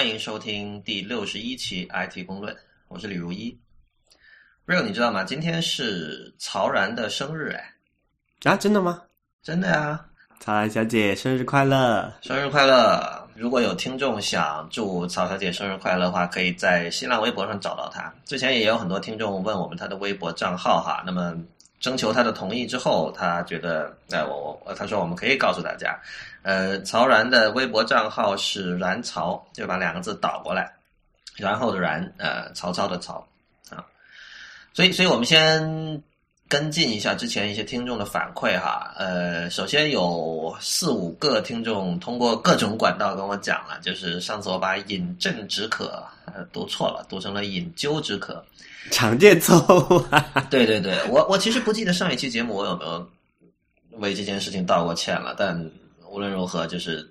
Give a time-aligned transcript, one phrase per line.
[0.00, 2.56] 欢迎收听第六十一期 IT 公论，
[2.88, 3.54] 我是李如一。
[4.66, 5.24] Real，你知道吗？
[5.24, 7.74] 今天是曹然的生日哎！
[8.50, 9.02] 啊，真的吗？
[9.42, 10.02] 真的呀！
[10.38, 12.10] 曹然小姐生日快乐！
[12.22, 13.28] 生日快乐！
[13.34, 18.10] 如果有听众想祝曹小姐生日快乐的话，可以在新浪微博上找到她。
[18.24, 21.36] 之前也有很多听众问我们她的微博账号哈，那么
[21.80, 25.98] 征求他的同意之后，他觉得，哎，我我，他说我们可以告诉大家，
[26.42, 30.72] 呃，曹然的微博账号是然曹，就把两个字倒过来，
[31.36, 33.26] 然后的然，呃，曹操的曹。
[33.70, 33.84] 啊
[34.72, 36.00] 所以，所以我们先
[36.48, 38.94] 跟进一下之前一些听众的反馈哈。
[38.96, 48.44] 呃，首先有四五个听众通过各种管道跟我讲了，就是上次我把“饮鸩止渴”呃读错了，读成了“饮鸩止渴”，
[48.90, 49.58] 常见错
[49.90, 50.04] 误。
[50.50, 53.10] 对 对对，我我其实不记得上一期节目我有没有
[53.92, 55.70] 为这件事情道过歉了，但
[56.08, 57.08] 无论如何，就是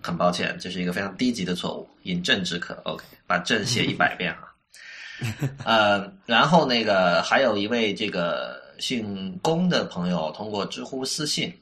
[0.00, 4.48] 很抱歉，这是一个非常低级的错误，“饮鸩止渴 ”OK，把“鸩”写一百遍啊。
[5.64, 11.52] 呃，然后那个还有一位这个姓龚的朋友通过知乎私信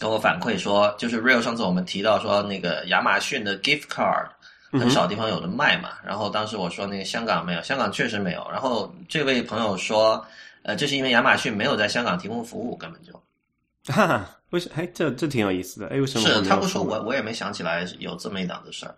[0.00, 4.26] 跟我反馈说，就是 Real 上次我们提到说那个亚马逊的 gift card
[4.72, 8.46] 很少地方有的卖嘛，然后当时我说那个香港没有，香港确实没有。
[8.50, 10.24] 然后这位朋友说，
[10.62, 13.12] 呃，这是因为亚马逊没有在香港提供服务，根本就。
[13.92, 14.70] 哈哈，为什？
[14.74, 15.86] 哎，这这挺有意思的。
[15.88, 16.28] 哎，为什么？
[16.28, 18.94] 是他不说，我我也没想起来有这么一档子事儿。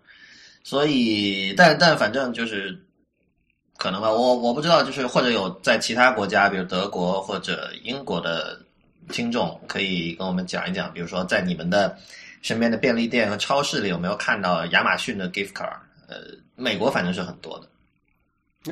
[0.63, 2.77] 所以，但但反正就是。
[3.77, 8.61] 可能吧，我我不知道，就是或者有在其他国家，比如德国或者英国的
[9.09, 11.97] 听众，可以跟我们讲一讲，比如说在你们的
[12.41, 15.77] 身边的便利店和超市里有没有看到亚马逊的 gift card？
[16.07, 16.17] 呃，
[16.55, 17.67] 美国反正是很多的。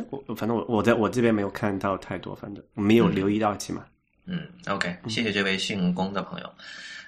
[0.10, 3.86] 我反正我我在我这边没有看到太多，反正没有留意到，起码。
[4.26, 6.54] 嗯，OK，谢谢这位姓龚的朋友。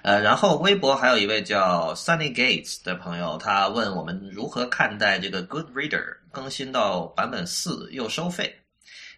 [0.02, 8.52] 呃，然后微博还有一位叫 Sunny Gates 的朋友，他问我们如何看待这个 Good Reader 更新到版本四又收费。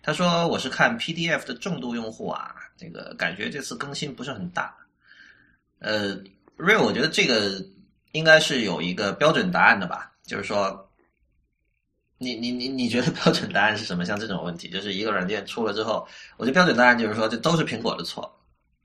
[0.03, 4.77] 他说：“我是看 PDF 的重度用户啊，这个感觉这次更新不是很大。”
[5.81, 6.19] 呃
[6.57, 7.65] 瑞我觉得这个
[8.13, 10.13] 应该是有一个标准答案的吧？
[10.25, 10.89] 就是说，
[12.19, 14.05] 你你你你觉得标准答案是什么？
[14.05, 16.07] 像这种问题，就是一个软件出了之后，
[16.37, 18.31] 我觉得标准答案就是说，这都是苹果的错。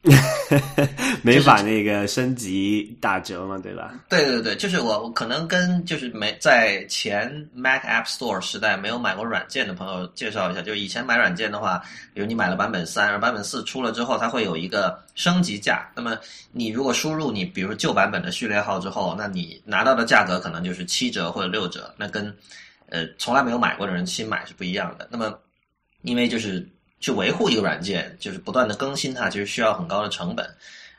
[1.22, 3.94] 没法那个升级打折嘛，对吧？
[4.08, 11.84] 对对对，就是我可能跟就是没在前 Mac App Store 时代没有买过软件的朋友介绍一下，就是以前买软件的话，
[12.14, 15.92] 比如你买了版本三，而版本四出了之后，它会有一个升级价。
[15.94, 16.18] 那么
[16.54, 22.34] 你如果输入你比如旧版本的序列号之后，那你拿到的价格可能就是七折或者六折，那跟
[22.88, 25.10] 呃从来没有买过的人新买是不一样的。
[25.12, 25.38] 那么
[26.04, 26.66] 因为就是。
[27.00, 30.48] 去维护一个软件，就是不断的更新它，其实需要很高的成本。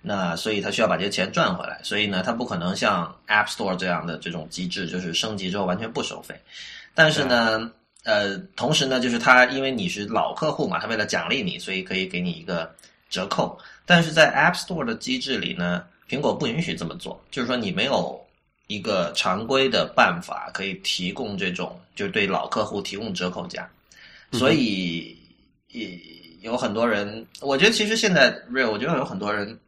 [0.03, 1.79] 那所以它需要把这些钱赚回来。
[1.83, 6.35] 所以呢，它不可能像 App Store 这样的这种机制，就是升级之后完全不收费。
[6.95, 7.71] 但是呢，
[8.05, 12.75] 呃，同时呢，就是它因为你是老客户嘛，它为了奖励你，所以可以给你一个
[13.11, 13.59] 折扣。
[13.85, 18.19] 但是在 App Store 的机制里呢，苹果不允许这么做，就是说你没有
[18.69, 23.69] 一个常规的办法可以提供这种，就是对老客户提供折扣价。
[24.33, 25.15] 所以。
[25.73, 25.99] 也
[26.41, 29.59] 有很多人，我觉得其实现在 Real，我觉得有很多人，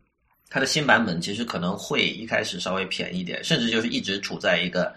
[0.49, 4.95] 它的新版本其实可能会一开始稍微便宜点，甚至就是一直处在一个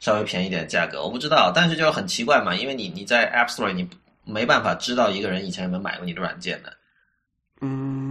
[0.00, 1.02] 稍微便宜点的价格。
[1.02, 3.88] 我不知道，但是就是很奇怪嘛，因为你你在 App Store 你
[4.24, 6.72] 没办法知道一个人以前有没有买过你的软件的。
[7.60, 8.07] 嗯，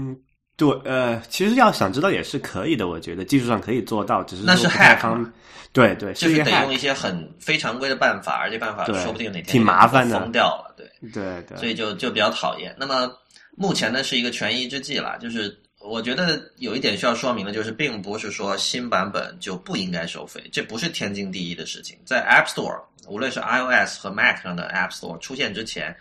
[0.58, 5.32] 对，呃，其实要想知道也是可以的，我觉得技术上可以做到，只是那是 hack，
[5.72, 10.74] 对对，就是得用一些很非常规的办法，而且办法说不定哪天挺麻烦的封掉了。
[10.76, 12.76] 对对对，所以就就比较讨厌。
[12.80, 13.08] 那么
[13.56, 21.96] 目前呢是一个权宜之计啦，就是我觉得有一点需要说明的，就是并不是说新版本就不应该收费，这不是天经地义的事情。
[22.04, 25.96] 在 App Store，无论是 iOS 和 Mac 上的 App Store 出现之前，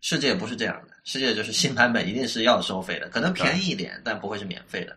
[0.00, 4.96] 世界不是这样的，世界就是新版本一定是要收费的，可能便宜一点，但不会是免费的。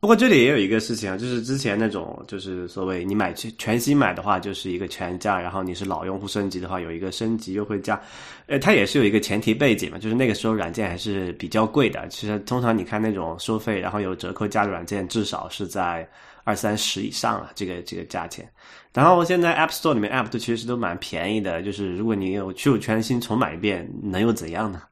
[0.00, 7.98] 不过这里也有一个事情啊，就是之前那种就是所谓你买全全新买的话，就是一个全价，然后你是老用户升级的话，有一个升级优惠价。
[8.46, 12.06] 呃，它也是有一个前提背景嘛，就是那个时候软件还是比较贵的。
[12.08, 16.06] 其实通常你看那种收费然后有折扣价的软件，至少是在
[16.42, 18.46] 二三十以上啊，这个这个价钱。
[18.92, 24.82] 然后现在 App Store 里面 App 都其实都蛮便宜的，就是如果你有去全新重买一遍，能又怎样呢？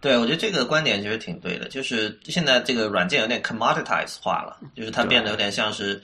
[0.00, 6.00] 对，我觉得这个观点其实挺对的，就是现在这个软件有点 commoditize 化了，就是它变得有点像是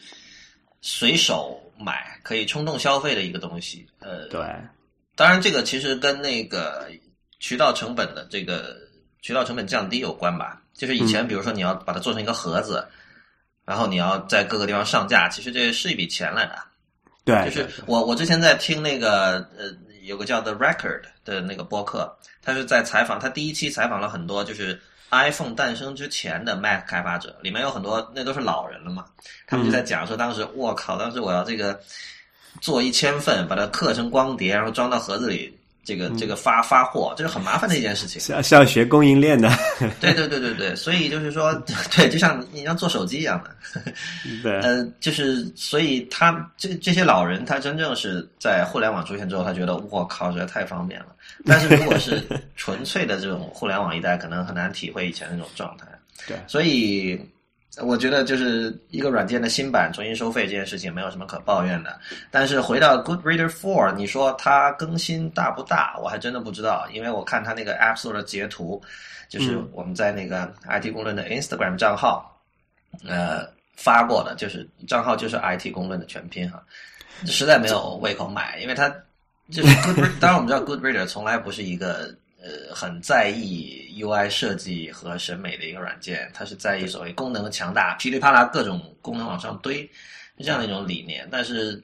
[0.80, 3.86] 随手买可以冲动消费的一个东西。
[4.00, 4.40] 呃，对，
[5.14, 6.90] 当然这个其实跟那个
[7.38, 8.76] 渠道成本的这个
[9.20, 10.60] 渠道成本降低有关吧。
[10.72, 12.84] 就是以前比如说你要把它做成一个盒子，
[13.64, 16.58] 然后你要在各个地方上架，其实这是一笔钱来的。
[17.24, 22.12] 对，就是我我之前在听那个呃有个叫 The Record 的那个播客，
[22.44, 24.80] 他是在采访他第一期采访了很多就是
[25.10, 29.04] iPhone 诞生之前的 Mac 开发者，里面有很多那都是老人了嘛，
[29.46, 31.80] 他们就在讲说当时我靠，当时我要这个
[32.60, 35.58] 做一千份，把它刻成光碟，然后装到盒子里。
[35.84, 39.50] 这个这个发发货，这是很麻烦的一件事情，是要是要学供应链的。
[40.00, 41.52] 对对对对对，所以就是说，
[41.94, 43.50] 对，就像你像做手机一样的。
[44.42, 44.58] 对。
[44.60, 51.06] 呃，就是所以他这这些老人，他真正是在互联网出现之后，他觉得我靠，实在太方便了。
[51.44, 52.22] 但是如果是
[52.56, 55.86] 纯粹的这种互联网一代，可能很难体会以前那种状态。
[56.26, 56.36] 对。
[56.46, 57.20] 所以。
[57.82, 61.98] 我觉得就是一个软件的新版重新收费这件事情没有什么可抱怨的，
[62.30, 65.96] 但是回到 Good Reader Four，你说它更新大不大？
[66.00, 68.80] 我还真的不知道，因为我看它那个 App Store 的截图，
[69.28, 72.40] 就是我们在那个 IT 公论的 Instagram 账号，
[73.04, 73.44] 呃
[73.74, 76.62] 发过的，就是账号就是 IT 公论的全拼哈，
[77.26, 78.88] 实在没有胃口买，因为它
[79.50, 82.14] 就是 Good，当然我们知道 Good Reader 从来不是一个。
[82.44, 89.90] 呃，很在意 UI 设计和审美的一个软件，它是在意所谓功能的强大，噼里啪啦各种功能往上堆
[90.36, 91.26] 这样的一种理念。
[91.32, 91.82] 但是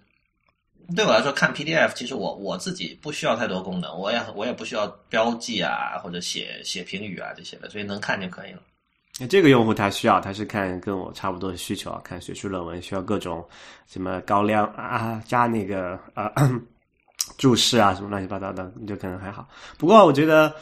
[0.95, 8.61] 对我来说，看 PDF，其实我我自己不需要太多功能，我也我也不需要标记啊或者写写评语啊这些的，所以能看就可以了。
[9.19, 13.43] 那这个用户他需要，他是看跟我差不多的需求啊，看学术论文需要各种
[13.87, 16.31] 什么高亮啊，加那个啊。
[17.39, 19.49] 注释啊，什么乱七八糟的，就可能还好。
[19.79, 20.55] 不过我觉得，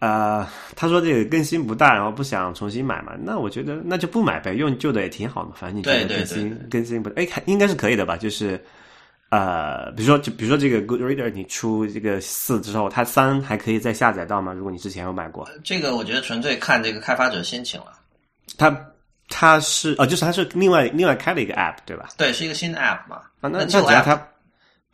[0.00, 5.50] 呃，他说这个更新不大，然后不想重新买嘛，那我觉得那就不买呗，用旧的也挺好的。
[5.54, 8.16] 反正你觉得更新更新不，哎，应该是可以的吧？
[8.16, 8.62] 就是
[9.30, 14.52] 呃，比如说，就比如说这个 Good Reader，你出这个四之后，它三还可以再下载到吗？
[14.52, 17.92] 如果你之前有买过，这个我觉得纯粹看这个开发者心情了。
[18.56, 18.74] 他
[19.28, 22.08] 它是哦，就是它是另外另外开了一个 App 对吧？
[22.16, 23.16] 对，是一个新的 App 嘛。
[23.40, 24.20] 啊，那那只要他。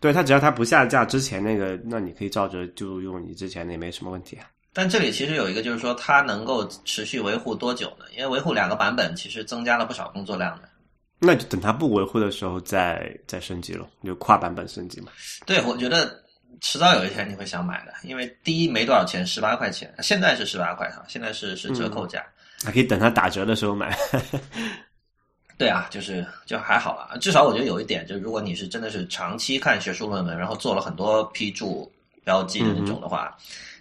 [0.04, 4.44] 对它只要它不下架之前那个，那你可以照着就用你之前的也没什么问题啊。
[4.70, 8.04] 但这里其实有一个，就是说它能够持续维护多久呢？
[8.14, 10.68] 因为维护两个版本其实增加了不少工作量的。
[11.18, 15.10] 那就等它不维护的时候再再升级了，就跨版本升级嘛。
[15.46, 16.22] 对，我觉得
[16.60, 22.22] 迟早有一天你会想买的，因为第一没多少钱，十八块钱，现在是十八块哈，现在是是折扣价，
[22.62, 23.96] 还可以等它打折的时候买。
[25.56, 27.16] 对啊，就是就还好了。
[27.18, 31.90] 至少我觉得有一点，就是如果你是真的是长期看学术论文，然后做了很多批注
[32.24, 33.36] 标记的那种的话，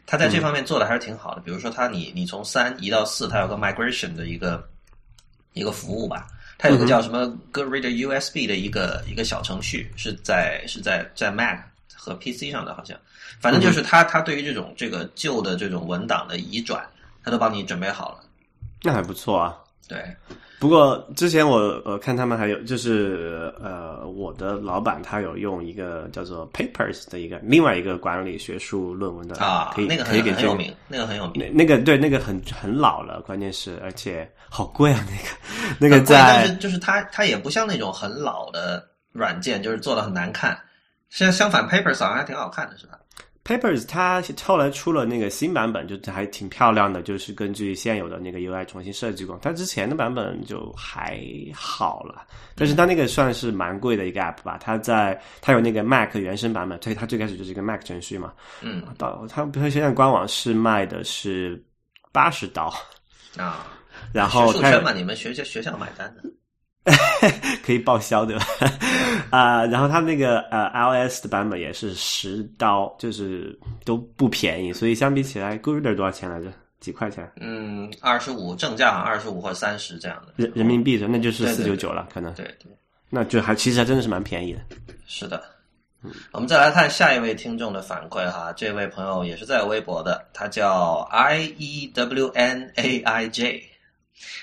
[0.05, 1.41] 他在这方面做的还是挺好的。
[1.41, 4.63] 比如说，他你你从三移到四，它有个 migration 的一个
[5.53, 6.27] 一个服务吧，
[6.59, 11.59] 它有个叫什么 Good Reader USB 的一个一个小程序，是在是在在 Mac
[11.95, 12.95] 和 PC 上的，好像。
[13.39, 16.85] 反正就是他他对于这种这个旧的这种文档的移转，
[17.23, 18.23] 他都帮你准备好了。
[18.83, 19.57] 那还不错啊。
[19.87, 20.15] 对。
[20.63, 35.27] 不过之前我呃看他们还有就是呃我的老板他有用一个叫做 Papers 的一个另外一个管理学术论文的啊，可以那个可以给很有名，那个很有名，那个对那个很很老了，关键是而且好贵啊，那个
[35.81, 38.81] 那个在就是它它也不像那种很老的
[39.11, 40.57] 软件，就是做的很难看，
[41.09, 42.97] 相相反 Papers 好像还挺好看的，是吧
[43.45, 49.37] ？Papers 它后来出了那个新版本，就还挺漂亮的，就是根据现有的那个 UI 重新设计过。
[49.41, 51.19] 它之前的版本就还
[51.53, 54.57] 好了，但是它那个算是蛮贵的一个 App 吧。
[54.61, 58.33] 它在它有那个 Mac 原生版本，所以它最开始就是一个 Mac 程序嘛。
[58.61, 61.61] 嗯，到它它现在官网是卖的是
[62.11, 62.73] 八十刀
[63.37, 63.67] 啊。
[64.11, 66.23] 然后学嘛，你们学校学校买单的。
[67.65, 68.45] 可以报销对吧？
[69.31, 74.73] 啊，然后它那个呃 iOS 的版本也是十刀，就是都不便宜。
[74.73, 76.51] 所以相比起来，Good Reader 多少钱来着？
[76.79, 77.31] 几块钱？
[77.39, 82.33] 嗯，二十五，正价二十五或三十这样的人人民币的，那就是四九九了，可能。
[82.33, 82.69] 对对，
[83.09, 84.59] 那就还其实还真的是蛮便宜的。
[85.07, 85.41] 是的，
[86.03, 93.63] 嗯，我们再来看下一位听众的反馈哈，这位朋友也是在微博的，他叫 I E W N A I J，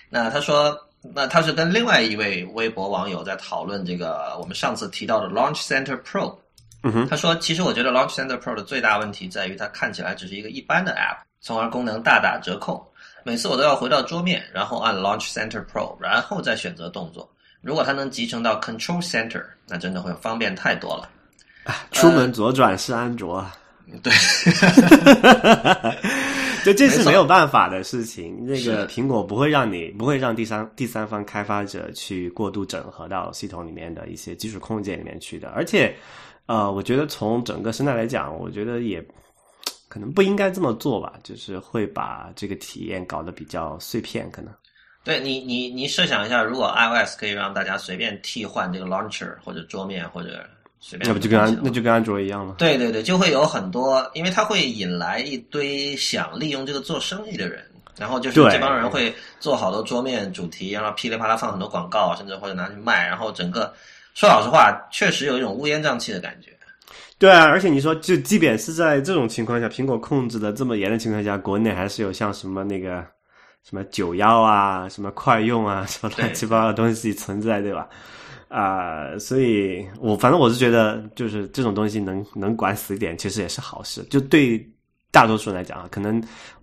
[0.09, 0.90] 那他说。
[1.03, 6.37] 那他是跟另外一位微博网友在讨论这个我们上次提到的 Launch Center Pro。
[6.83, 12.87] 嗯哼，他说，其实我觉得 Launch Center Pro 的最大问题在于它看起来只是一个一般的 App，从而功能大打折扣。
[13.23, 17.31] 每次我都要回到桌面，然后按 Launch Center Pro，然后再选择动作。
[17.61, 21.07] 如果它能集成到 Control Center，那真的会方便太多了。
[21.93, 23.47] 出门左转是安卓。
[24.03, 24.11] 对。
[26.65, 28.45] 就这是没有办法的事情。
[28.45, 35.49] 那个苹果不会让你不会让第三第三方开发者去过度整合到系统里面的一些基础控件里面去的。
[35.51, 35.95] 而且，
[36.47, 39.05] 呃，我觉得从整个生态来讲，我觉得也
[39.89, 41.15] 可能不应该这么做吧。
[41.23, 44.53] 就是会把这个体验搞得比较碎片，可能。
[45.03, 50.45] 对你，你你设想一下，如果 iOS 可以让大家随便替换这个 launcher 或者桌面或者
[50.81, 52.55] 随便那不就跟安那就跟安卓一样了？
[52.59, 57.63] 对对对，就会有很多，因为它会引来一堆想利用这个做生意的人，
[57.99, 63.73] 然后就是这帮人会做好多桌面主题，然后噼里啪啦放很多广告，甚至或者拿去卖，然后整个
[64.15, 66.51] 说老实话，确实有一种乌烟瘴气的感觉。
[67.19, 73.07] 对啊，而且你说，就即便是在这种情况下，苹果控制的这么严的情况下，国内还是有像什么那个
[73.69, 77.87] 什么九幺啊、什么快用啊、什么乱七八糟的东西存在，对吧？
[78.51, 84.03] 啊、所以我反正我是觉得，就是这种东西能能管死一点，其实也是好事。
[84.11, 84.61] 就对
[85.13, 86.21] 大多数人来讲啊，可能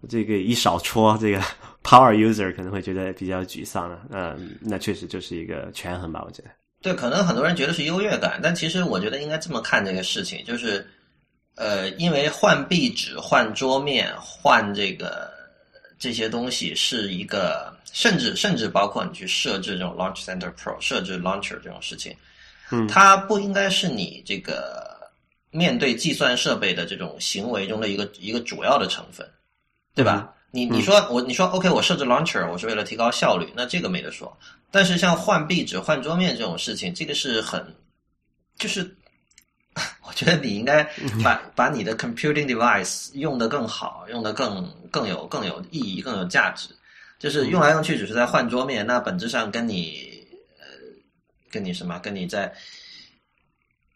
[0.10, 1.40] 这个一少戳这个
[1.84, 4.02] power user 可能会觉得比较沮丧了。
[4.12, 6.50] 嗯、那确实就是一个权衡吧，我觉得。
[6.82, 10.86] 对，可能很多人觉得是优越感，但其实我觉得应该这么看这个事情，就是，
[11.56, 15.32] 呃，因为换壁纸、换桌面、换这个
[15.98, 22.16] 这些东西是一个，甚至甚至包括你去设置这种 Launch Center Pro、设置 Launcher 这种事情，
[22.72, 25.10] 嗯它不应该是你这个
[25.52, 29.28] 面对计算设备的这种行为中的一个一个主要的成分，
[29.96, 30.34] 对吧？
[30.52, 34.36] 你你说我你说 OK，我设置 Launcher 我是为了提高效率，那这个没得说。
[34.72, 37.66] 但是像换壁纸、换桌面这种事情，这个是很，
[38.58, 38.84] 就是
[40.06, 40.84] 我觉得你应该
[41.24, 46.70] 把把你的 computing device 用的更好，用的更更有更有意义、更有价值。
[47.20, 50.26] 就是用来用去只是在换桌面，那本质上跟你
[50.60, 50.66] 呃
[51.52, 52.54] 跟你什么跟你在。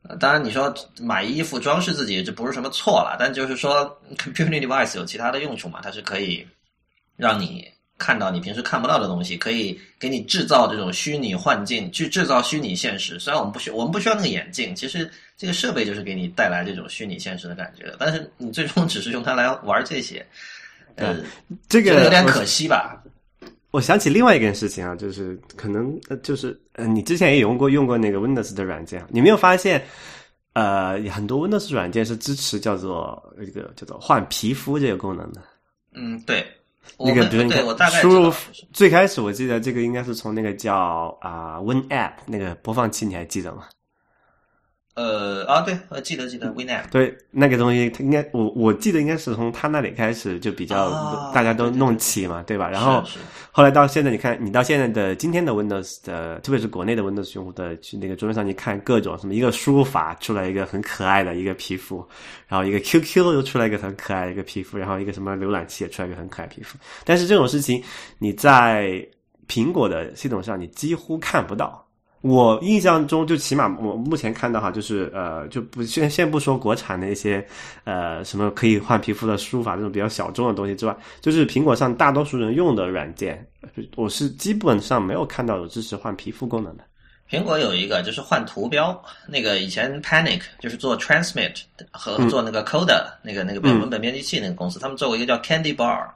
[0.04, 6.44] 呃当然，你说买衣服装饰自己这不是什么错了，但就是说，computing device 有其他的用处嘛，它是可以
[7.16, 7.64] 让你
[8.00, 13.20] 看到你平时看不到的东西，可以给你制造这种虚拟幻境，去制造虚拟现实。
[13.20, 17.94] 虽然我们不需我们不需要那个眼镜，其实这个设备就是给你带来这种虚拟现实的感觉。
[18.00, 20.26] 但是你最终只是用它来玩这些，
[20.96, 21.16] 呃，
[21.70, 23.01] 这个有点可惜吧？
[23.72, 29.82] 我想起另外一件事情啊，就是可能呃，就是呃，你之前也用过用过那个 Windows 的软件，你没有发现，
[30.54, 35.42] 呃，很多 Windows 软件是支持叫做这个叫做换皮肤这个功能的。
[35.94, 36.46] 嗯，对，
[37.00, 38.34] 那个比如你看我大概输入
[38.74, 43.66] 最开始我记得这个应该是从那个叫啊、Win App 那个播放器，你还记得吗？
[44.94, 46.90] 呃啊，对，我记得记得 Winamp。
[46.92, 52.70] 对，那个东西它应该我我记得应该是从他那里开始就比较、啊大家都弄起嘛，对吧？
[52.70, 53.02] 然后
[53.52, 62.06] 后来到现在，你看，你到现在的今天的 Windows 的，特别是国内的 Windows 用户的去那个桌面上，你看各种什么一个输入法出来一个很可爱的一个皮肤，
[62.48, 66.78] 然后一个 QQ 又出来一个很可爱的一个皮肤，然后一个什么浏览器也出来一个很可爱的皮肤。
[67.06, 67.82] 但是这种事情
[68.20, 69.08] 你在
[69.48, 71.88] 苹果的系统上你几乎看不到。
[72.22, 77.46] 我印象中，就起码我目前看到哈，就是呃，就不先先不说国产的一些
[77.84, 83.44] 呃什么可以换皮肤的输入法这种比较小众的东西之外，就是苹果上大多数人用的软件，
[83.96, 86.84] 我是基本上没有看到有支持换皮肤功能的。
[87.30, 96.08] 苹果有一个就是换图标，那个以前 Panic 就是做 Transmit 和做那个 Coda、那个那个嗯文本编辑器那个公司，他们做过一个叫 Candy Bar。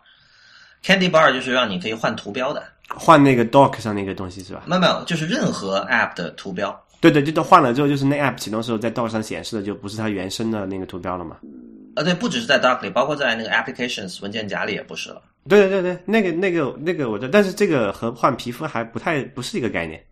[0.84, 4.64] Candy Bar 就是让你可以换图标的，换那个 Dock 上那个东西是吧？
[4.66, 6.78] 没有没有，就是任何 App 的图标。
[7.02, 11.38] 对对，就都换了之后，就是那 App 启动时候在 Dock 上显示的就不是它原生的那个图标了嘛？
[11.96, 15.22] 呃，对，不只是在 Dock 里，包括在那个 Applications 文件夹里也不是了。
[15.48, 20.04] 对对对对，那个那个那个我知道，但是这个和换皮肤还不太不是一个概念。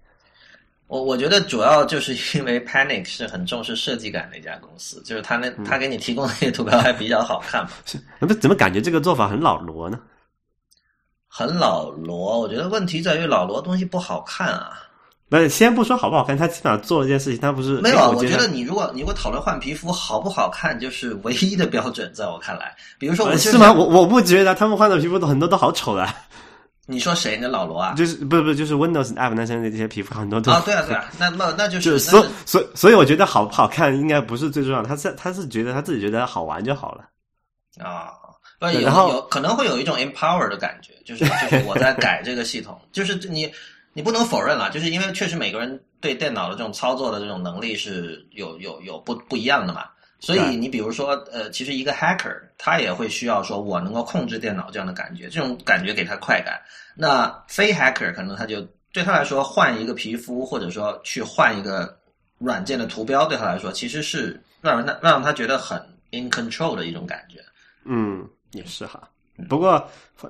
[0.88, 10.00] 我我觉得主要就是因为 Panic 是很重视设计感的一家公司，就是他那他给你提供的那些图标还比较好看嘛，怎么怎么感觉这个做法很老罗呢？
[11.36, 12.40] 很老罗。
[12.40, 14.74] 我觉得问题在于老罗东西不好看啊。
[15.30, 23.74] 不是，先不说好不好看，他起码做了一件事情，他不是没有我我觉得你如果你如果讨论换皮肤好不好看，就是唯一的标准，在我看来，比如说我就是呃是吗？
[23.74, 26.08] 我我不觉得他们换的皮肤都很多都好丑的，
[26.86, 27.48] 你说谁呢？
[27.48, 27.94] 老罗啊？
[27.94, 37.06] 就是不是不是就是 Windows App 那些那这些皮肤很多都啊，对啊，对啊，那那那就是就是所所所以我觉得好不好看应该不是最重要的，他是他是觉得他自己觉得好玩就好了。
[37.84, 38.14] 啊，
[38.70, 43.52] 不有对然后有可能会有一种 empower 的感觉，就是就是我在改这个系统，就是你
[43.94, 49.86] 你不能否认了，就是因为确实每个人对电脑的这种操作的这种能力是有有有不不一样的嘛。
[50.20, 56.62] 所以你比如说，呃，其实一个 hacker 他也会需要说我能够控制电脑这样的感觉，这种感觉给他快感。
[56.96, 61.98] 那非 hacker 可能他就对他来说换一个皮肤，或者说去换一个
[62.38, 65.78] 软件的图标，对他来说其实是让人让他觉得很
[66.12, 67.44] in control 的一种感觉。
[67.84, 69.08] 嗯，也是哈。
[69.50, 69.84] 不过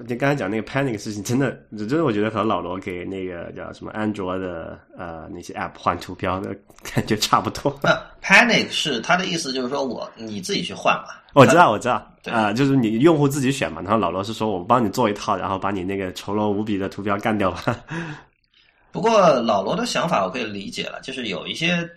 [0.08, 7.78] 你刚才讲那个 Panic 事情，真的真的我觉得和老罗给那个叫什么安卓的呃那些 App 换图标的感觉差不多。
[7.84, 11.10] 那 panic 是他的意思，就是说我你自己去换嘛。
[11.34, 13.82] 我知道，我知道，对啊、就是你用户自己选嘛。
[13.82, 17.84] 然后老罗是说我帮你做一套，然后把你那个丑陋无比的图标干掉吧。
[18.90, 21.90] 不过老罗的想法我可以理解了，就是有一些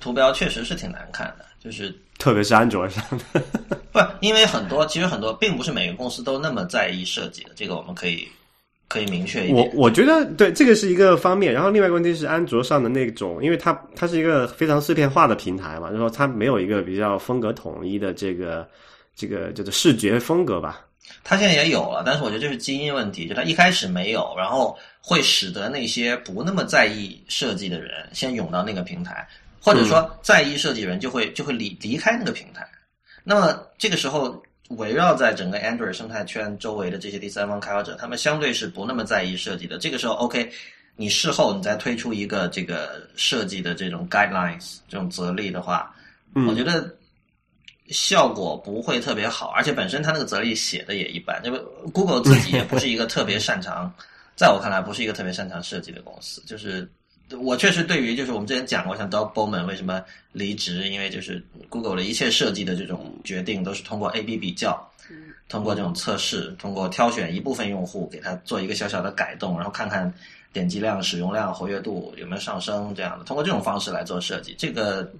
[0.00, 3.42] 图标确实是挺难看的，就是特别是安卓上的。
[3.90, 8.28] 不，因为很多其实很多并不是每个公司都那么在意设计的，这个我们可以
[8.86, 9.72] 可以明确一我点。
[9.74, 18.68] 我觉得对这个是一个方面，然后另外一个问题是安卓上的那种，因为它它是一个非常碎片化的平台嘛，就是说它没有一个比较风格统一的这个
[19.16, 20.86] 这个叫做视觉风格吧。
[21.24, 29.26] 它现在也有了，但是我觉得这是基因问题，就它一开始没有，然后会使得那些不那么在意设计的人先涌到那个平台，
[29.60, 32.66] 或者说在意设计人就会就会离离开那个平台。
[33.22, 39.78] 那么这个时候，围绕在整个 Android 生态圈周围的这些第三方开发者，他们相对是不那么在意设计的。
[39.78, 40.50] 这个时候，OK，
[40.96, 45.94] 你事后你再推出一个这个设计的这种 guidelines 这种则例的话，
[46.48, 46.94] 我觉得
[47.88, 51.40] 效果不会特别好，而且本身它那个则例写的也一般。
[51.44, 51.58] 因为
[51.92, 53.92] Google 自己也不是一个特别擅长，
[54.34, 56.42] 在我看来不是一个特别擅长设计的公司。
[56.46, 56.88] 就是
[57.38, 64.90] 我确实对于就是我们之前讲过，像 Doug Bowman 为什么离职，因为就是 Google 的一切设计的这种决定都是通过 A/B 比较，
[65.48, 70.12] 通过这种测试，通过挑选一部分用户给他做一个小小的改动，然后看看
[70.52, 75.10] 点击量、使用量、活跃度有没有上升这样的，通过这种方式来做设计，这个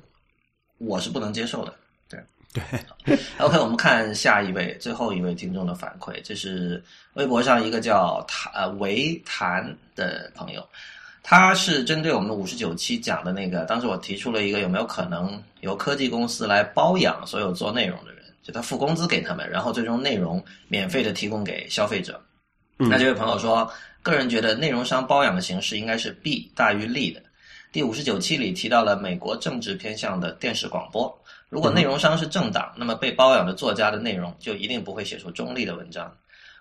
[0.79, 1.75] 我是不能接受的。
[2.09, 2.21] 对
[3.05, 6.83] 对 OK，我们看下一位，最后一位听众的反馈，这是
[7.15, 9.65] 微博上一个叫谭呃维谭
[9.95, 10.69] 的朋友，
[11.31, 22.21] 他是针对我们的五十九期讲的那个，当时我提出了一个有没有可能由科技公司来包养所有做内容的人，就他付工资给他们，然后最终内容免费的提供给消费者。
[22.79, 23.73] 那这位朋友说，
[24.03, 27.23] 个人觉得内容商包养的形式应该是弊大于利的。
[27.71, 31.17] 第五十九期里提到了美国政治偏向的电视广播。
[31.49, 36.13] 如果内容商是政党，那么被包养的作家的内容就一定不会写出中立的文章。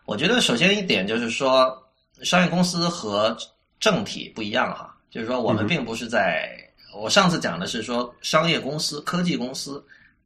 [0.06, 1.76] 我觉得首先一点就是说，
[2.22, 3.36] 商业公司和
[3.80, 6.58] 政体不一样哈，就是说我们并不是在，
[6.94, 9.84] 我上次讲的是说商业公司、科技公司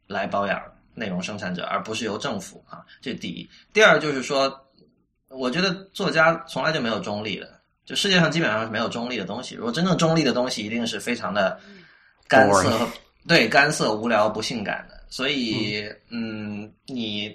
[0.07, 0.61] 来包养
[0.93, 3.49] 内容生产者，而不是由政府啊，这第一。
[3.71, 4.59] 第二就是说，
[5.29, 9.55] 我觉得作家从来就没有中立的，就世界上基本上是没有中立的东西。
[9.55, 11.59] 如果真正中立的东西，一定是非常的
[12.27, 12.87] 干涩。
[13.25, 17.33] 对，干涩、无聊、不性感的，所以，嗯，你，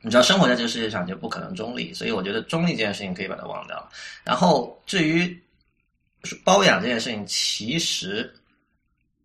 [0.00, 3.88] 你知道，生活在这个世界上就不可能中立，所以我觉得中立这件事情可以把它忘掉。
[4.22, 5.36] 然后，至于
[6.44, 8.32] 包养这件事情，其实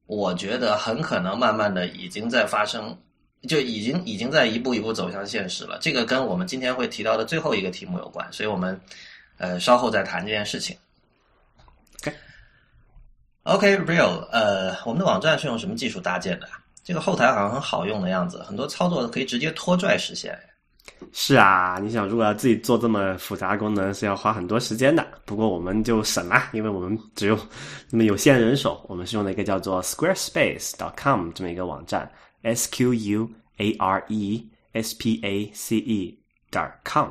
[0.08, 2.98] 我觉得很可能慢慢的已经在发生，
[3.48, 5.78] 就已经已经在一步一步走向现实了。
[5.80, 8.80] 这个跟我们今天会提到的最后一个题目有关，所以我们
[9.38, 10.76] 呃稍后再谈这件事情。
[13.44, 16.48] OK，Real，呃，我们的网站是用什么技术搭建的？
[16.84, 20.38] 这个后台好像很好用的样子，很多操作可以直接拖拽实现。
[21.12, 25.06] 是啊，你想如果要自己做这么复杂功能，是要花很多时间的。
[25.26, 27.38] 不过我们就省了，因为我们只有
[27.90, 32.10] 那么有限人手，我们是用了一个叫做 Squarespace.com 这么一个网站
[32.42, 36.18] ，S Q U A R E S P A C E
[36.50, 37.10] 点 com。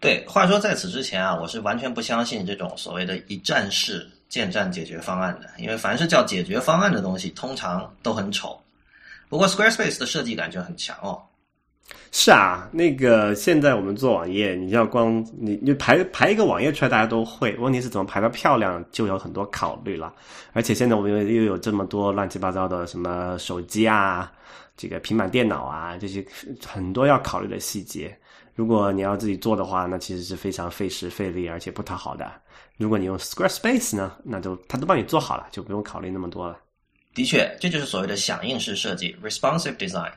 [0.00, 4.08] 对，话说在此之前啊，我是完全不相信这种所谓的一站式。
[4.30, 8.56] 建站解决方案的，因为凡是叫解决方案的东西，通常都很丑。
[9.28, 11.20] 不过 Squarespace 的设计感觉很强哦。
[12.12, 17.54] 是啊，那个现在我们做网页，你要光你你排排一个网页出来，大家都会。
[17.56, 20.12] 问题是怎么排的漂亮，就有很多考虑了。
[20.52, 24.32] 而且现在我们又又有这么多乱七八糟的什么手机啊，
[24.76, 26.24] 这个平板电脑啊，这些
[26.66, 28.16] 很多要考虑的细节。
[28.56, 32.30] 如果你要自己做的话，那其实是非常费时费力，而且不讨好的。
[32.76, 36.58] 如果你用 Squarespace 呢，那就它都帮你做好了，就不用考虑那么多了。
[37.14, 40.10] 的确，这就是所谓的响应式设计 （responsive design）。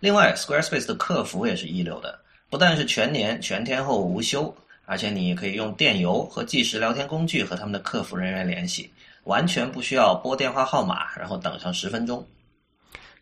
[0.00, 2.18] 另外，Squarespace 的客服也是一流的，
[2.50, 4.54] 不但是全年全天候无休，
[4.84, 8.90] 而且你可以用电邮和即时聊天工具和他们的客服人员联系，
[9.24, 12.24] 完全不需要拨电话号码，然后等上十分钟。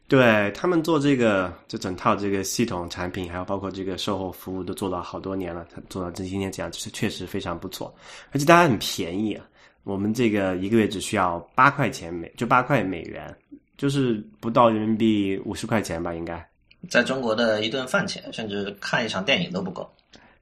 [0.07, 5.67] 对他们做这个，就整套这个系统产品，还有包括这个售后服务，都做到好多年了。
[5.75, 7.93] 他做到这今天这样，是确实非常不错，
[8.31, 9.47] 而且大家很便宜啊。
[9.83, 13.35] 我们这个一个月只需要八块钱美，就八块美元，
[13.79, 16.47] 就是不到人民币五十块钱吧，应该。
[16.91, 19.89] 在中国的一顿饭钱，甚至看一场电影都不够。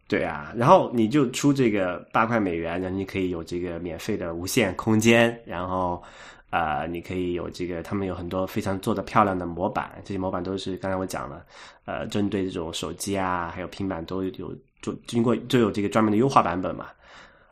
[0.09, 6.03] 对啊，然后你就出这个八块美元，然后你可以有这个免费的无限空间，然后。
[6.53, 11.43] 啊，你可以有这个，他们有很多非常做的漂亮的模板，这些模板都是刚才我讲了，
[11.87, 14.31] 呃，针对这种手机啊，还有平板都有
[14.83, 16.89] 就经过都有这个专门的优化版本嘛。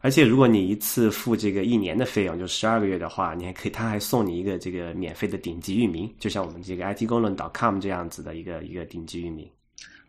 [0.02, 9.46] 而且如果你一次付这个一年的费用，就十二个月的话，你还可以，他还送你一个这个免费的顶级域名，就像我们这个 IT 功能 .com 这样子的一个一个顶级域名。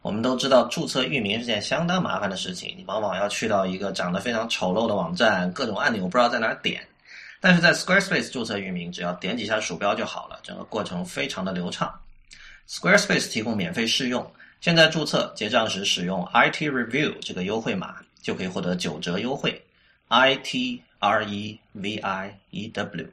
[0.01, 6.81] 我们都知道注册域名是件相当麻烦的事情，你往往要去到一个长得非常丑陋的网站，各种按钮不知道在哪点。
[7.41, 11.93] 但是在 Squarespace 注册域名，只要点几下鼠标就好了，整个过程非常的流畅。
[12.69, 14.25] Squarespace 提供免费试用，
[14.61, 19.61] 现在注册结账时使用 IT Review 这个优惠码，就可以获得九折优惠。
[20.11, 23.07] I T R E V I E W。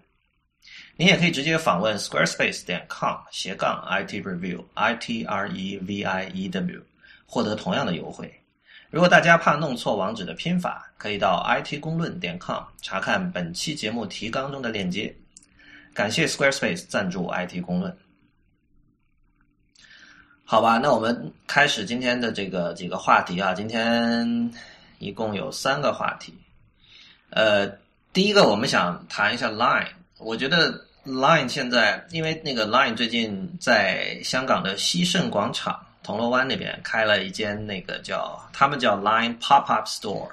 [0.97, 6.83] 你也可以直接访问 Squarespace 点 com 斜杠 IT Review I T R E V I E W，
[7.25, 8.35] 获得同样的优惠。
[8.91, 15.15] 如果大家怕弄错网址的拼法，可以到 IT 公论点 com 查看本期节目提纲中的链接。
[15.95, 17.97] 感谢 Squarespace 赞助 IT 公论。
[20.43, 23.55] 好吧，那我们开始今天的这个几个话题啊。
[23.55, 24.53] 今天
[24.99, 26.35] 一共有三个话题。
[27.31, 27.67] 呃，
[28.13, 29.89] 第一个我们想谈一下 Line。
[30.19, 30.73] 我觉得
[31.05, 35.81] Line 现在，因为那个 Line 最近在香港的西盛广场。
[36.01, 40.31] 铜锣湾那边开了一间那个叫他们叫 Line Pop Up Store，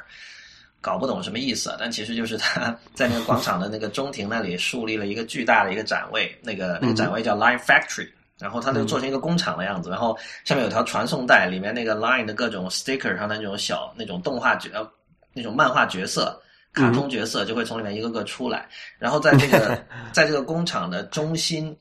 [0.80, 14.70] 搞不懂什么意思，但其实就是他在那个广场的那个中庭那里树立了一个巨大的一个展位，那个那个展位叫 Line Factory，然后它就做成一个工厂的样子，然后上面有条传送带，里面那个 Line 的各种 sticker 上的那种小那种动画角
[15.34, 16.42] 那种漫画角色、
[16.76, 18.68] 卡通角色就会从里面一个个出来，
[19.00, 19.84] 然后在这个
[20.14, 21.76] 在这个工厂的中心。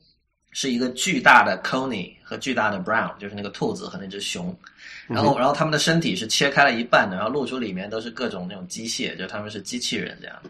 [0.57, 4.57] 是一个巨大的 Coney 和巨大的 Brown，就是那个兔子和那只熊，
[5.05, 10.41] 然后然后他们的身体是切开了一半的，然后露出里面都是各种那种机械，就他们是机器人这样，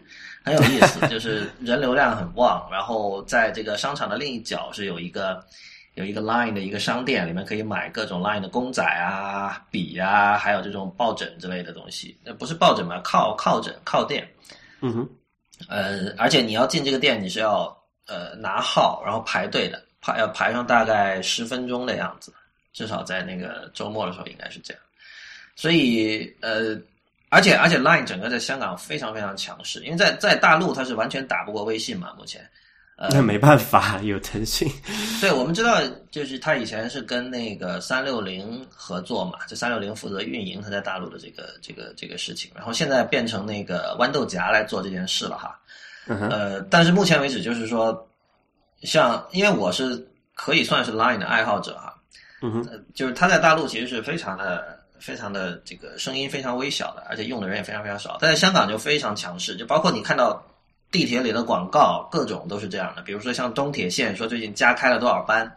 [0.44, 2.68] 很有意思，就是人流量很旺。
[2.70, 5.44] 然后在这个商场的另一角是有一个
[5.96, 12.16] 有一个 Line 的一个商店，里面可以买各种 Line 的公仔啊、笔啊，还有这种抱枕之类的东西。
[12.22, 14.28] 那不是抱枕嘛，靠靠枕靠垫。
[14.82, 15.08] 嗯哼，
[15.68, 17.74] 呃，而且你要进这个店，你是要
[18.06, 19.82] 呃拿号然后排队的。
[20.02, 22.32] 排要排上大概十分钟的样子，
[22.74, 24.82] 至少在那个周末的时候应该是这样。
[25.56, 26.78] 所以呃，
[27.30, 32.46] 而且而且 Line 整个在香港非常非常强势，因为在在大陆它是完全打不过微信嘛，目前。
[32.96, 34.68] 呃，那没办法，有腾讯。
[35.20, 35.80] 对，我们知道，
[36.10, 45.58] 就是他以前是跟那个三六零合作嘛，就三六零负责运营他在大陆的这个这个这个事情，然后现在变成那个豌豆荚来做这件事了哈。
[46.06, 48.06] 呃，但是目前为止就是说。
[48.82, 51.94] 像，因为我是可以算是 Line 的爱好者哈，
[52.42, 58.18] 嗯哼，就是他在大陆其实是非常的、非常的这个声音非常微小的，而且用的人也非常非常少。
[58.20, 60.44] 但在香港就非常强势，就包括你看到
[60.90, 63.02] 地铁里的广告，各种都是这样的。
[63.02, 65.50] 比如说像东铁线说最近加开了多少班，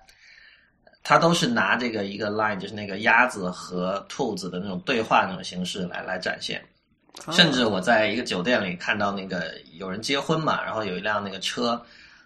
[1.04, 6.62] 它都是拿这个一个 Line，就是那个鸭子和兔子的那种对话那种形式来来展现。
[7.32, 11.82] 甚至我在一个酒店里看到那个有人结婚嘛，然后有一辆那个车。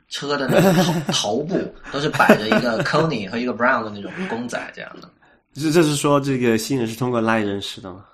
[0.09, 5.09] 车的那个头 头部都是摆着一个 Coney 和一个 Brown 的那种公仔这样的，
[5.55, 8.05] 这这是说这个新人是通过 Line 认识的吗？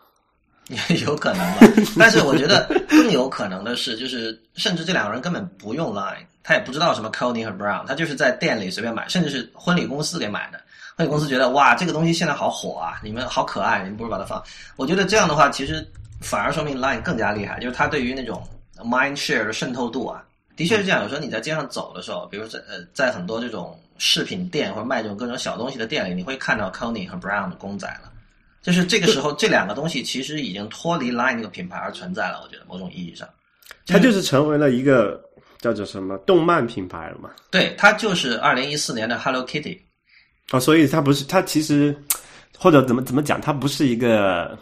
[1.05, 10.61] 有可能吧， 但是我觉得更有可能的是，就是甚至这两个人根本不用 Line，他也不知道什么 Coney 和 Brown，他就是在店里随便买，甚至是婚礼公司给买的。
[10.95, 14.43] 婚礼公司觉得哇，这个东西现在好火啊，你们好可爱，你们不如把它放。
[14.75, 15.83] 我觉得这样的话，其实
[16.21, 20.23] 反而说明 Line 更加厉害，就是它对于那种 mind share 的渗透度啊。
[20.55, 28.08] 的确是这样，有时候你在街上走的时候，比如在呃，在很多这种饰品店或者卖这种各种小东西的店里，你会看到 Coney 和 Brown 的公仔了。
[28.61, 32.41] 就是这个时候，这两个东西其实已经脱离 Line 这个品牌而存在了。
[32.43, 33.27] 我觉得某种意义上，
[33.87, 35.21] 它就是成为了一个
[35.59, 37.29] 叫做什么动漫品牌了嘛？
[37.51, 39.79] 对，它就是二零一四年的 Hello Kitty。
[40.51, 41.95] 哦，所以它不是，它其实
[42.57, 44.57] 或者怎么怎么讲，它不是一个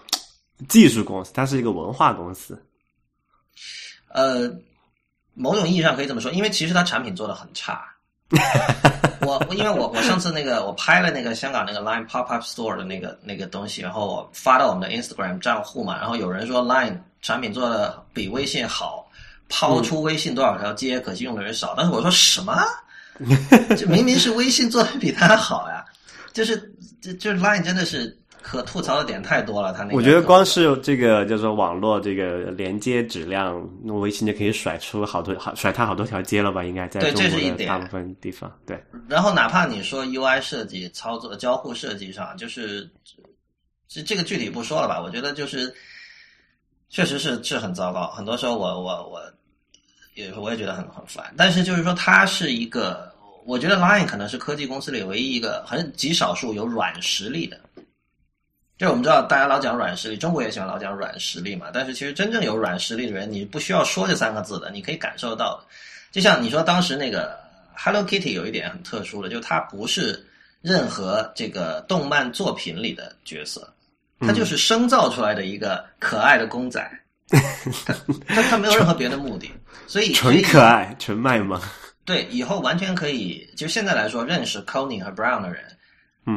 [0.67, 2.62] 技术公司，它是一个文化公司。
[4.10, 4.51] 呃。
[5.39, 7.86] 某种意义上可以这么说，因为其实它产品做的很差。
[9.27, 19.05] 我因为我我上次那个我拍了那个香港那个 Line Pop Up Store 的那个那个东西，然后我发到我们的 Instagram 账户嘛，然后有人说 Line 产品做的比微信好，
[19.49, 21.73] 抛出微信多少条街，可惜用的人少。
[21.75, 22.55] 但是我说什么？
[23.77, 25.83] 这明明是微信做的比它好呀！
[26.33, 28.17] 就是这就是 Line 真的是。
[28.49, 36.63] 可吐槽的点太多了，他那我觉得光是这个叫做网络这个连接质量，那微信就可以甩出好多好甩他好多条街了吧？
[36.63, 38.49] 应该在对，这是一点大部分地方。
[38.65, 42.89] 对，然后哪怕你说 UI 设计、操作、交互设计上，就是
[43.86, 45.01] 这这个具体不说了吧？
[45.01, 45.75] 我觉得就是
[46.88, 48.07] 确实是是很糟糕。
[48.12, 49.21] 很多时候我我我
[50.13, 51.33] 有时候我也觉得很很烦。
[51.36, 53.13] 但是就是说，它是一个，
[53.45, 57.60] 我觉得 Line 可能是科技公司里唯一一个很极少数有软实力的。
[58.77, 61.67] 就我们知道，大家老讲软实力，中国也喜欢老讲软实力嘛。
[61.73, 65.65] 但是其实真正有软实力的人，你不需要说这三个字的，你可以感受到的。
[66.11, 67.35] 就像你说当时那个
[67.75, 70.23] Hello Kitty 有一点很特殊的，就它不是
[70.61, 73.67] 任何这个动漫作品里的角色，
[74.19, 76.87] 它就是生造出来的一个可爱的公仔，
[78.27, 79.51] 它它没有任何别的目的。
[79.87, 81.59] 所以纯可爱、纯卖萌。
[82.05, 85.65] 对，以后完全可以，就现在来说，认识 Conny 和 Brown 的人，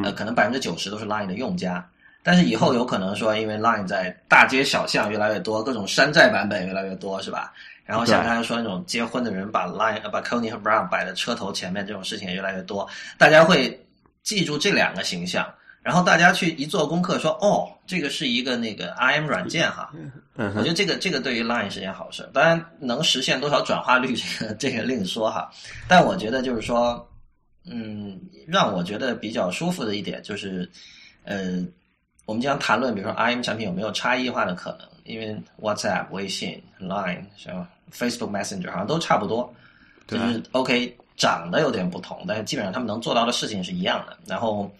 [0.03, 1.87] 呃，可能百分之九十都是 Line 的用家。
[2.23, 7.53] 但是以后有可能说，因为 Line 在大街小巷越来越多，各种山寨版本越来越多，是吧？
[7.85, 13.85] 然后像刚才说那种结婚的人把 Line 把 Coney 和 Brown 摆在车头前面，这种事情也越来越多，大家会
[14.23, 15.51] 记住这两个形象。
[15.83, 19.91] 然后大家去一做功课，说哦，这个是一个那个 IM 软件哈，
[20.35, 22.29] 我觉得这个这个对于 Line 是件好事。
[22.31, 25.49] 当然能实现多少转化率， 这个这个另说哈。
[25.87, 27.03] 但我觉得就是说，
[27.65, 30.69] 嗯，让我觉得比较舒服的一点就是，
[31.23, 31.65] 呃，
[32.31, 34.87] 我们经常谈论，比如说 IM 产品有没有差异化的可能？
[35.03, 39.53] 因为 WhatsApp、微信、Line 像 Facebook Messenger 好像都差不多，
[40.07, 44.17] 就是 OK 长得有点不同，但是基本上他们能做到的事情是一样的。
[44.25, 44.71] 然后。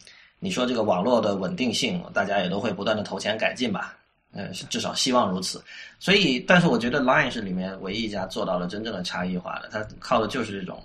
[0.43, 3.95] 你说这个网络的稳定性，大家也都会不断的投钱改进吧？
[4.33, 5.63] 嗯，至少希望如此。
[5.99, 10.81] 所以，但是我觉得 Line 是里面唯一一家做到了真正的差异化的，它靠的就是这种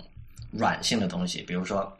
[0.51, 1.41] 软性的东西。
[1.41, 1.91] 比如说，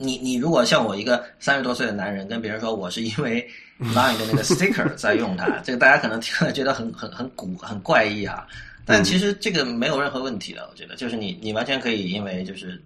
[0.00, 3.46] 你你如果像我一个三十多岁的男人跟别人说我是因为
[3.78, 8.46] Line 的那个 sticker 在用它，这个大家可能听了觉得很很很古很怪异哈。
[8.84, 12.82] 但其实这个没有任何问题的，我觉得就是你你完全可以因为就是。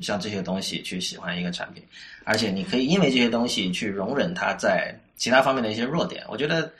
[0.00, 1.82] 像这些东西去喜欢一个产品，
[2.24, 6.24] 而且你可以因为这些东西去容忍它在其他方面的一些弱点。
[6.28, 6.72] 我觉得，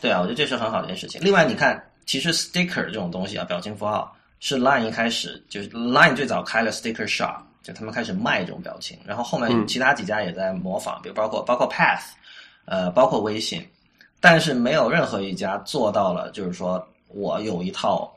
[0.00, 1.20] 对啊，我觉得这是很好的一件事情。
[1.22, 12.02] 另外，你看，其实 sticker 这种东西啊，表情符号是 Line 一开始就是 Line 最早开了 sticker shop，就他们开始卖这种表情，然后后面其他几家也在模仿，比如包括包括 Path，
[12.64, 13.66] 呃，包括微信，
[14.20, 18.16] 但是没有任何一家做到了，就是说我有一套。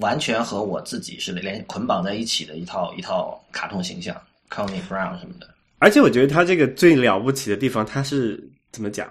[0.00, 4.14] 完全和我自己是连捆绑在一起的一套一套卡通形象
[4.50, 5.48] c o n y Brown 什么的。
[5.78, 9.08] 而且我觉得他这个最了不起的地方，他是怎么讲，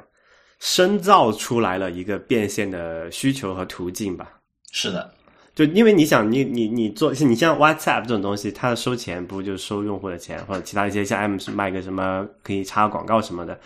[0.60, 4.34] 深造出来了一个变现的需求和途径吧。
[4.74, 5.10] 是的，
[5.56, 13.58] 就因为你想，你你你做，你像 WhatsApp 这种东西，它收钱不就是收用户的钱，或者其他一些像 M 是卖个什么可以插广告什么的。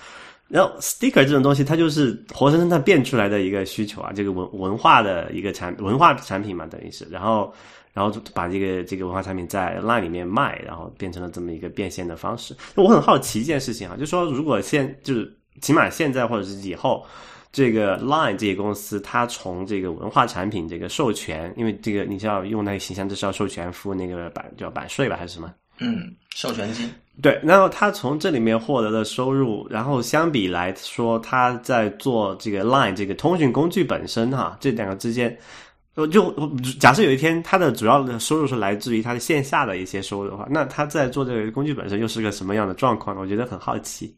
[0.47, 7.51] 然后 sticker 这种东西，它就是活生生的变出来的一个需求啊，这个文文化的一个产文化产品嘛，等于是，然后
[7.93, 12.55] 然后把这个这个文化产品在 line 里面卖，然后变成了这么一个变现的方式。
[12.75, 17.05] 我很好奇一件事情啊，就说如果现就是起码现在或者是以后，
[17.51, 25.53] 这个 line 这些公司，它从这个文化产品这个授权，因为这个你是要用那个形象，就是要授权付那个版叫版税吧，还是什么？
[25.79, 26.89] 嗯，授权金。
[27.21, 35.37] 对，然后他从这里面获得的收入，然后相比来说，他在做这个 Line 这个通讯工具本身哈，这两个之间，
[35.95, 36.31] 就就
[36.79, 43.21] 假设有一天他的主要的收入是来自于他的线下的一些收入的话，那他在做这个工具本身又是个什么样的状况呢？
[43.21, 44.15] 我觉得很好奇。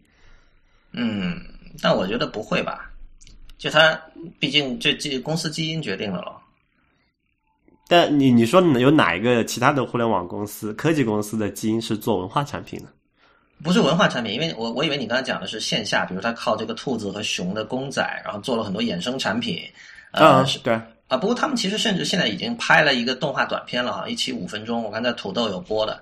[0.91, 1.39] 嗯，
[1.81, 2.90] 但我觉得不会吧？
[3.61, 4.01] 就他
[4.39, 6.41] 毕竟这这公司基因决定了咯。
[7.87, 12.87] 但你你说有哪一个其他的互联网公司、科技公司的基因是做文化产品的？
[13.63, 19.61] 不是文化产品，因为我我以为你刚才讲的是线下，比如他靠这个兔子和熊的公仔，然后做了很多衍生产品。
[20.13, 20.73] 嗯，是对
[21.07, 21.17] 啊。
[21.17, 26.01] 不过他们其实甚至现在已经拍了一个动画短片了哈，一期五分钟，我看在土豆有播的。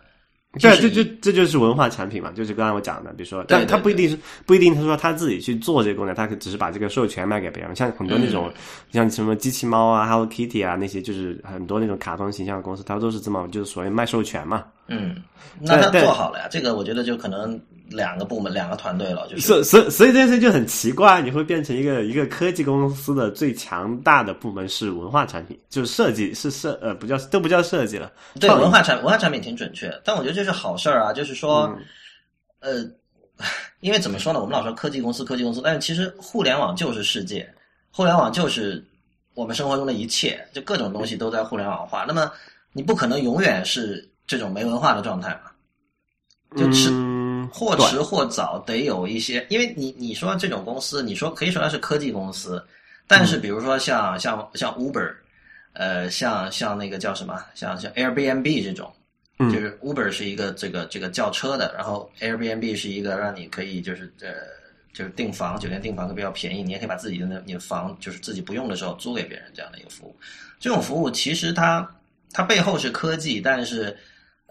[0.53, 7.75] 对，这就这就是文化产品嘛，就是刚才我讲的，比如说，但他不一定是不一定，他说他自己去做这个功能，他只是把这个授权卖给别人。
[7.75, 8.51] 像很多那种，
[8.91, 14.65] 像什么机器猫啊、Hello Kitty 啊那些，就是很多那种卡通形象的公司，它都是这么就是所谓卖授权嘛。
[14.89, 15.15] 嗯，
[15.59, 17.59] 那他做好了呀，这个我觉得就可能。
[17.91, 19.41] 两个部门，两个团队了，就是。
[19.41, 28.11] 所所所以这件事就很奇怪，你会变成一个一个科技公司的最强大的部门是文化产品，就是设计是设呃不叫都不叫设计了。
[28.39, 31.75] 对，文化产文化产品挺准确，但我觉得这是好事儿啊，就是说，
[32.59, 32.85] 呃，
[33.79, 37.51] 因为怎么说呢，我们老说科技公司科技公司，但是其实互联网就是世界，
[37.91, 38.85] 互联网就是
[39.33, 42.05] 我们生活中的一切，就各种东西都在互联网化。
[42.07, 42.31] 那么
[42.71, 45.51] 你不可能永远是这种没文化的状态嘛？
[46.55, 46.89] 就吃。
[47.51, 52.63] 或迟或早得有一些，因为你你说这种公司，你说可以说它是科技公司，
[53.07, 55.11] 但是比如说像像像 Uber，
[55.73, 58.93] 呃，像像那个叫什么，像像 Airbnb 这种，
[59.39, 64.29] 就是 Uber 是一个这个这个叫车的，然后 Airbnb 是一个让你可以就是呃
[64.93, 70.15] 就是订房，酒店订房都比较便宜，你也可以把自己的那你的房就是自己不用的时候租给别人这样的一个服务。
[70.59, 71.89] 这种服务其实它
[72.31, 73.97] 它背后是科技，但是。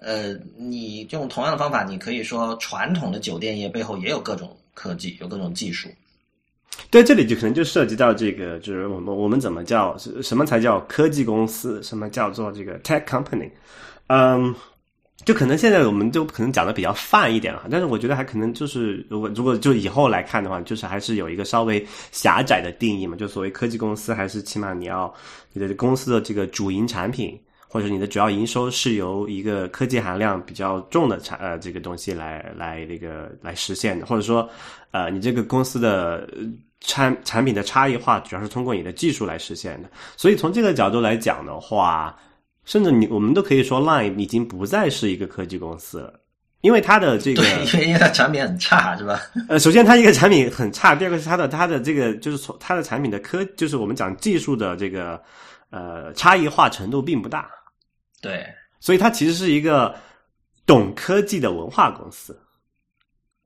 [0.01, 5.89] 呃，你用同样的方法，你可以说传统的酒店业背后也有各种科技，有各种技术。
[6.91, 13.51] 对，这里就可能就涉及到这个，就是我们我们怎么叫什么才叫科技公司，什么叫做这个 tech company？
[14.07, 14.55] 嗯，
[15.25, 25.13] 就可能现在我们就可能讲的比较泛一点了，但是我觉得还可能就是如果如果就以后来看的话，就是还是有一个稍微狭窄的定义嘛，就所谓科技公司，还是起码你要
[25.53, 34.49] 你的公司的这个主营产品或者你的主要营收是由一个科技含量比较重的产呃这个东西来来那个来实现的，或者说
[34.91, 36.29] 呃你这个公司的
[36.81, 42.17] 产产品的差异化主要是通过你的技术来实现的，所以从这个角度来讲的话。
[42.65, 46.21] 甚至你我们都可以说，Line 已经不再是一个科技公司了，
[46.61, 49.19] 因为它的这个，对，因为因为它产品很差，是吧？
[49.49, 55.19] 呃，首先它一个产品很差，第二个是它的它的这个就是从它的产品的科，就是我们讲技术的这个
[55.71, 57.49] 呃差异化程度并不大，
[58.21, 58.47] 对，
[58.81, 59.95] 所以它其实是一个
[60.67, 62.39] 懂科技的文化公司。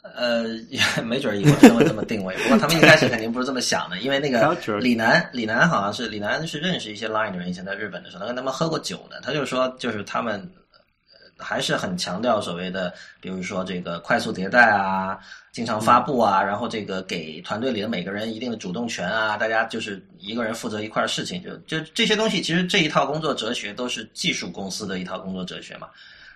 [0.02, 10.44] 呃，也没准以后他会这么定位，不过他们一开始肯定不是这么想的，因为那个李楠，李楠好像是李楠是认识一些 Line 的人，以前在日本的时候，他跟他们喝过酒的，他就说，就是他们
[11.42, 15.18] 还是很强调所谓的，比如说这个快速迭代啊，
[15.52, 25.88] 经常发布啊，然后这个给团队里的每个人一定的主动权啊，大家就是一个人负责一块事情，就就这些东西，其实这一套工作哲学都是技术公司的一套工作哲学嘛。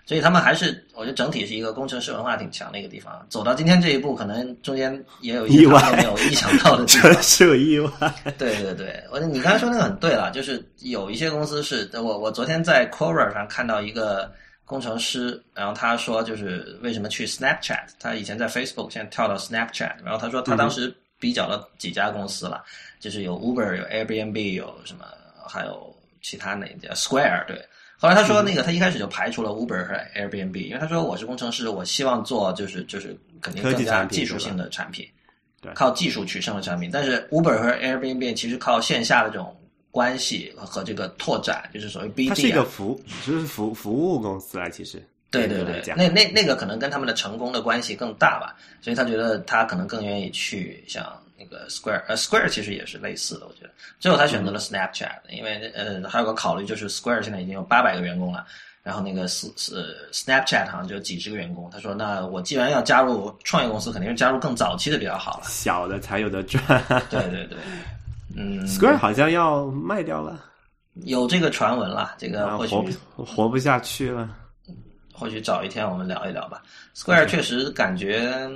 [0.05, 3.25] 所以他们还是，我觉得整体是一个工程师文化挺强的一个地方。
[3.27, 7.91] 走到今天这一步，可能中间也有一些没有意想到的地方， 是有意外。
[8.37, 14.31] 对对对，我你刚才说那个很对了，就是有一些公司是我我昨天在 Quora 上看到一个
[14.67, 22.61] 工程师，然后他说就是为什么去 Snapchat，他以前在 Facebook，现在跳到 Snapchat，然后他说他当时比较了几家公司了，
[22.99, 25.05] 就是有 Uber，有 Airbnb，有什么，
[25.47, 27.65] 还有其他哪家 Square，对。
[27.97, 35.07] 后来他说，那个他一开始就排除了 Uber 和 Airbnb，因为他说我是工程师，我希望做就是就是肯定更加技术性的产品，
[35.61, 36.91] 对，靠技术取胜的产品。
[36.91, 39.57] 但是 Uber 和 Airbnb 其实靠线下的这种
[39.97, 45.01] 关系和这个拓展，就是所谓 BD，它是一个服，就是服服务公司啊，其实。
[45.31, 51.03] 对对对，那那那个可能跟他们的成功的关系更大吧，所以他觉得他可能更愿意去像。
[51.39, 53.69] 那个 Square，呃，Square 其实也是类似的，我觉得。
[53.99, 58.43] 最后他选择了 Snapchat，因为呃，还有个考虑就是 Square 现在已经有八百个员工了，
[58.81, 61.69] 然后那个是是 Snapchat 好像就几十个员工。
[61.69, 66.63] 他说：“那我既然要加入创业公司，肯定是加入更早期的比较好了，小的才有的赚。
[67.07, 67.57] ”对对对，
[68.35, 70.43] 嗯，Square 好像要卖掉了，
[71.03, 72.75] 有这个传闻了，这个或许
[73.15, 74.35] 活不下去了，
[75.13, 76.61] 或许找一天我们聊一聊吧。
[76.95, 78.49] Square 确实感觉。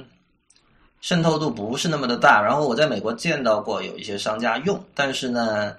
[1.04, 5.76] 渗透度不是那么的大，然后我在美国见到过有一些商家用，但是呢，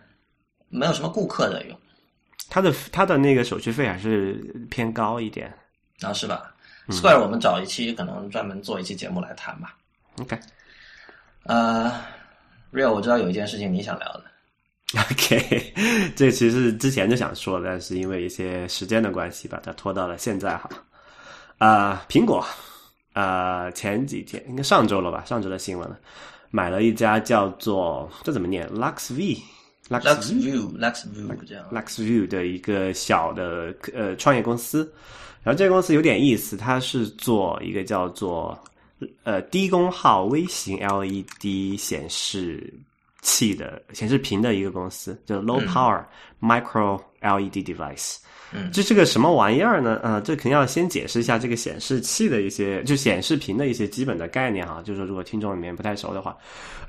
[0.69, 1.79] 没有什么顾客在用。
[2.51, 4.33] 他的他的那个手续费还是
[4.69, 5.57] 偏高一点
[6.01, 6.53] 啊，是吧
[6.89, 9.77] ？Square，我们找一期可能专门做一期节目来谈吧。
[10.19, 10.37] OK，
[11.45, 12.03] 呃
[12.73, 14.25] ，Real，我知道有一件事情你想聊的。
[15.11, 15.73] OK，
[16.17, 20.69] 这其实之前就想说，但是因为一些时间的关系，把它拖到了现在哈。
[21.59, 22.45] 啊，苹果。
[23.15, 25.23] 呃，前几天应该上周了吧？
[25.27, 25.99] 上周的新闻了，
[26.51, 34.91] 买了一家叫做这怎么念？Lux V，Lux View，Lux View 这样，Lux View 的一个小的呃创业公司。
[35.43, 38.59] 然后这个公司有点意思，它是做一个叫做
[39.25, 42.73] 呃低功耗微型 LED 显示
[43.21, 46.05] 器的显示屏的一个公司，叫 Low Power
[46.41, 48.17] Micro LED Device。
[48.55, 49.99] 嗯，这是个什么玩意儿呢？
[50.03, 54.83] 呃，这肯定要先解释一下这个显示器的一些，就显示屏的一些基本的概念哈。
[54.85, 56.37] 就是说，如果听众里面不太熟的话，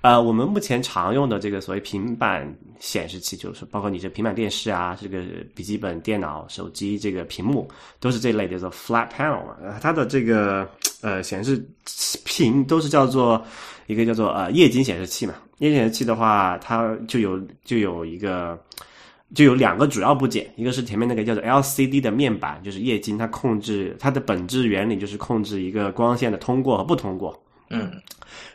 [0.02, 5.22] 呃，我们目前常用的这个所谓平板显示器，就是包括你这平板电视啊，这个
[5.56, 7.66] 笔记本电脑、手机这个屏幕，
[8.00, 9.56] 都是这类叫做 flat panel 嘛。
[9.82, 10.70] 它的这个
[11.02, 11.66] 呃显示
[12.26, 13.42] 屏都是叫做
[13.88, 15.34] 一个叫做呃液晶显示器嘛。
[15.60, 18.60] 液晶显示器的话，它就有就有一个。
[19.34, 27.44] 就有两个主要部件，一个是前面那个叫做 LCD 的面板，就是液晶，它控制它的本质原理就是控制一个光线的通过和不通过。
[27.70, 27.92] 嗯。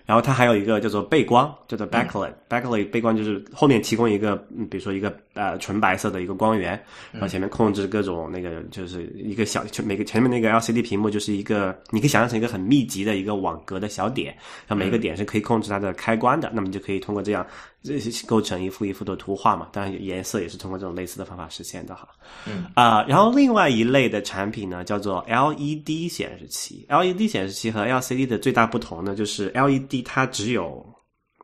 [0.05, 4.35] 然后它还有一个叫做背光，叫做 backlight，backlight 背光就是后面提供一个，
[4.71, 6.71] 比如说一个呃纯白色的一个光源，
[7.13, 14.35] 然后前面控制各种那个就是一个小，就每个前面那个 LCD 屏幕就是一个，你可以想象成一个很密集的一个网格的小点，
[14.67, 17.47] 然后每个点是可以控制它的开关的，那么就可以通过这样
[17.78, 17.78] 这
[18.27, 19.69] 构成一幅一幅的图画嘛。
[19.73, 22.09] 当然颜色也是通过这种类似的方法实现的哈。
[22.47, 30.05] 嗯啊，然后另外一类的产品呢叫做 LED 显示器，LED 显示器和 LCD 的最大不同呢就是 LED。
[30.05, 30.85] 它只有，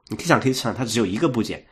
[0.09, 1.64] 你可以想可以想，它只有一个部件，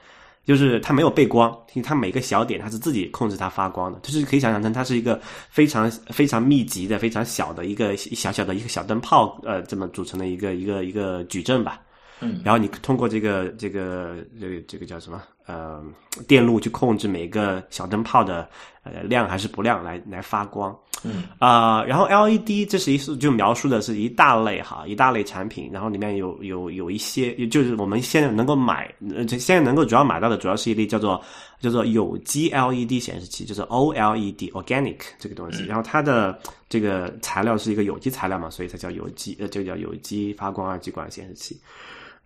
[0.45, 11.81] 就是它没有背光，因为它每个小点它是自己控制它发光的，就是可以想象成它是一个非常非常密集的、非常小的一个小小的一个小灯泡，呃，这么组成的一个一个一个矩阵吧。
[12.23, 15.21] 嗯，然后你通过这个这个这个这个叫什么？
[15.45, 15.83] 呃
[16.29, 18.49] 电路去控制每个小灯泡的
[18.85, 20.75] 呃亮还是不亮来来发光。
[21.03, 21.25] 嗯。
[21.41, 31.21] 啊、然后 LED 这是一就描述的是一大类哈，一大类产品，然后里面有有有一些，就是我们现在能够买，呃，这现在能够主要买到的主要是一类叫做
[31.61, 41.61] 叫做有机 LED 显示器，就是 OLED organic 这个东西，然后它的这个材料是一个有机材料嘛，所以才叫有机，呃，就叫有机发光二极管显示器。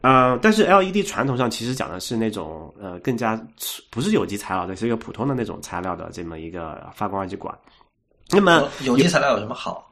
[0.02, 3.40] 呃，但是 LED 传统上其实讲的是那种呃更加
[3.90, 7.56] 不是有机材料的，是一个普通的那种材料的这么一个发光二极管。
[8.30, 9.90] 那么有机材料有什么好？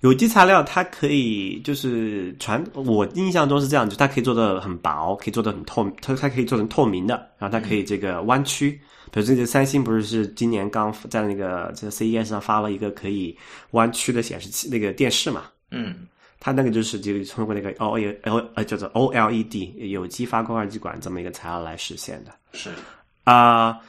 [0.00, 8.78] 有机材料它可以就是传，我印象中是这样，就它可以做的很薄，可以做的很透，它它可以做成透明的，然后它可以这个弯曲。
[9.10, 13.34] 比如这个三星不是是今年刚在那个这个 CES 上发了一个可以
[13.70, 15.44] 弯曲的显示器那个电视嘛？
[15.70, 16.06] 嗯
[16.44, 22.32] 它那个就是就通过那个 O L 呃叫做 OLED 有机发光二极管这么一个材料来实现的。
[22.52, 22.68] 是
[23.24, 23.80] 啊、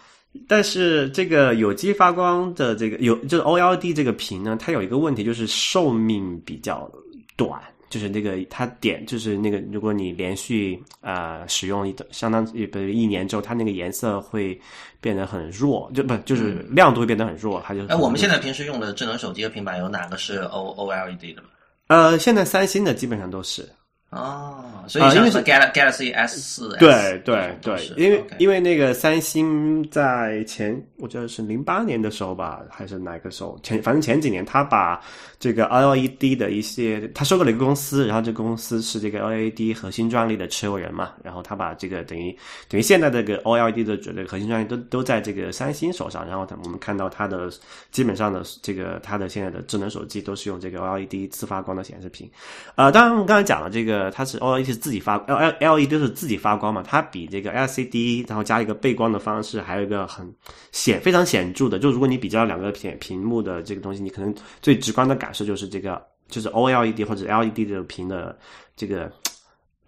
[0.48, 6.90] 但是这个有机发光的这个有就是 OLED 这个屏呢，它有一个问题，就是寿命比较
[7.36, 14.58] 短，就是那个它点就是那个，如果你连续呃使用一段相当于比如一年之后，它那个颜色会
[15.02, 21.50] 变得很弱，就不就是亮度会变得很弱，它就哎，我们现在平时用的智能手机和平板有哪个是 O OLED 的吗？
[21.88, 23.70] 呃现在三星的基本上都是。
[24.16, 33.60] 哦，所以像什么 Gal Galaxy S 四，对对对，因为因为为那个三星在前，我记得是零八年的时候吧，还是哪个时候？
[33.62, 35.02] 前反正前几年，他把
[35.38, 42.32] 这个 LED 的一些，他收购了一个公司，然后这个公司是这个 LED 核心专利的持有人嘛，然后他把这个等于
[42.70, 47.50] 等于现在这个 OLED 的这个核心专利都都在这个三星手上，然后他我们看到它的
[47.92, 52.30] 基本上的这个它的现在的智能手机都是用这个 OLED 自发光的显示屏，
[52.76, 60.32] 呃，当然我们刚才讲了这个它是 OLED 是自己发 L L LED 是自己发光嘛，它比这个 LCD 然后加一个背光的方式，还有一个很
[60.72, 68.38] 显非常显著的，就如果你比较两个屏屏幕的这个东西，你可能最直观的感受就是这个就是 OLED 或者 LED 的屏的
[68.76, 69.12] 这个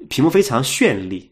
[0.09, 1.31] 屏幕非常绚丽，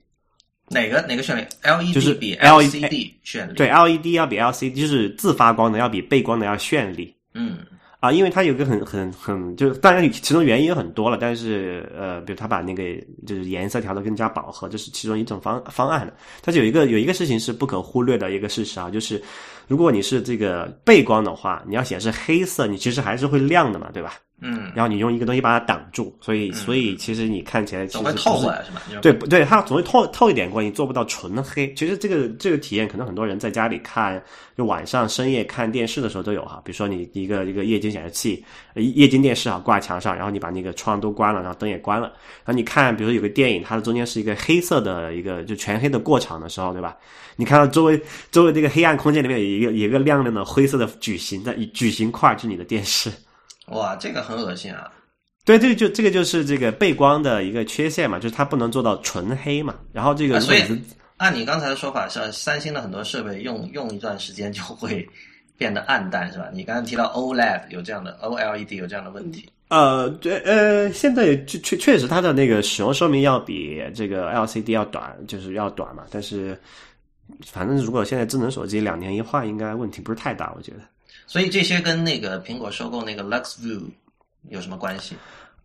[0.69, 3.53] 哪个哪个绚丽？LED 就是比 LED LCD 炫丽。
[3.53, 7.15] 对 LED 要比 LCD 就是自发光的要比背光的要绚丽。
[7.33, 7.57] 嗯
[8.05, 12.83] 啊，因为它有个很很很，就是当然其中原因有很多了，但是呃，比如它把那个
[13.25, 16.13] 就是颜色调的更加饱和，这是其中一种方方案的。
[16.43, 19.19] 但是有一个有一个事情是不可忽略的一个事实啊，就是
[19.67, 24.13] 如果你是这个背光的话，你要显示黑色，你其实还是会亮的嘛，对吧？
[24.41, 28.81] 嗯，然后你用一个东西把它挡住，所以所以其实你看起来其总会透过来是吧？
[29.01, 29.45] 对不对？
[29.45, 31.73] 它总会透透一点光，你做不到纯黑。
[31.73, 34.21] 其实这个这个体验，可能很多人在家里看，
[34.57, 36.61] 就晚上深夜看电视的时候都有哈。
[36.65, 42.07] 比如说你一个一个液晶显示器、呃液晶电视啊挂墙上，然后你把那个窗都关了，然后灯也关了，
[42.43, 46.97] 然后你看，比如说有个电影，它的中间是一个黑色的一个就全黑的过场的时候，对吧？
[47.37, 47.99] 你看到周围
[48.31, 53.09] 周围这个黑暗空间里面有一个有一个亮亮的灰色的矩形的矩形块，就是你的电视。
[53.67, 54.91] 哇，这个很恶心啊！
[55.43, 59.75] 对，这个就这个就是这个背光的一个缺陷嘛，就是它不能做到纯黑嘛。
[59.91, 60.63] 然后这个啊所以
[61.17, 65.07] 按你刚才的说法，像三星的很多设备用用一段时间就会
[65.57, 66.49] 变得暗淡，是吧？
[66.51, 76.03] 你刚刚提到 OLED 有这样的 OLED 有这样的问题，呃，对，呃，现在确确确实它的那个使用寿命要比这个 LCD 要短，就是要短嘛。
[76.09, 76.59] 但是
[77.45, 80.79] 反正如果现在智能手机两年一换，应该问题不是太大，我觉得。
[81.27, 83.81] 所以这些跟那个苹果收购那个 LuxView
[84.49, 85.15] 有什么关系？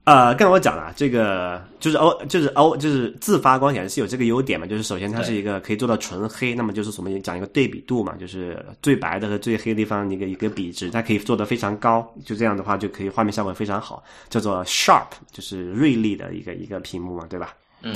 [0.04, 17.54] 呃，刚才我讲了，这个就是 O 就是 O 就是自发光显示器有这个优点嘛，就是首先它是一个可以做到纯黑，那么就是我们讲一个对比度嘛，就是最白的和最黑的地方一个一个比值，它可以做得非常高，就这样的话就可以画面效果非常好，叫做 sharp，就是锐利的一个一个屏幕嘛，对吧？
[17.82, 17.94] 嗯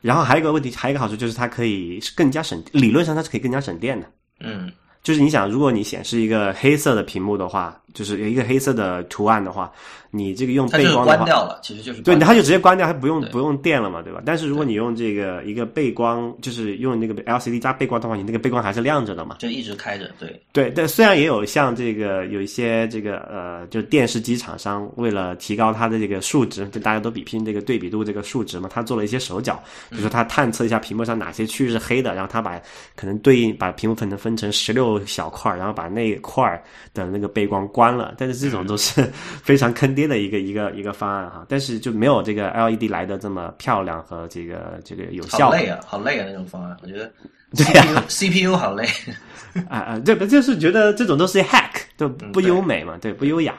[0.00, 4.06] 然后还有一个问题，还有一个好处就是它可以更加省，理论上它是可以更加省电的。
[4.40, 4.70] 嗯
[5.02, 9.70] 就是你想，如果你显示一个黑色的屏幕的话，就是有一个黑色的图案的话，
[10.10, 14.22] 你这个用背光的话，关掉了，其实就是对，它就直接关掉，它不用不用电了嘛，对吧？
[14.24, 19.36] 但是如果你用这个一个背光，就是用那个 LCD 加背光的话，你那个背光还是亮着的嘛。
[19.38, 32.60] 就一直开着，对，对，但虽然也有像这个有一些这个呃，就电视机厂商为了提高它的这个数值，就大家都比拼这个对比度这个数值嘛，他做了一些手脚，比如说他探测一下屏幕上哪些区域是黑的，然后他把
[32.96, 36.62] 可能对应把屏幕分成分成十六小块，然后把那一块儿
[36.94, 38.12] 的那个背光关了。
[38.18, 39.02] 但是这种都是
[39.44, 47.08] 非常坑爹的一个一个一个方案哈，但是就没有这个 LED 来的这么漂亮和这个这个有效好累啊，好累啊那种方案，我觉得
[47.56, 48.84] 对呀 CPU 好累，
[49.70, 53.54] 啊啊，对不就是觉得这种都是 hack，就不优美嘛，对，不优雅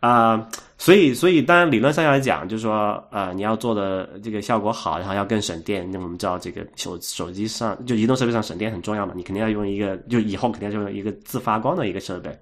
[0.00, 0.48] 啊、
[0.78, 5.86] 所以，所以当然理论上来讲，就是说，呃，你要做的这个效果好，然后要更省电。
[5.90, 12.34] 那我们知道，这个手手机上就移动设备上省电很重要嘛，你肯定要用一个，就以后肯定要用一个自发光的一个设备。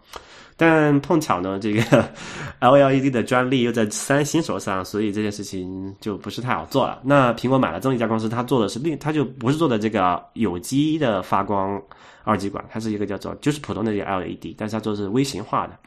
[0.61, 1.81] 但碰巧呢，这个
[2.61, 7.01] LLED 的专利又在三星手上，所以这件事情就不是太好做了。
[7.05, 11.81] 那苹果买了这么一家公司，它做的是另，它就不是做的这个有机的发光
[12.25, 15.79] 二极管，它是一个叫做就是普通的 LED，但是它做的是微型化的。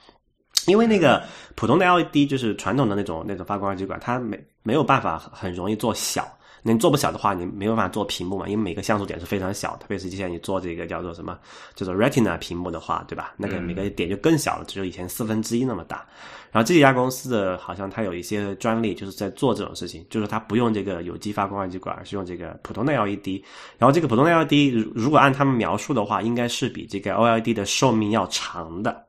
[0.67, 1.21] 因为那个
[1.55, 6.25] 普通的 LED 就是传统的那种那种发光二极管，它没没有办法很容易做小。
[6.63, 8.47] 你做不小的话，你没有办法做屏幕嘛？
[8.47, 11.39] 因为每个像素点是非常小，特别是现在你做这个叫做什么
[11.75, 13.33] 叫做 Retina 屏幕的话，对吧？
[13.37, 16.05] 那个每个点就更小了，只有以前四分之一那么大。
[16.51, 23.41] 然后这家公司的好像它有一些专利，就是在做这种事情，就是它不用这个有机发光二极管，而是用这个普通的 LED。
[23.77, 29.05] 然后这个普通的 LED 如果按他们描述的话，应该是比这个 OLED 的寿命要长的。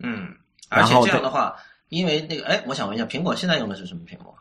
[0.00, 0.28] 嗯，
[0.68, 1.54] 而且这样的话，
[1.88, 4.34] 因为那个，哎，我想问一下，苹果现在用的是什么屏幕？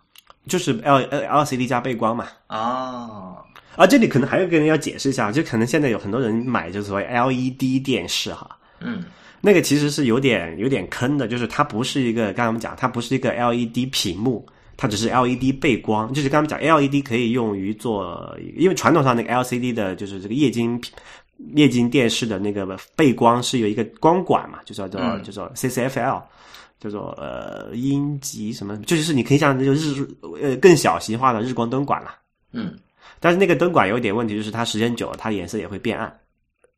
[0.47, 2.27] 就是 L L C D 加背光嘛。
[2.47, 3.37] 哦，
[3.75, 8.57] 啊，这里可能还有个人要解释一下，就可能现在有很多人买就是所谓 L E D 电视哈。
[8.79, 9.03] 嗯，
[9.39, 16.13] 那个其实是有点有点坑的，就是它不是一个，刚才我们讲，它不是一个 L E D 屏幕，它只是 L E D 背光。
[16.13, 20.81] 就是刚刚讲 L E D 可以用于做，因为传统上那个 L C D 的就是这个液晶
[21.55, 26.21] 液晶电视的那个背光是有一个光管嘛，就叫做就叫 C C F L。
[26.83, 30.05] 叫做呃阴极什么，就是你可以像那个日
[30.41, 32.15] 呃更小型化的日光灯管了。
[32.51, 32.77] 嗯，
[33.21, 36.13] 但是那个灯管有一点问题，就是它时间久了，它颜色也会变暗。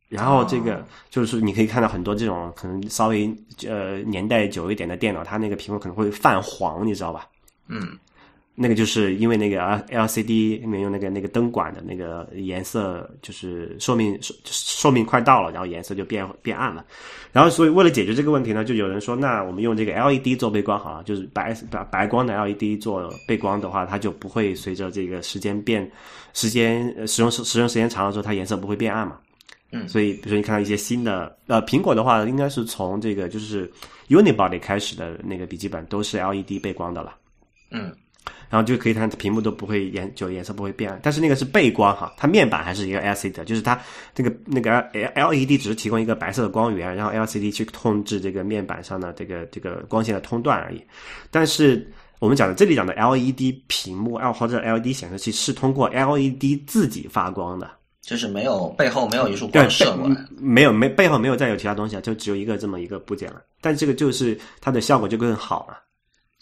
[0.08, 3.36] 然后这个就是你可以看到很多这种可能稍微
[3.68, 7.28] 呃年代久一点的电脑，它那个屏幕可能会泛黄，你知道吧？
[7.68, 7.98] 嗯。
[8.58, 16.86] 那个就是因为那个 L L C D 里面用那个那个灯管的那个颜色，就是寿命寿寿命快到了，然后颜色就变变暗了。
[17.34, 25.92] 然后所以为了解决这个问题呢，就有人说，那我们用这个 L E D 做背光好了，就是白白白光的 L E D 做背光的话，它就不会随着这个时间变
[26.34, 29.18] 时间使用时使用时间长了之后，它颜色不会变暗嘛。
[29.72, 33.70] 嗯，所以比如说你看到一些新的呃苹果的话，应该是从这个就是
[34.08, 37.18] Unibody 开始的那个笔记本都是 L E D 背光的了。
[37.72, 37.94] 嗯。
[38.50, 43.80] 然后就可以看屏幕都不会颜就颜色不会变，但是那个是背光哈，它面板还是一个 LCD，就是它
[44.14, 44.80] 这个那个
[45.16, 50.82] L LED 只是提供一个白色的光源，然后 LCD 去控制这个面板上的这个这个光线的通断而已。
[51.32, 57.70] 但是我们讲的这里讲的 LED 屏幕或者 LED 显示器是通过 LED 自己发光的，
[58.02, 63.42] 就是没有背后没有一束光射过来，没有没背后没有再有其他东西啊，就只有一个这么一个部件了。
[63.60, 65.78] 但这个就是它的效果就更好了。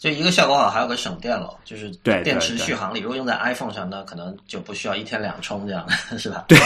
[0.04, 3.00] 就一个效果好，还有个省电了，就是对电池续航力。
[3.00, 5.88] 如果用在 iPhone 上，那可能就不需要一天两充这样，
[6.18, 6.44] 是吧？
[6.46, 6.58] 对，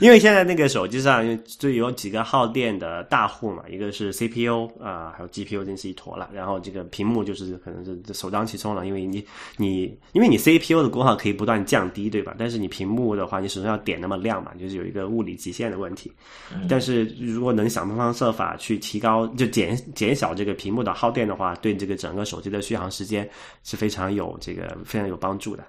[0.00, 6.28] 因为现在那个手机上就有几个耗电的大户嘛，一个是 CPU 啊，还有 GPU 真是一坨了。
[6.34, 9.24] 然后这个屏幕就是可能是首当其冲了，因为你
[9.56, 12.34] 你因为你 CPU 的功耗可以不断降低，对吧？
[12.36, 16.10] 但是你屏幕的话，你始终要点那么亮嘛，就是有一个物理极限的问题。
[16.68, 23.28] 但是如果能想方方设法去提高，就减减小这个屏幕的耗电的话，对这个整个手机的续航时间
[23.62, 25.64] 是非常有这个非常有帮助的。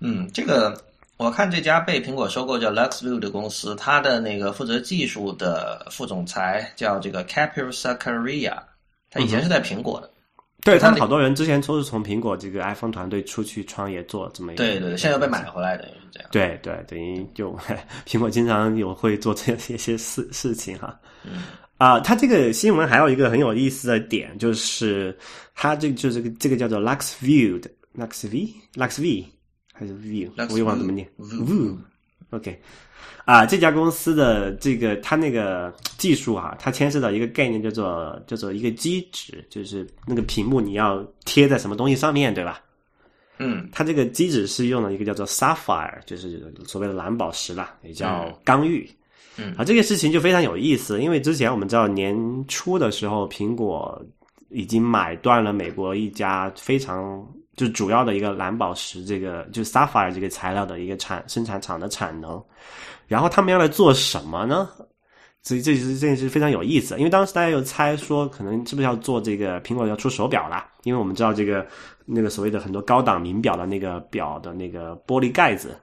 [0.00, 0.80] 嗯，这个
[1.16, 8.56] 我看这家被苹果收购叫 LuxView 的公司，它的那个负责技术的副总裁叫这个 Capil Sakaria，
[9.10, 10.10] 他以前是在苹果的。
[10.62, 14.64] 对他们好多人之前都是从苹果这个 iPhone 团队出去创业做这么一个。
[14.64, 16.28] 对对，现在又被买回来的，是这样。
[16.32, 17.56] 对对，等于就
[18.06, 20.98] 苹果经常有会做这些些事事情哈。
[21.24, 21.44] 嗯。
[21.78, 25.16] 啊，它这个新闻还有一个很有意思的点，就是
[25.54, 29.24] 它这就这个这个叫做 Lux View 的 Lux V Lux V
[29.72, 31.08] 还是 View，我也忘了怎么念。
[31.18, 32.60] View，OK，
[33.24, 42.60] 啊，这家公司的这个它那个技术啊，它牵涉到一个概念叫做叫做一个基址，就是那个屏幕你要贴在什么东西上面对吧？
[43.38, 48.84] 嗯，它这个基址是用了一个叫做 Sapphire，就是所谓的蓝宝石啦，也叫刚玉。
[48.90, 48.96] 嗯，
[49.56, 52.16] 啊，这个事情就非常有意思，因为之前我们知道年
[52.48, 54.00] 初的时候，苹果
[54.50, 57.26] 已经买断了美国一家非常
[57.56, 62.42] 就主要的一个蓝宝石这个就 sapphire 这个材料的一个产生产厂的产能，
[63.06, 64.68] 然后他们要来做什么呢？
[65.42, 70.64] 所以这是这件事非常有意思，因为当时大家又猜说，可能是不是要做这个苹果要出手表了？
[70.82, 71.66] 因为我们知道这个
[72.04, 75.76] 那个所谓的很多高档名表的那个表的那个玻璃盖子。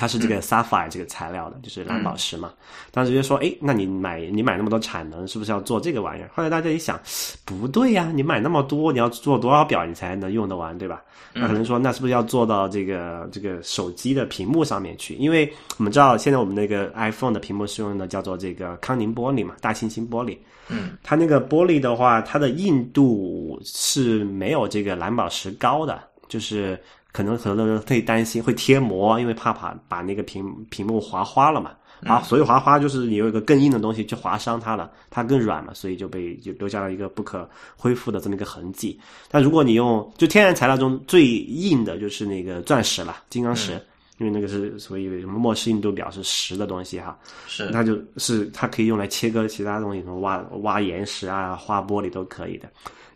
[0.00, 2.54] 它是这个 sapphire 这个材料的，就是蓝宝石嘛。
[2.90, 6.30] 当时就说，哎，那你买你买那么多产能，是不是要做这个玩意儿？
[6.32, 6.98] 后来大家一想，
[7.44, 11.02] 不对呀，你买那么多，你要做多少表你才能用得完，对吧？
[11.34, 15.14] 那可能说，那是不是要做到这个这个手机的屏幕上面去？
[15.16, 20.34] 因为我们知道，现在我们那个 iPhone 的屏幕是用的叫做这个康宁玻璃嘛，大猩猩玻璃。
[20.68, 26.80] 嗯，它那个玻璃的话，它的硬度是没有这个蓝宝石高的，就是
[27.12, 31.72] 可能很多人会担心会贴膜，因为怕把把那个屏屏幕划花了嘛。
[32.06, 37.46] 啊，所以划花就是你有一个更硬的东西去划伤它了，它更软嘛，所以就被就留下了一个不可
[37.76, 38.98] 恢复的这么一个痕迹。
[39.30, 43.72] 但如果你用就天然材料中最硬的就是那个钻石了，金刚石，
[44.16, 52.66] 因为那个是所以什么莫氏硬度表是十的东西哈，是它就是它可以用来切割其他东西，什么挖挖岩石啊、花玻璃都可以的。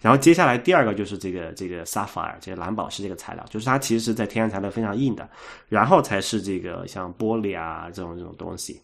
[0.04, 5.26] 然后接下来第二个就是这个这个 sapphire 这个蓝宝石这个材料，就是它其实是在天然材料非常硬的，
[5.66, 8.78] 然后才是这个像玻璃啊这种这种东西。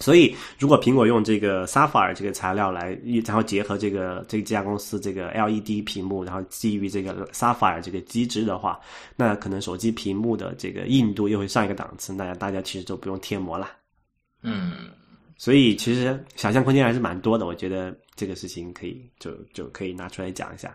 [0.00, 8.78] 所以，如果苹果用这个 sapphire 这个材料来，然后结合这个这家公司这个 LED 屏幕，然后基于这个 sapphire 这个机制的话，
[9.16, 13.70] 那可能手机屏幕的这个硬度又会上一个档次，那大家其实就不用贴膜了。
[14.42, 14.90] 嗯，
[15.38, 20.74] 所以其实想象空间还是蛮多的，我觉得这个事情可以就就可以拿出来讲一下。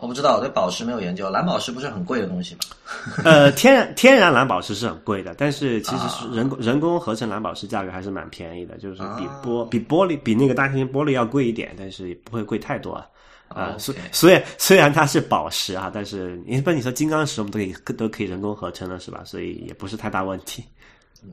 [0.00, 1.28] 我不知道，我对宝石没有研究。
[1.28, 2.60] 蓝宝石不是很贵的东西吗？
[3.24, 13.74] 呃，天然天然蓝宝石是很贵的，但是其实是人工、人工合成蓝宝石价格还是蛮便宜的，就是比玻比玻璃比那个大猩猩玻璃要贵一点，但是也不会贵太多啊。
[13.76, 19.22] 虽虽然虽然它是宝石啊，但是一般你说金刚石我们都可以都可以人工合成了是吧？
[19.24, 20.62] 所以也不是太大问题。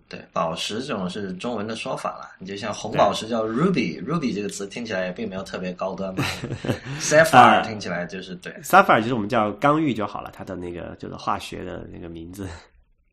[0.09, 2.35] 对，宝石这种是中文的说法了。
[2.39, 6.23] 你就像红宝石叫 ruby，ruby 这个词听起来也并没有特别高端嘛。
[6.99, 12.47] sapphire 听起来就是对，sapphire 就是我们叫刚玉就好了，它的那个就是化学的那个名字。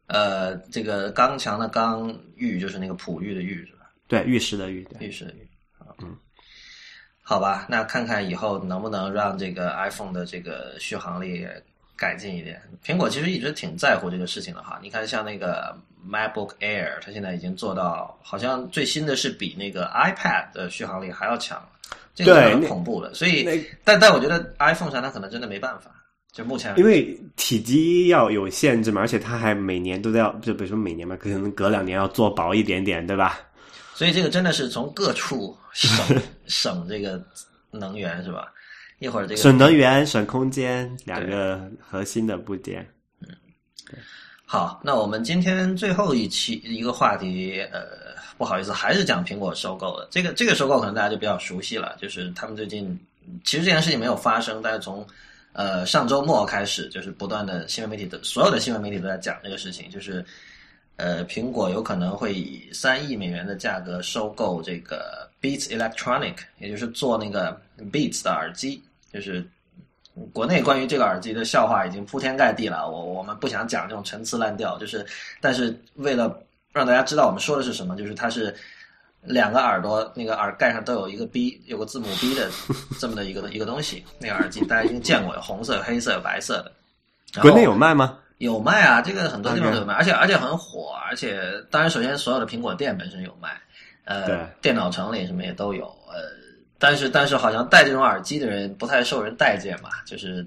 [0.06, 3.90] 呃，这个刚强的刚玉就是那个璞玉的玉是吧？
[4.08, 5.48] 对，玉石的玉，玉石的玉。
[5.98, 6.16] 嗯，
[7.22, 11.46] 好吧，那看看以后能不能让这个 iPhone 的这个续航力
[12.02, 12.60] 改进一点。
[12.84, 14.80] 苹果其实一直挺在乎这个事情的哈。
[14.82, 15.72] 你看，像那个。
[16.04, 21.64] MacBook Air，它现在已经做到，好像最新的是比那个 iPad 的续航力还要强，
[22.12, 23.14] 这个很恐怖的。
[23.14, 25.92] 所以，但但我觉得 iPhone 上它可能真的没办法，
[26.32, 33.38] 就目前因为体积要有限制嘛，而且它还每年都要，就比如说每年嘛，可能隔两年要做薄一点点，对吧？
[33.94, 37.22] 所以这个真的是从各处省 省这个
[37.70, 38.52] 能源是吧？
[39.02, 42.88] 一会儿这个省能源、省空间两个核心的部件。
[43.20, 43.28] 嗯
[44.46, 50.06] 好，那我们今天最后一期一个话题，呃，不好意思，还是讲苹果收购的。
[50.10, 52.96] 这个这个收购可能大家就比较熟悉了，就是他们最近
[53.44, 55.04] 其实这件事情没有发生，但是从
[55.52, 60.22] 呃上周末开始，就是不断的新闻媒体的所有的新闻媒体都在讲这个事情，就是
[60.96, 67.58] 呃苹果有可能会以三亿美元的价格收购这个 Beats Electronic，也就是做那个
[67.90, 68.82] Beats 的耳机，
[69.12, 69.44] 就是。
[70.34, 75.06] 国内关于这个耳机的笑话已经铺天盖地了，我我们不想讲这种陈词滥调，就是，
[75.40, 76.38] 但是为了
[76.70, 78.54] 让大家知道我们说的是什么，就是它是
[79.22, 82.50] 两个耳朵那个耳盖上都有一个 B，有个字母 B 的
[83.00, 87.40] 这么的一个一个东西，那个耳机大家已经见过，有红色、有黑色、有白色的。
[87.40, 88.18] 国内有卖吗？
[88.36, 91.40] 有卖啊，这个很多地方都有卖，而且而且很火，而且
[91.70, 93.58] 当然首先所有的苹果店本身有卖，
[94.04, 96.41] 呃，电脑城里什么也都有，呃。
[96.82, 100.44] 但是，但是好像戴这种耳机的人不太受人待见嘛，就是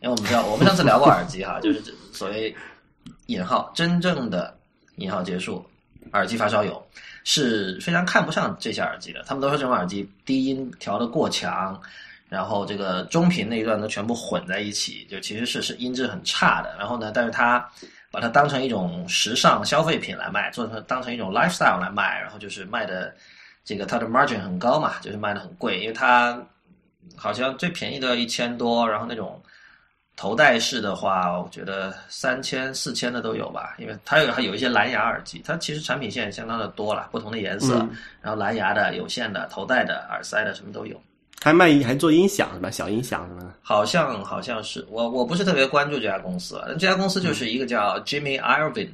[0.00, 1.80] 因为我们知道，我们上次聊过耳机哈，就是
[2.12, 2.52] 所谓
[3.26, 4.52] 引号真正的
[4.96, 5.64] 引号结束
[6.12, 6.84] 耳机发烧友
[7.22, 9.22] 是非常看不上这些耳机的。
[9.28, 11.80] 他们都说这种耳机低音调的过强，
[12.28, 16.74] 然后这个中频那一段都全部混在一起，就其实是是音质很差的。
[16.76, 17.64] 然后呢，但是他
[18.10, 23.14] 把它当成一种时尚消费品来卖，做成当成一种 lifestyle 来卖，然后就是卖的。
[23.66, 26.40] 这个它的 margin 很高嘛，就是卖的很贵，因为它
[27.16, 29.42] 好像最便宜的一千多，然后那种
[30.14, 33.74] 头戴式的话，我觉得三千四千的都有吧。
[33.78, 37.76] 因为它有还有一些蓝牙耳机，它其实产品线相当的多了，不同的颜色，
[38.22, 40.96] 然后蓝牙的、有线的、头戴的、耳塞的，什么都有。
[41.42, 42.70] 还卖还做音响是吧？
[42.70, 43.52] 小音响什么的？
[43.62, 48.90] 好像好像是我我不是特别关注这家公司，这家公司就是一个叫 Jimmy Iovine。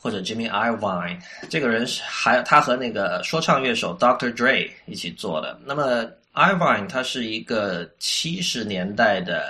[0.00, 1.18] 或者 Jimmy Iovine
[1.50, 4.32] 这个人是还他和那个说唱乐手 Dr.
[4.32, 5.58] Dre 一起做的。
[5.64, 9.44] 那么 Iovine 他是一个七十年代的，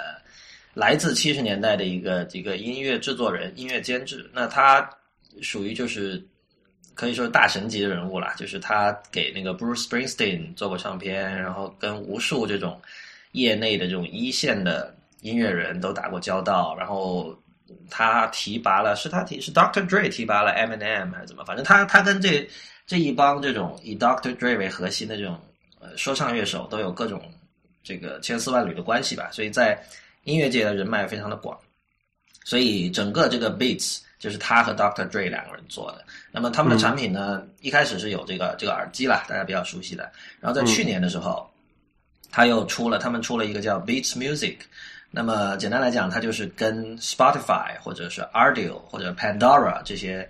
[0.72, 4.28] 来自七十年代的一个一个音乐制作人、音乐监制。
[4.32, 4.88] 那他
[5.42, 6.26] 属于就是
[6.94, 12.80] 可以说大神级的人物啦，就是他给那个 Bruce Springsteen 做过唱片，然后跟无数这种
[13.32, 17.38] 业内的这种一线的音乐人都打过交道，然后。
[17.90, 19.86] 他提拔了，是他提是 Dr.
[19.86, 21.44] Dre 提拔了 Eminem 还是怎么？
[21.44, 22.48] 反正他他跟这
[22.86, 24.34] 这一帮这种以 Dr.
[24.36, 25.38] Dre 为核心的这种
[25.80, 27.20] 呃说唱乐手都有各种
[27.82, 29.78] 这个千丝万缕的关系吧，所以在
[30.24, 31.58] 音乐界的人脉非常的广。
[32.44, 35.06] 所以整个这个 Beats 就是他和 Dr.
[35.08, 36.04] Dre 两个人做的。
[36.32, 40.10] 那么他们的产品呢，一开始是有这个这个耳机啦，大家比较熟悉的。
[40.40, 41.48] 然后在去年的时候，
[42.30, 44.56] 他又出了，他们出了一个叫 Beats Music。
[45.10, 50.28] 那么简单来讲，它就是跟 Spotify 或者是 Audio 或者 Pandora 这些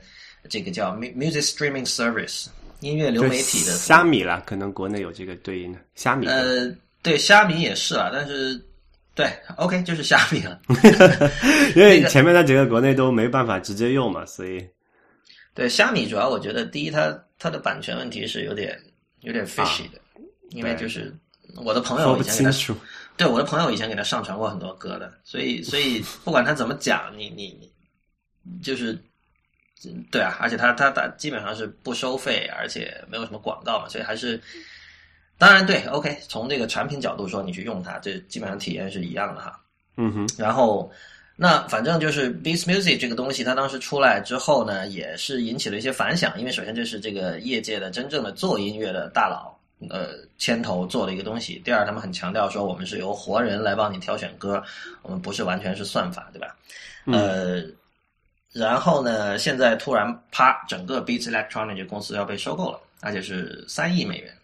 [0.49, 2.47] 这个叫 Music Streaming Service
[2.81, 6.29] 音乐流媒体的虾米啦，可能国内有这个对应的虾米。
[6.29, 6.73] 呃，
[7.03, 8.61] 对，虾米也是啊，但是
[9.17, 10.61] 对，OK 就是虾米了，
[11.75, 14.65] 因为前面那几个国内都没办法直接用嘛，所以
[15.55, 18.79] 对虾米主要我觉得第一，它它的版权问题是有点
[19.23, 19.99] 有点 fishy 的，
[20.51, 21.13] 因为就是
[21.57, 22.75] 我的朋友以前给他。
[23.19, 27.59] 对我的朋友以前给他上传过很多歌的，所以所以 不管他怎么讲，你你
[28.45, 28.97] 你就是，
[30.11, 34.41] 对啊，而且他他他基本上是不收费，而且没有什么广告嘛，所以还是
[35.37, 39.61] 当然对，OK，从这个产品角度说，你去用它，这基本上体验是一样的哈。
[39.97, 40.29] 嗯哼。
[40.39, 40.89] 然后
[41.35, 49.58] 那反正就是 Beats Music 这个东西，它当时出来之后呢，也是引起了一些反响，因为首先这是这个业界的真正的做音乐的大佬。
[49.91, 50.09] 呃，
[50.39, 51.61] 牵头做的一个东西。
[51.65, 54.63] 第二，他们很强调说，我们是由活人来帮你挑选歌，
[55.03, 56.57] 我们不是完全是算法，对吧？
[57.07, 57.63] 呃，
[58.53, 64.35] 然后呢，现在突然啪，整个 Beats Electronic 公司要被收购了，而且是三亿美元，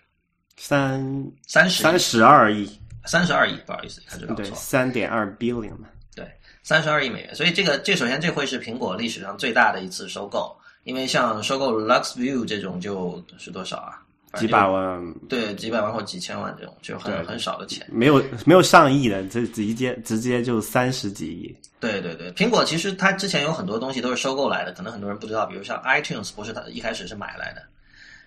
[0.57, 2.70] 三三十三十二亿，
[3.05, 6.24] 三十二亿，不好意思，他这搞错，三点二 billion 嘛，对，
[6.62, 7.35] 三十二亿美元。
[7.35, 14.01] 所以这个，这首先这会是苹果历史上最大的一次收购，因为像收购 LuxView 这种就是多少啊？
[14.37, 21.57] 几百万，对，几百万或几千万这种，就很很少的钱，没有没有上亿的，这直接直接就三十几亿。
[21.80, 27.62] 对对对，苹果其实它之前有很多东西都是收购来的，可能很多人不知道，比如像 iTunes 不是它一开始是买来的，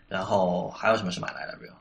[0.07, 1.57] 然后还有什么是买来的？
[1.59, 1.71] 比如。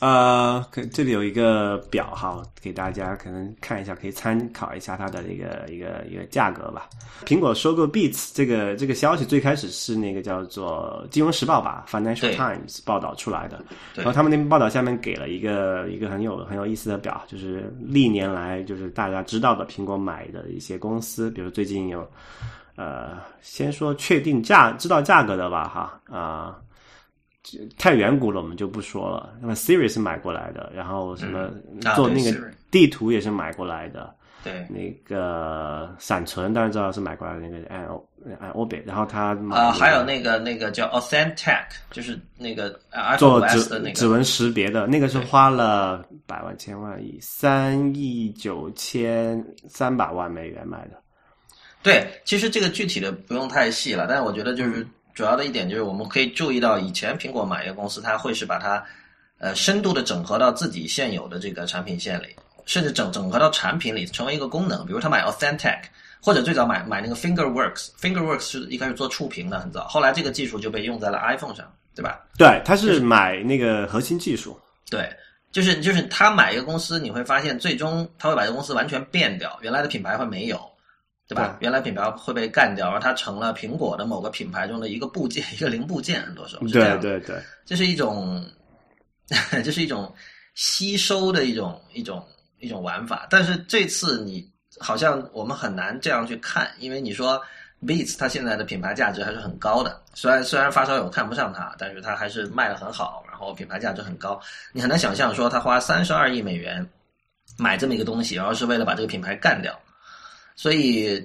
[0.00, 6.88] 呃，可这里有一个表哈，给大家可能看一下，可以参考一下它的一个一个一个价格吧。
[7.26, 13.60] 苹果收购 Beats 这个这个消息最开始是那个叫做《金融时报》吧，《Financial Times》报道出来的。
[13.96, 22.08] 然后他们那边报道下面给了一个一个很有很有意思的表，就是历年来就是大家知道的苹果买的一些公司，比如最近有
[22.76, 26.56] 呃，先说确定价知道价格的吧，哈啊。
[27.76, 29.32] 太远古了，我们就不说了。
[29.40, 31.50] 那么 Siri 是买过来的，然后什么
[31.94, 32.36] 做那个
[32.70, 34.14] 地图也是买过来的。
[34.44, 37.80] 对，那个闪存当然知道是买过来的那个按
[38.40, 42.78] 按 Orbit，然后他啊还有那个那个叫 Authentic，就是那个
[43.18, 51.02] 做指指纹识别的那个是花了百万千万亿三亿九千三百万美元买的。
[51.82, 54.86] 对，其实这个具体的不用太细了，但是我觉得就是。
[55.18, 58.80] 主要的一点就是，我们可以注意到，以前苹果买一个公司，它会是把它，
[59.38, 64.86] 呃，深度的整合到自己现有的这个产品线里，甚至整整合到产品里，成为一个功能。
[64.86, 65.80] 比如他买 Authentic，
[66.22, 72.20] 或者最早买买那个 FingerWorks，FingerWorks 是一开始做触屏的，很早，后来这个技术就被用在了 iPhone 上，对吧？
[72.38, 74.56] 对，他是买那个核心技术。
[74.88, 75.10] 对，
[75.50, 80.60] 就是就是他买一个公司，你会发现最终他会把这个公司完全变掉，原来的品牌会没有。
[81.28, 81.58] 对吧？
[81.60, 86.22] 原来品牌会被干掉，而它成了苹果的某个品牌中的一个部件、 一个零部件。
[86.22, 86.98] 很多时候是这样。
[86.98, 88.42] 对对对，这是一种，
[89.62, 90.10] 这是一种
[90.54, 92.26] 吸收的一种一种
[92.60, 93.26] 一种玩法。
[93.28, 94.50] 但是这次你
[94.80, 97.38] 好像我们很难这样去看，因为你说
[97.84, 100.00] Beats 它现在的品牌价值还是很高的。
[100.14, 104.40] 虽然虽然发烧友看不上它，但是它还是卖的很好，然后品牌价值很高。
[104.72, 106.88] 你很难想象说他花三十二亿美元
[107.58, 109.78] 买这么一个东西，然后是为了把这个品牌干掉。
[110.58, 111.24] 所以，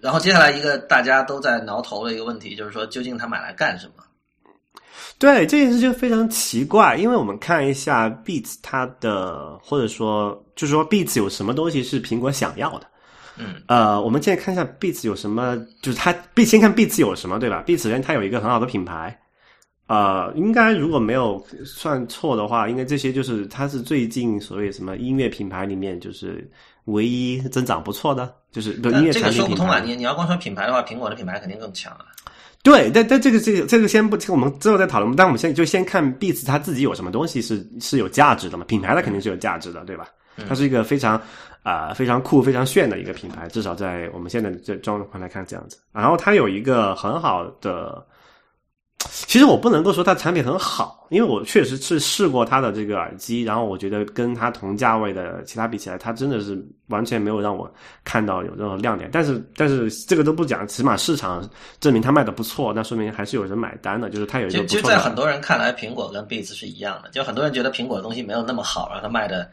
[0.00, 4.02] 然后接下来一个大家都在挠头的一个问题，就是说，究竟他买来干什么？
[5.16, 12.86] 对这件事就非常奇怪，因为我们看一下 Beats 它的，或者说，就是说 Beats 有什么东西是苹果想要的？
[13.36, 16.12] 嗯，呃，我们现在看一下 Beats 有什么，就是它，
[16.44, 19.16] 先看 Beats 有什么，对吧？Beats 首先它有一个很好的品牌，
[19.86, 26.50] 呃，应该如果没有算错的话，应该这些就是它是最近所谓什么音乐品牌里面就是
[26.88, 28.34] 唯一增长不错的。
[28.50, 29.78] 就是音乐这个说不通啊！
[29.78, 32.06] 你你要光说品牌的话，苹果的品牌肯定更强啊。
[32.62, 35.14] 对，但但这个这个这个先不，我们之后再讨论。
[35.14, 38.64] 但我们现在就先看 Beats 它自己有什么东西是是有价值的嘛？
[38.64, 40.08] 品牌的肯定是有价值的，对吧？
[40.48, 41.20] 它是一个非常
[41.62, 45.78] 啊非常酷、非常炫的一个品牌，至少在我们现在这状况来看这样子。
[45.92, 48.04] 然后它有一个很好的
[48.98, 57.72] 其实我不能够说它产品很好，因为我确实是试过它的这个耳机，然后我觉得跟它同价位的其他比起来，它真的是完全没有让我
[58.02, 59.08] 看到有任何亮点。
[59.12, 64.82] 但是，但是这个都不讲，起码市场证明它卖的不错，那说明还是有人买单的，就是它有一个不其实。
[64.82, 69.48] 在很多人看来，苹果跟 Beats 是一样的，就很多人觉得苹果的东西没有那么好，然后它卖的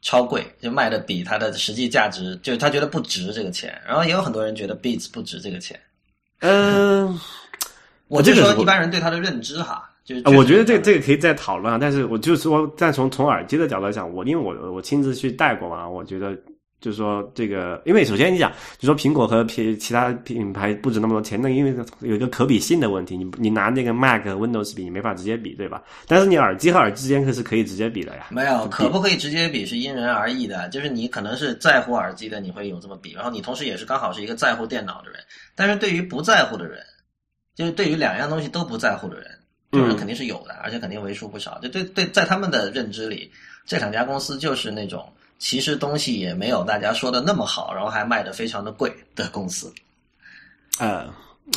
[0.00, 3.80] 超贵，就卖的比它的实际价值，就是他觉得不值这个钱。
[3.86, 5.78] 然后也有很多人觉得 Beats 不值这个钱。
[6.40, 7.16] 嗯。
[8.08, 11.78] 我就说一般人对它的认知哈，就是我觉得这这个可以再讨论啊。
[11.80, 16.36] 但是我就说，但从从耳机的角度来讲，我因为我我亲自去戴过嘛，我觉得
[16.80, 25.80] 就是说这个，因为首先你讲，就说苹果和其其他品牌不值那么多钱，那因为有一个可比性的问题，你你拿那个 Mac 和、Windows 比，你没法直接比，对吧？
[26.08, 28.26] 但是你耳机和耳机之间可是可以直接比的呀。
[28.30, 30.68] 没有，可不可以直接比是因人而异的。
[30.70, 35.20] 就是你可能是在乎耳机的，你会有这么比，然后你同时也是刚好是一个在乎电脑的人。
[35.54, 36.82] 但是对于不在乎的人。
[37.54, 39.26] 就是对于两样东西都不在乎的人，
[39.70, 41.58] 这种人肯定是有的，而且肯定为数不少。
[41.60, 43.30] 就对对，在他们的认知里，
[43.66, 49.72] 这两家公司就是那种其实东西也没有大家说的那么好，然后还卖的非常的贵的公司。
[50.78, 51.06] 呃。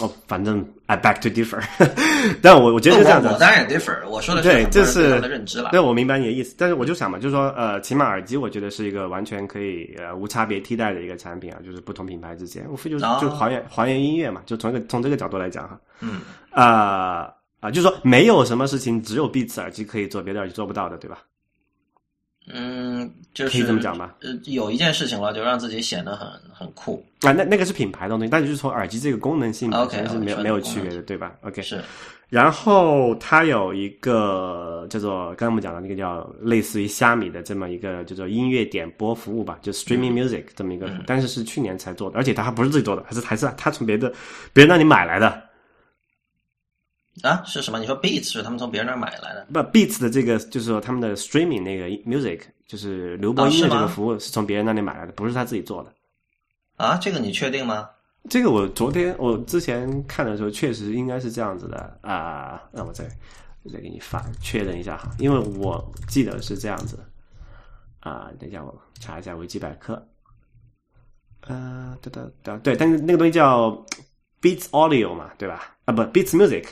[0.02, 1.64] 哦，反正 I back to differ，
[2.42, 3.28] 但我我觉得是这样子。
[3.28, 5.70] 我当然也 differ，我说的是对，这是的认知了。
[5.70, 15.80] 对，我明白你的意思，但是我就想嘛，就是说，呃，起码耳机，我觉得是一个完全可以呃无差别替代的一个产品啊，就是不同品牌之间，无非就是就还原还原音乐嘛，就从一个从这个角度来讲哈。
[16.00, 16.22] 嗯。
[16.52, 21.20] 啊啊，就是说没有什么事情只有 Beats 耳机可以做，别的耳机做不到的，对吧？
[22.48, 24.16] 嗯，就是可以这么讲吧。
[24.22, 27.32] 呃，有一件事情了，就让自己显得很很酷啊。
[27.32, 31.82] 那那个是品牌的东西，但就是从耳机这个功能性，OK 是没有没有区别的，对吧？OK 是。
[32.30, 44.14] 然后它有一个叫做刚刚我们讲的那个叫类似于虾米的这么一个叫做音乐点播服务吧，就 Streaming Music 这么一个，但是是去年才做的，而且它还不是自己做的，还是还是他从别的
[44.54, 45.45] 别人那里买来的。
[47.24, 47.80] 啊，是什么？
[47.80, 49.48] 你说 Beats 是他们从别人那儿买来的？
[49.54, 55.94] 不，Beats 的这个就是说他们的 Streaming 那个 Music，就是流播音乐这个服务是从别人那里买来的，不是他自己做的。
[56.76, 57.90] 啊，这个你确定吗？
[58.30, 63.06] 这个我昨天我之前看的时候确实应该是这样子的啊，让我再
[63.72, 67.00] 再给你发确认一下哈，因为我记得是这样子
[68.02, 70.06] 啊，等一下我查一下维基百科。
[71.42, 73.72] 呃，对对对对，但是那个东西叫
[74.42, 75.76] Beats Audio 嘛，对吧？
[75.86, 76.66] 啊，不，Beats Music。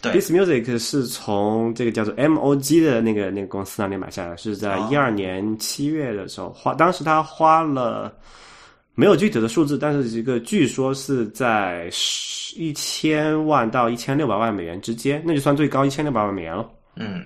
[0.00, 8.16] Beats Music 是从这个叫做 MOG 的那个那个公司那里买下来，是在一二年七月的时候花，当时他花了
[8.94, 11.90] 没有具体的数字，但是一个据说是在
[12.54, 16.70] 一千万到一千六百万美元之间，那就算最高一千六百万美元了。
[16.94, 17.24] 嗯，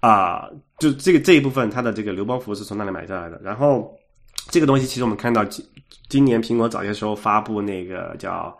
[0.00, 3.40] 啊，就这个这一部分它的这个流播服务是从那里买下来的。
[3.42, 3.90] 然后
[4.50, 5.64] 这个东西其实我们看到今
[6.10, 8.54] 今年苹果早些时候发布那个叫。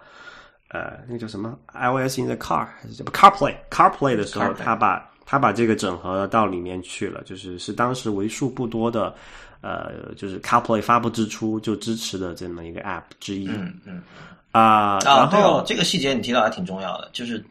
[0.72, 9.12] 呃，那个叫什么？iOS in the car 还是什么 CarPlay？CarPlay 的时候，他把他把这个整合到里面去了，就是是当时为数不多的，
[9.62, 13.48] 呃，就是 CarPlay 发布之初就支持的这么一个 App 之一。
[13.48, 14.02] 嗯嗯。
[14.52, 17.44] 啊，然后这个细节你提到还挺重要的，就是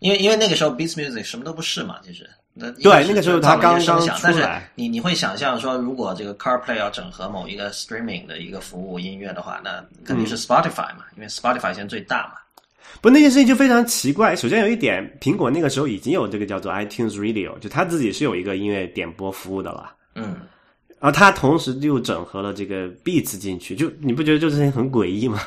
[0.00, 2.28] 因为因为那个时候 Beats Music 什么都不是嘛，其实。
[2.58, 4.70] 对，那个时候他刚刚出来。
[4.74, 12.32] 你你会想象说，如果这个 CarPlay 要整合某一个 Streaming 的一个服务音乐的话，那肯定是 Spotify 嘛，因为 Spotify 现在最大嘛。
[13.02, 14.34] 不，那件事情就非常奇怪。
[14.34, 19.92] 首先有一点，苹果那个时候已经有这个叫做 iTunes Radio，就他自己是有一个音乐点播服务的了。
[20.14, 20.36] 嗯。
[20.98, 25.42] 然后他同时又整合了这个 Beats 进去，就你不觉得这事情很诡异吗？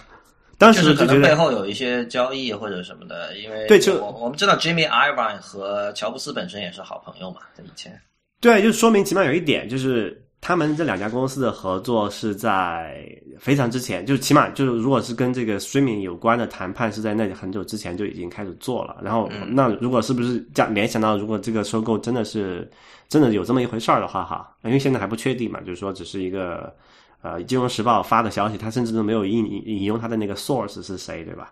[0.59, 7.97] 当时可能背后有一些交易或者什么的，因为对，就我我们知道 Jimmy Iovine 和乔布斯本身也是好朋友嘛，在以前。
[8.41, 13.07] 对，就说明起码有一点，就是他们这两家公司的合作是在
[13.39, 18.97] 非常之前，就起码就是如果是跟这个 streaming 有关的谈判，是在那很久之前就已经开始做了。
[19.01, 22.69] 然后，那如果是不是加联想到，如果这个收购真的是
[23.07, 26.75] 真的有这么一回事儿的话，哈，因为现在还不确定嘛，就是说只是一个。
[27.21, 31.51] 呃，金融时报发的消息，他甚至都没有引引用他的那个 source 是谁，对吧？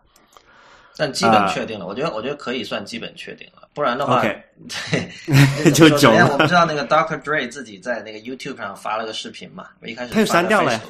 [1.00, 3.68] 但基本确定了，我觉得，我觉得可以算基本确定了。
[3.74, 4.42] 不然的话，对，
[5.72, 10.82] 就久了我不知道那个 Doctor Dre 自己在那个 YouTube 上发了个视频嘛，我一开始他就删掉了。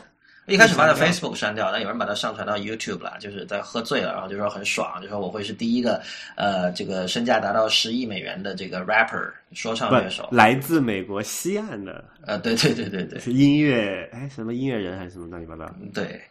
[0.48, 6.02] 一开始发在 Facebook 删掉，但有人把它上传到 YouTube 了，就是在喝醉了，然后就说很爽，就说我会是第一个
[6.38, 16.22] 呃，这个身价达到十亿美元的这个 rapper 说唱乐手，来自美国西岸的，呃，对对对对对， 是音乐，哎，什么音乐人还是什么乱七八糟，对，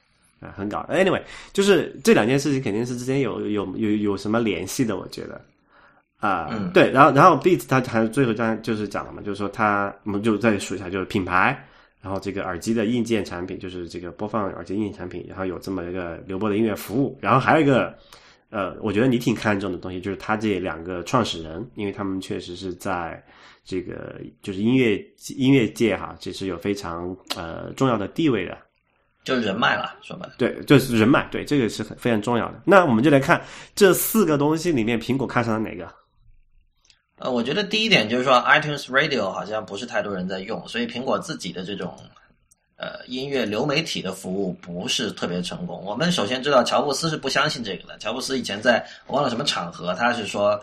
[0.40, 0.86] 啊，很搞。
[0.90, 1.20] Anyway，
[1.52, 5.38] 就是这两件事情肯定是之间有有有有什么联系的，我觉得
[6.20, 11.62] 啊，对，然后然后 Beats 他还最后讲就是讲了嘛，就是说他我们就再数一下，就是品牌。
[12.06, 17.92] 然后这个耳机的硬件产品就是这个播放耳机硬件产品，然后有这么一个流播的音乐服务，然后还有一个
[18.48, 23.20] 呃，我觉得你挺看重的东西，就是他这两个创始人，因为他们确实是在
[23.64, 25.04] 这个就是音乐
[25.36, 28.56] 音乐界哈，这是有非常呃重要的地位的。
[29.24, 32.62] 就是人脉了，说白了，对，就是人脉，对，这个是很非常重要的。
[32.64, 33.42] 那我们就来看
[33.74, 35.92] 这四个东西里面，苹果看上了哪个？
[37.18, 41.96] 呃，我觉得第一点就是说，iTunes Radio 好像不是太多人在用，所以苹果自己的这种
[42.76, 45.82] 呃音乐流媒体的服务不是特别成功。
[45.82, 47.96] 我们首先知道，乔布斯是不相信这个的。
[47.96, 50.62] 乔布斯以前在我忘了什么场合，他是说，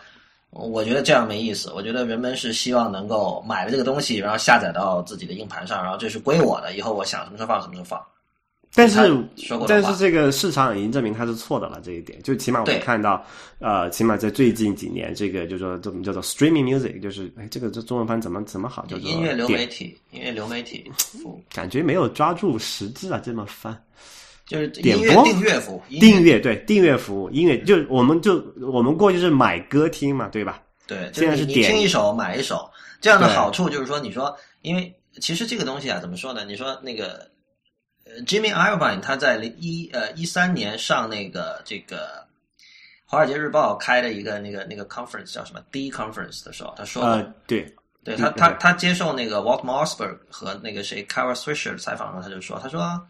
[0.51, 1.71] 我觉得这样没意思。
[1.71, 7.99] 我觉得人们是希望能够买了这个东西，然后下载到自己的硬盘上，然后这是归我的，以后我想什么时候放什么时候放。
[8.75, 8.97] 但是，
[9.67, 11.79] 但是这个市场已经证明他是错的了。
[11.83, 13.23] 这一点，就起码我们看到，
[13.59, 18.83] 呃，起码在最近几年，这个就说怎么叫做 streaming music，就是哎，这个这中文翻怎么怎么好？
[18.87, 20.91] 叫做音乐流媒体，音乐流媒体，
[21.53, 23.79] 感觉没有抓住实质啊，这么翻，
[24.47, 30.59] 就是点播订阅服务，订阅对订阅服务，音乐就我们就我们过去是买歌听嘛，对吧？
[30.87, 32.67] 对，现在是点听一首买一首，
[32.99, 36.43] 这样的好处就是说，你说，因为其实这个东西啊，怎么说呢？
[36.43, 37.31] 你说那个。
[38.25, 42.25] Jimmy Iovine 他在零一呃一三年上那个这个
[43.05, 47.73] 《华尔街日报》开的一个那个那个 conference 叫什么？D conference 的时候，他说，呃，对，
[48.03, 53.07] 对他他他接受那个 Walt Mossberg 和那个谁 Kara Swisher 的采访的时候，他就说，他说，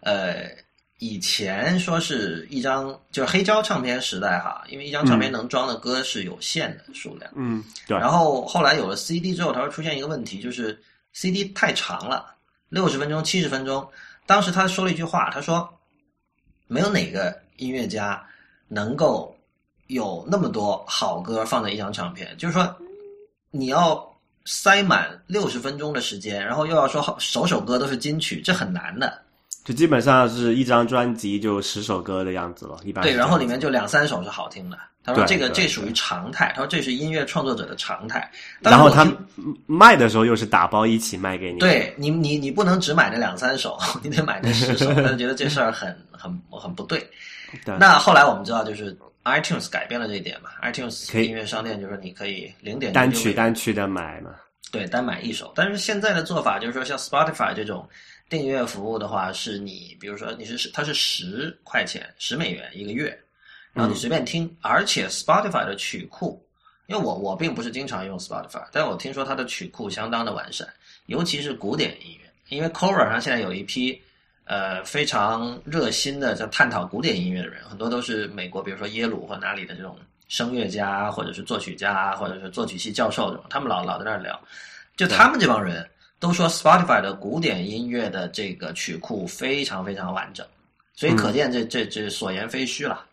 [0.00, 0.50] 呃，
[0.98, 10.78] 以前说是一张就是黑胶唱片时代哈，因为一张唱片能装的歌是有限的数量，嗯，对，然后后来有了 CD 之后，他说出现一个问题，就是
[11.12, 12.34] CD 太长了，
[12.68, 13.88] 六十分钟、七十分钟。
[14.26, 15.72] 当时他说了一句话，他说
[16.66, 18.20] ：“没有哪个音乐家
[18.68, 19.34] 能够
[19.86, 22.36] 有那么多好歌放在一张唱片。
[22.36, 22.76] 就是说，
[23.50, 24.04] 你要
[24.44, 29.22] 塞满六十分钟的时间，然后又要说首首歌都是金曲，这很难的。
[29.66, 38.30] 就基本上是一张专辑就十首歌的样子了，一般对，然后里面就两三首是好听的。”他说：“这个这属于常态。”他说：“这是音乐创作者的常态。”
[38.62, 39.04] 然后他
[39.66, 41.58] 卖的时候又是打包一起卖给你。
[41.58, 44.92] 对你，你你不能只买那两三首， 你得买那十首。
[44.94, 47.04] 他就觉得这事儿很很很不对。
[47.78, 54.30] 那后来我们知道，就是 iTunes 改变了这一点嘛？iTunes 音乐商店就是你可以零点单曲单曲的买嘛？
[54.72, 55.52] 对，单买一首。
[55.54, 57.88] 但是现在的做法就是说，像 Spotify 这种
[58.28, 63.18] 订阅服务的话，是你比如说你是它是十块钱十美元一个月。
[63.72, 66.42] 然后你随便听，而且 Spotify 的曲库，
[66.86, 70.66] 因为我我并不是经常用 Spotify，但我听说它的曲库相当的完善，
[71.04, 72.32] 尤其是古典音乐。
[72.48, 74.00] 因为 Quora 上现在有一批
[74.44, 79.98] 呃非常热心的在探讨古典音乐的人，很多都是美国，比如说耶鲁或哪里的这种
[80.28, 84.40] 声乐家，或者是作曲家，或者是作曲系教授这种，他们老老在那儿聊。
[84.96, 85.86] 就他们这帮人
[86.18, 90.46] 都说 Spotify 的古典音乐的这个曲库非常非常完整，
[90.94, 93.04] 所以可见这这这所言非虚了。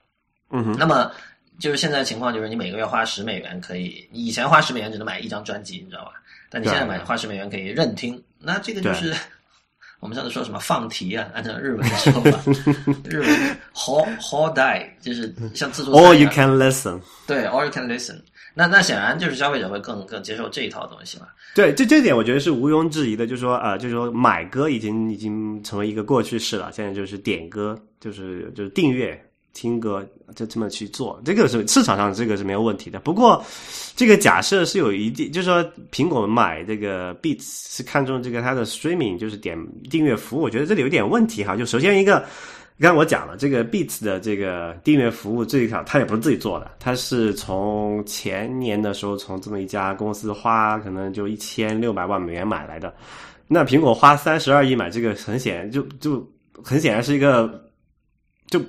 [0.49, 1.11] 嗯哼，那么
[1.59, 6.11] 就是现在情况，就是你每个月花十美元可以，以前花十美元只能买一张专辑，你知道吧？
[6.49, 9.13] 但你现在买花十美元可以任听，那这个就是
[9.99, 11.27] 我们上次说什么放题啊？
[11.33, 12.39] 按照日文说法，
[13.09, 15.91] 日文 whole whole day 就是像自助。
[15.91, 17.01] All you can listen。
[17.25, 18.19] 对，all you can listen。
[18.53, 21.27] 那那显然就是消费者会更更接受这一套东西嘛？
[21.55, 29.19] 对，这这点我觉得是毋庸置疑的，就是说呃，就是说买歌已经已经成为一个过去式了，现在就是点歌，就是就是订阅。
[29.55, 30.03] 听歌
[30.35, 32.99] 就这么去做，这个是市场上这个是没有问题的。
[32.99, 33.45] 不过，
[33.95, 39.55] 这个假设是有一定，就是说苹果买这个 Beats 是看中这个它的 streaming，就是点
[39.91, 40.41] 订阅服务。
[40.41, 41.55] 我觉得这里有点问题哈。
[41.55, 42.25] 就首先一个，
[42.79, 52.93] 刚才我讲了，这个 Beats 的这个订阅服务这一条，它也不是自己做的，它是从前年的时候从这么一家公司花可能就一千六百万美元买来的。
[53.47, 56.27] 那苹果花三十二亿买这个，很显然就就
[56.63, 57.63] 很显然是一个
[58.47, 58.61] 就。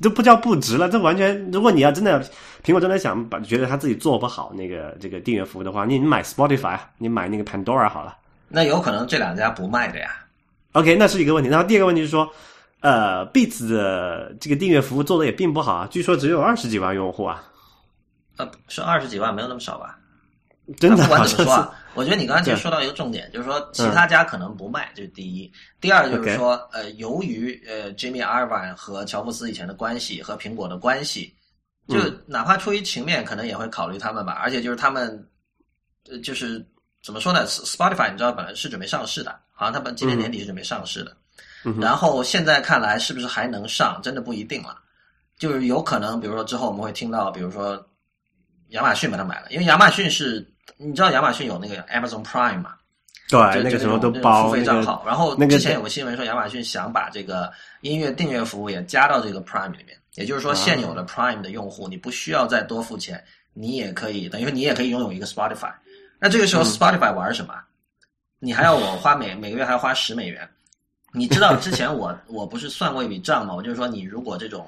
[0.00, 2.22] 就不叫不值了，这完全，如果你要真的，
[2.62, 8.16] 苹果真的想把觉得他自己做不好那个这个订阅服务的话，你你买 Spotify，你买那个 Pandora 好了。
[8.48, 10.14] 那有可能这两家不卖的呀。
[10.72, 11.50] OK，那是一个问题。
[11.50, 12.30] 然后第二个问题是说，
[12.82, 17.42] 呃，Beats 的这个订阅服务做的也并不好啊，据说只有二十几万用户啊。
[18.36, 19.98] 呃，是二十几万，没有那么少吧？
[20.78, 21.02] 真的？
[21.02, 25.52] 不管怎么说，我觉得你刚才其实说到一个重点，就是说其他家可能不卖，这是第一。
[25.80, 31.34] 第二就是说，呃，由于呃，Jimmy Iovine 和乔布斯以前的关系和苹果的关系，
[31.88, 34.32] 就哪怕出于情面，可能也会考虑他们吧。
[34.32, 35.28] 而且就是他们，
[36.10, 36.64] 呃，就是
[37.04, 41.16] 怎么说呢？Spotify 你知道本来是准备上市的，好像他们今年年底是准备上市的。
[41.80, 44.78] 然后现在看来是不是还能上，真的不一定了。
[45.38, 47.84] 就是有可能，比如说之后我们会听到，比如说
[48.68, 50.46] 亚马逊把它买了，因为亚马逊是。
[50.76, 52.74] 你知道亚马逊有那个 Amazon Prime 嘛？
[53.28, 55.02] 对，那个时候都包付费账号。
[55.04, 59.96] 然后之前有个新闻说，亚马逊想把这个音乐订阅服务也加到这个 Prime 里面。
[60.14, 65.72] 也就是说，现有的 Prime 的用户，你不需要再多付钱，你也可以，等于说你也可以拥有一个 Spotify。
[66.18, 67.54] 那这个时候 Spotify 玩什么？
[68.38, 70.48] 你还要我花每每个月还要花十美元？
[71.12, 73.54] 你知道之前我我不是算过一笔账吗？
[73.54, 74.66] 我就是说，你如果这种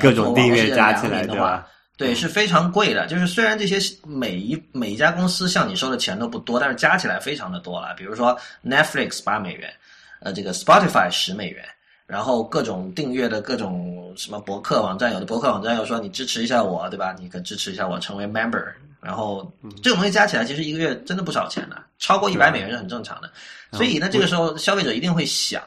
[0.00, 1.66] 各种订阅加起来的话，
[1.96, 3.06] 对，是非常贵的。
[3.06, 7.94] 就是虽然这些每一每一家公司向你收的钱都不多，但是加起来非常的多了。
[7.96, 9.72] 比如说 Netflix 八美元，
[10.20, 11.64] 呃，这个 Spotify 十美元，
[12.06, 17.16] 然后各种订阅的各种什么博客网站，有的博客网站又说你支持一下我，对吧？
[17.18, 18.64] 你可支持一下我成为 member。
[19.00, 19.50] 然后
[19.82, 23.30] 这种东西加起来，其实一个月真的不少钱的，超过一百美元是很正常的。
[23.72, 25.62] 所以呢，这个时候消费者一定会想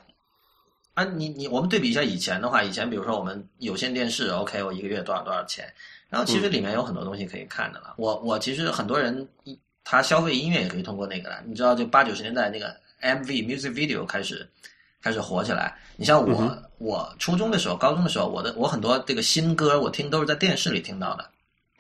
[1.00, 5.66] 啊，你你我们对比一下以前的话，以前比如说我们有线电视，OK，我一个月多少多少钱，
[6.10, 7.94] 然后其实里面有很多东西可以看的了。
[7.96, 9.26] 我我其实很多人
[9.86, 11.42] 他消费音乐也可以通过那个了。
[11.46, 14.46] 你知道，就八九十年代那个 MV music video 开始
[15.02, 15.74] 开始火起来。
[15.96, 21.30] 你像我我初中的时候、高中的时候，我的我很多这个新歌我听都是在电视里听到的。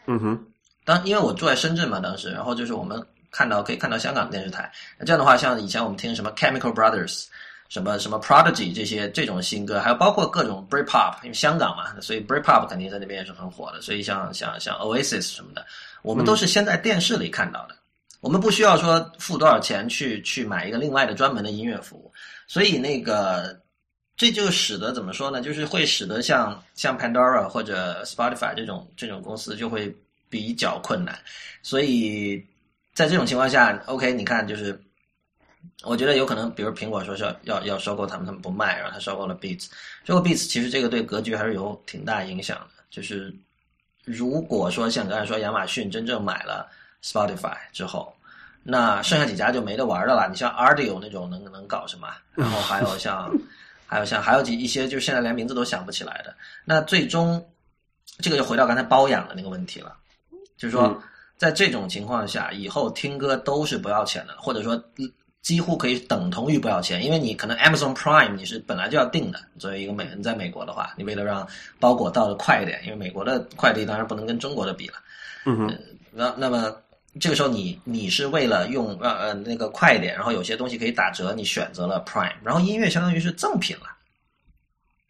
[0.06, 0.46] 嗯哼。
[0.86, 7.26] 当因为我住在深圳嘛，当时，然后就是我们看到可以看到香港电视台，那这样的话，像以前我们听什么 Chemical Brothers，
[7.70, 15.66] 什么什么 Prodigy 这些这种新歌，还有包括各种 Britpop，因为香港嘛，所以 Britpop 肯定在那边也是很火的，所以像像像 Oasis 什么的，
[16.02, 17.76] 我们都是先在电视里看到的，
[18.20, 22.12] 我们不需要说付多少钱去去买一个另外的专门的音乐服务，
[22.48, 23.58] 所以那个
[24.18, 29.96] 这就使得怎么说呢，就是会使得像像 Pandora 或者 Spotify 这种这种公司就会。
[30.32, 31.18] 比较困难，
[31.64, 32.38] 所以
[32.94, 34.80] 在这种情况下，OK，你看，就是
[35.84, 39.68] 我觉得有可能，比如苹果说是要要要收购他们，他们不卖，然后他收购了 Beats，
[40.04, 42.84] 收购 Beats，其实这个对格局还是有挺大影响的。
[42.90, 43.34] 就是
[44.04, 46.68] 如果说像刚才说亚马逊真正买了
[47.04, 48.14] Spotify 之后，
[48.64, 50.28] 那剩下几家就没得玩的了。
[50.30, 52.08] 你像 Audio 那种能能搞什么？
[52.36, 53.32] 然后还有像
[53.88, 56.36] 还有像还有几一些，就是现在连名字都想不起来的。
[56.66, 57.44] 那最终
[58.20, 59.96] 这个就回到刚才包养的那个问题了。
[60.58, 61.02] 就是说，
[61.38, 64.76] 在这种情况下，以后听歌都是不要钱的，或者说
[65.42, 69.40] 几乎可以等同于不要钱，因为你可能 Amazon Prime 你是本来就要订的。
[69.58, 71.48] 作为一个美人，在美国的话，你为了让
[71.80, 74.96] 包裹到的快一点，因为美国的快递当然不能跟中国的比了。
[75.46, 75.80] 嗯哼。
[76.12, 76.76] 那那么
[77.20, 83.84] 这个时候，你你是为了用呃呃那个快一点，然后有些东西可以打折，你选择了 Prime，然后音乐相当于是赠品了。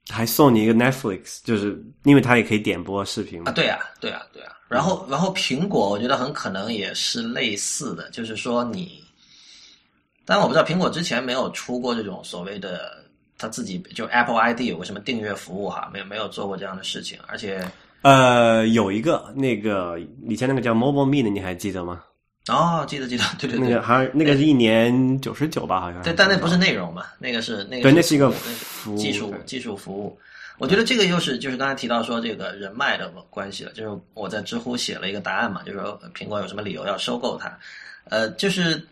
[0.10, 3.52] 还送你一个 Netflix，就是因为它也可以点播视频嘛。
[3.52, 4.54] 啊，对啊，对啊，对啊。
[4.68, 8.99] 然后，然后苹果，我觉得很可能也是类似的，就是说你，
[10.30, 13.04] 但我不知道苹果之前没有出过这种所谓的
[13.36, 17.66] 他自己就 Apple ID 有个什么订阅服务哈，没有没有做过这样的事情，而且
[18.04, 22.04] 呃，有一个那个以前那个叫 Mobile Me 的，你还记得吗？
[22.48, 26.02] 哦，记得记得，对对对，那个还那个是一年九十九吧，好像。
[26.04, 28.32] 对，但那不是内容嘛，那个是那个对，那是一个
[28.98, 30.18] 技术技术服务。
[30.58, 37.58] 我觉得这个又是就是刚才提到说这个人脉的关系了，就是我在知乎写了一个答案嘛，就是说苹果有什么理由要收购它？
[38.06, 38.86] 呃，就是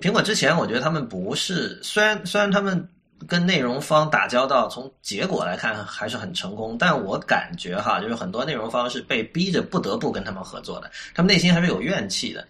[0.00, 2.88] 苹果之前我觉得他们不是，虽然虽然他们
[3.26, 12.46] 跟内容方打交道，从结果来看还是很成功，但我感觉哈，就是很多内容方是被逼着不得不跟他们合作的，他们内心还是有怨气的。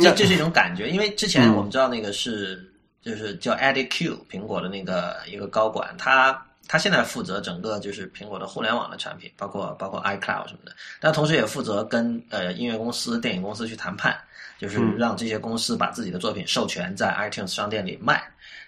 [0.00, 2.62] 这这是一种感觉，因为之前我们知道那个是
[3.02, 6.46] 就是叫 Eddie Q 苹果的那个一个高管，他。
[6.68, 10.70] 他现在负责整个就是苹果的互联网的产品，包括包括 iCloud 什么的，
[11.00, 14.16] 但同时也负责跟呃音乐公司、电影公司去谈判，
[14.60, 18.22] 就是让这些公司把自己的作品授权在 iTunes 商店里卖。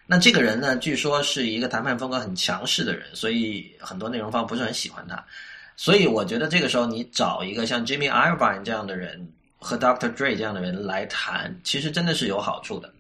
[0.07, 5.23] 那这个人呢，据说是一个谈判风格很强势的人，所以很多内容方不是很喜欢他。
[5.77, 9.29] 所以我觉得这个时候你找一个像 Jimmy Iovine 这样的人
[9.59, 10.15] 和 Dr.
[10.15, 12.91] Dre 这样的人来谈，其实真的是有好处的。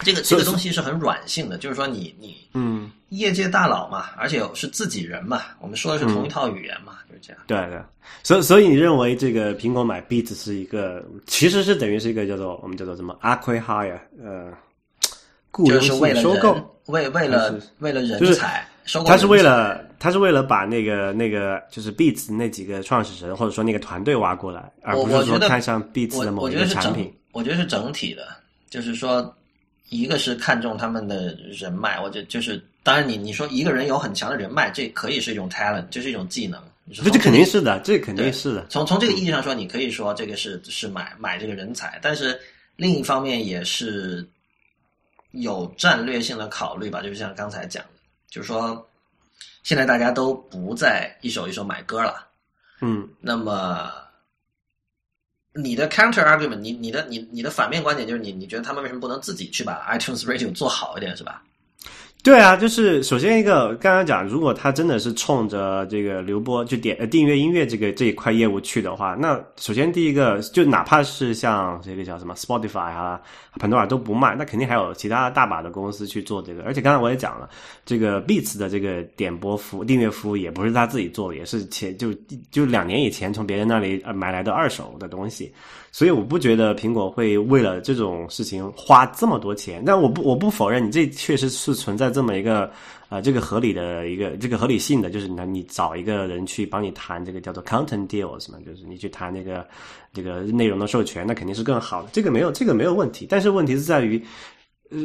[0.00, 7.40] 这个这个东西是很软性的，就是说你你嗯，业界大佬嘛，而且是自己人嘛，我们说的是同一套语言嘛，就是这样。
[7.46, 7.80] 对对，
[8.24, 14.52] 所以所以你认为这个苹果买 Beats 是一个，其实是等于是一个叫做我们叫做什么 acquire 呃，
[15.52, 16.54] 雇佣性收购，
[16.86, 27.14] 为为了为了人才收购，他是为了他是为了把那个那个就是 Beats 那几个创始人或者说那个团队挖过来，而不是说看上 Beats 的某一个产品。
[27.30, 28.26] 我觉得是整体的，
[28.68, 29.32] 就是说。
[29.88, 36.62] 一个是看重他们的人脉，我觉得就是，当然你你说一个人有很强的人脉，这可以是一种 talent，这是一种技能。
[36.92, 38.66] 这这肯定是的，这肯定是的。
[38.68, 42.38] 从从这个意义上说，你可以说这个是是买买这个人才，但是
[42.76, 44.26] 另一方面也是
[45.30, 47.00] 有战略性的考虑吧。
[47.02, 47.90] 就是像刚才讲的，
[48.28, 48.86] 就是说
[49.62, 52.26] 现在大家都不再一首一首买歌了，
[52.80, 54.03] 嗯，那么。
[55.54, 61.42] 你的 counter argument，你你的你你的反面观点就是你你觉得他们为什么不能自己去把 iTunes Radio 做好一点，是吧？
[62.24, 73.20] 对啊，就是首先一个，刚刚讲，如果他真的是冲着这个流播就点呃订阅音乐这个这一块业务去的话，那首先第一个就哪怕是像这个叫什么 Spotify 啊、
[73.60, 76.62] Pandora 都不卖，那肯定还有其他大把的公司去做这个。
[76.62, 77.46] 而且刚才我也讲了，
[77.84, 82.10] 这个 Beats 的这个点播服、订阅服务也不是他自己做的，也是前就
[82.50, 85.52] 就两年以前从别人那里买来的二手的东西。
[85.94, 92.68] 所以我不觉得苹果会为了这种事情花这么多钱，但我不我不否认你这确实是存在这么一个
[93.10, 99.64] 呃这个合理的一个这个合理性的，就是你你找一个人去帮你谈这个叫做 content deals 嘛，就是你去谈那个
[100.12, 104.20] 这个内容的授权，那肯定是更好的，这个没有这个没有问题，但是问题是在于，
[104.90, 104.98] 呃，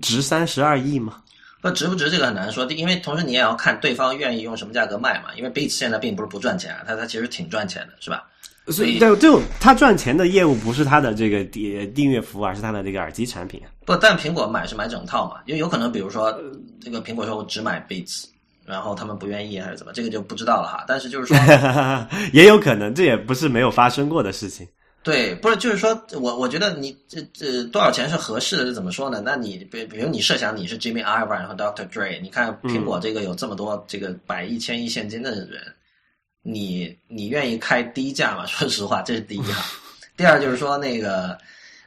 [0.00, 1.20] 值三十二亿吗？
[1.60, 8.28] 那值不值这个很难说，因为同时你也要看对方愿意用什么价格卖嘛，因为 Beats 现在并不是不赚钱啊，它它其实挺赚钱的，是吧？
[8.70, 13.60] 所以，这种他赚钱的业务不是他的这个订订阅服务，而是他的这个耳机产品。
[13.84, 16.36] 不，但苹果买是买整套嘛，因为有可能，比如说
[16.80, 18.24] 这个苹果说我只买 Beats，
[18.66, 20.84] 然后他们不愿意还是怎么，这个就不知道了哈。
[20.86, 21.36] 但是就是说，
[22.32, 24.68] 也有可能，这也不是没有发生过的事情。
[25.02, 28.66] 对，不是，就是说我我觉得你这这多少钱是合适的？
[28.66, 29.22] 是怎么说呢？
[29.24, 31.88] 那你比比如你设想你是 Jimmy Iovine 和 Dr.
[31.88, 35.62] Dre，你看苹果这个有这么多这个百亿、千亿现金的人。
[36.50, 38.44] 你你愿意开低价吗？
[38.48, 39.62] 说实话，这是第一哈。
[40.16, 41.36] 第二就是说那个，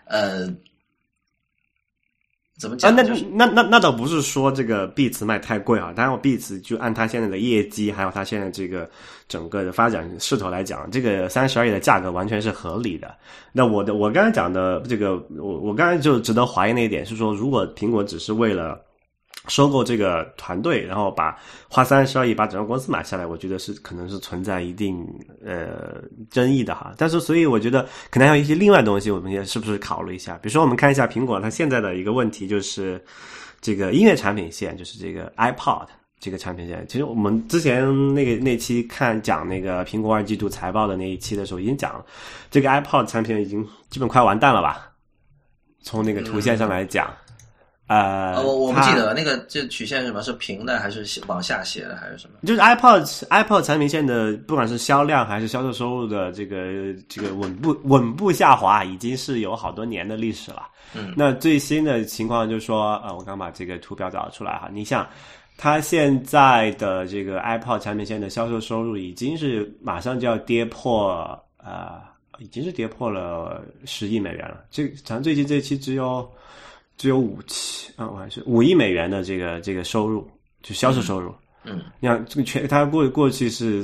[0.06, 0.46] 呃，
[2.60, 2.96] 怎么讲？
[2.96, 5.92] 那那那那倒不是说这个 Beats 卖太贵啊。
[5.96, 8.88] 当然，我 Beats 就按它现在的业绩，还有它现在这个
[9.28, 13.18] 整个的发展势头来讲，这个三十二亿的价格完全是合理的。
[13.52, 18.80] 那我的我刚才讲的这个，我我刚才就值得怀疑那一点是说，如果苹果只是为了。
[19.48, 21.36] 收购这个团队，然后把
[21.68, 25.04] 花三十二亿把整个公司买下来，我觉得是可能是存在一定
[25.44, 26.94] 呃争议的哈。
[26.96, 30.38] 但是，所以我觉得可能还有一些另外东西，我们也是不是考虑一下？
[30.38, 33.04] 比如说，我们看一下苹果它现在的一个问题，就是
[33.62, 35.88] 这个音乐产品线，就是这个 iPod
[36.20, 36.86] 这个产品线。
[36.88, 42.06] 其实我们之前那个那期看讲那个苹果二季度财报的那一期的时候，已经讲了
[42.52, 44.92] 这个 iPod 产品已经基本快完蛋了吧？
[45.82, 47.12] 从那个图线上来讲。
[47.94, 52.36] 呃，我我不记得那个这曲线什么是平的还是往下斜的还是什么？
[52.48, 60.70] 就是 iPod iPod 产品线的，不管是销量还是销售收入的这个这个稳步稳步下滑，已经是有好多年的历史了。
[60.94, 65.06] 嗯，那最新的情况就是说，呃，我刚把这个图表找出来哈，你想
[65.58, 72.00] 它现在的这个 iPod 产品线的销售收入已经是马上就要跌破呃，
[72.40, 74.62] 已经是跌破了十亿美元了。
[74.72, 76.26] 这咱最近这期只有。
[77.02, 80.30] 只有五七啊，我还是五亿美元的这个这个收入，
[80.62, 81.34] 就销售收入。
[81.64, 83.84] 嗯，你看这个全，它过过去是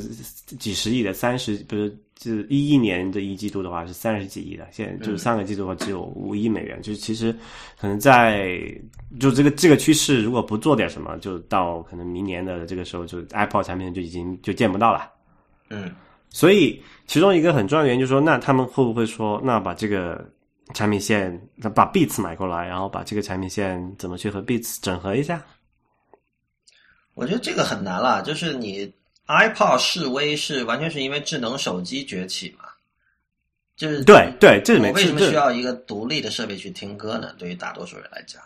[0.60, 7.35] 几十亿的，三十不是就一一年的一季度的话是三十几亿的，现在就是上个季度的话只有五亿美元，就是其实
[7.81, 8.61] 可能在
[9.19, 15.11] 就这个这个趋势，如果不做点什么，就到可能明年的这个时候，就 Apple 产品就已经就见不到了。
[15.72, 15.91] 嗯，
[16.30, 20.23] 所以其中一个很重要的原因就是说，那他们会不会说，那把这个。
[20.73, 21.39] 产品线，
[21.73, 25.41] 把 Beats 买过来，然后把这个产品线怎么去和 Beats 整合一下？
[27.14, 28.22] 我觉得这个很难了。
[28.22, 28.91] 就是你
[29.27, 32.65] iPod 示威是完全是因为智能手机崛起嘛？
[33.76, 37.34] 就是对对，这里面为什么需要一个独立的设备去听歌呢？
[37.38, 38.41] 对于大多数人来讲。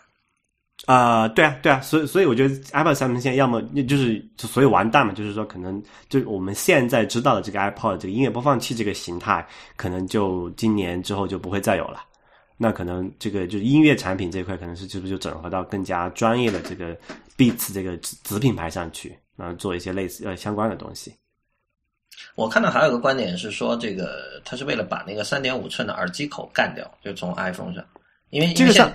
[0.86, 9.46] 啊，对啊，对啊，所以所以我觉得 iPod 产品线要么就是所以完蛋嘛，就是说可能就我们现在知道的这个 iPod 这个音乐播放器这个形态，
[9.76, 12.02] 可能就今年之后就不会再有了。
[12.56, 16.96] 那可能这个就是音乐产品这一块，可能是是不是就整合到更加专业的这个
[17.36, 21.14] Beats 这个子品牌上去，然后做一些类似呃相关的东西。
[22.34, 27.84] 我看到还有个观点是说，这个它是为了把那个三点五寸的耳机口干掉，就从 iPhone 上，
[28.30, 28.92] 因为这个上。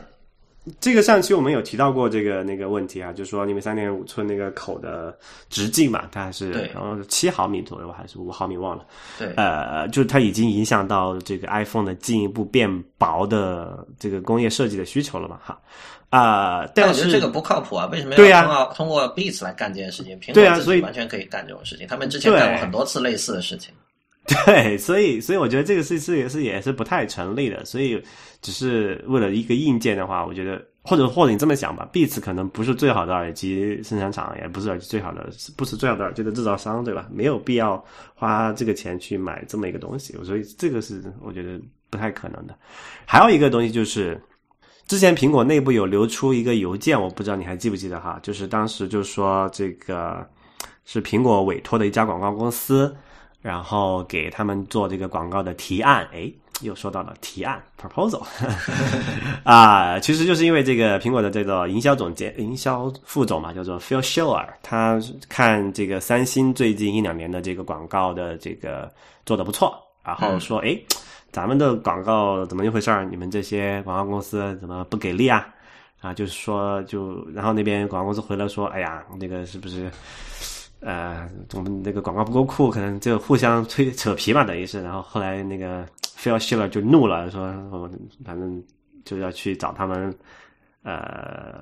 [0.80, 5.18] 这个上期我们有提到过这个那个问题啊，就是说因为三点五寸那个口的
[5.50, 8.86] 直径嘛，它还是然后七毫米左右还是五毫米忘了。
[9.18, 15.60] 对，呃，就是它已经影响到这个 iPhone 的进一步变薄的这个工业设计的需求了嘛，哈
[16.10, 16.68] 啊。
[16.76, 20.20] 但我觉得这个不靠谱啊，为什么要通过通过 Beats 来干这件事情？
[20.20, 23.74] 苹果自己完全可以干这种事情，他们之前干过很多次类似的事情。
[24.46, 28.04] 对，所以所以我觉得这个是是也是也是不太成立的，所以
[28.42, 37.08] 只是为了一个硬件的话，我觉得或者或者你这么想吧，Beats 可能不是最好的耳机生产厂，也不是耳机最好的，不是最好的耳机的制造商，对吧？
[37.10, 37.82] 没有必要
[38.16, 41.58] 花这个钱去买这么一个东西，所以这个是我觉得
[41.90, 42.54] 不太可能的。
[43.06, 44.22] 还有一个东西就是，
[44.88, 48.20] 之前苹果内部有流出一个邮件，我不知道你还记不记得哈？
[48.22, 50.28] 就是当时就说这个
[50.84, 52.94] 是苹果委托的一家广告公司。
[53.42, 56.32] 然后给他们做这个广告的提案，哎，
[56.62, 58.24] 又说到了提案 proposal
[59.46, 65.00] 啊，其实就是因为这个苹果的这个营销总监、营销副总嘛，叫做 Phil Schiller，他
[65.30, 68.92] 看这个三星最近一两年的这个广告的这个
[69.26, 70.78] 做的不错，然后说，哎，
[71.32, 73.06] 咱们的广告怎么一回事儿？
[73.06, 75.48] 你们这些广告公司怎么不给力啊？
[76.02, 79.90] 啊，就是说，就然后那边广告公司回来说，哎呀，那个是不是？
[80.80, 84.82] 呃，我们那个广告不够酷，可能就互相吹扯皮嘛，等于是。
[84.84, 85.84] 然后后来那个
[86.18, 87.42] Phil Schiller 就怒了，说
[87.72, 87.90] 我
[88.24, 88.64] 反正
[89.04, 90.14] 就要去找他们，
[90.84, 91.62] 呃，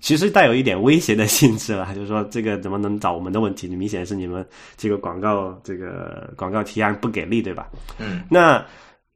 [0.00, 3.68] 其实带有一点威胁的性质了，就是说这个怎么能找我们的问题？
[3.68, 4.44] 明显是你们
[4.76, 7.68] 这个广告这个广告提案不给力，对吧？
[7.98, 8.22] 嗯。
[8.28, 8.64] 那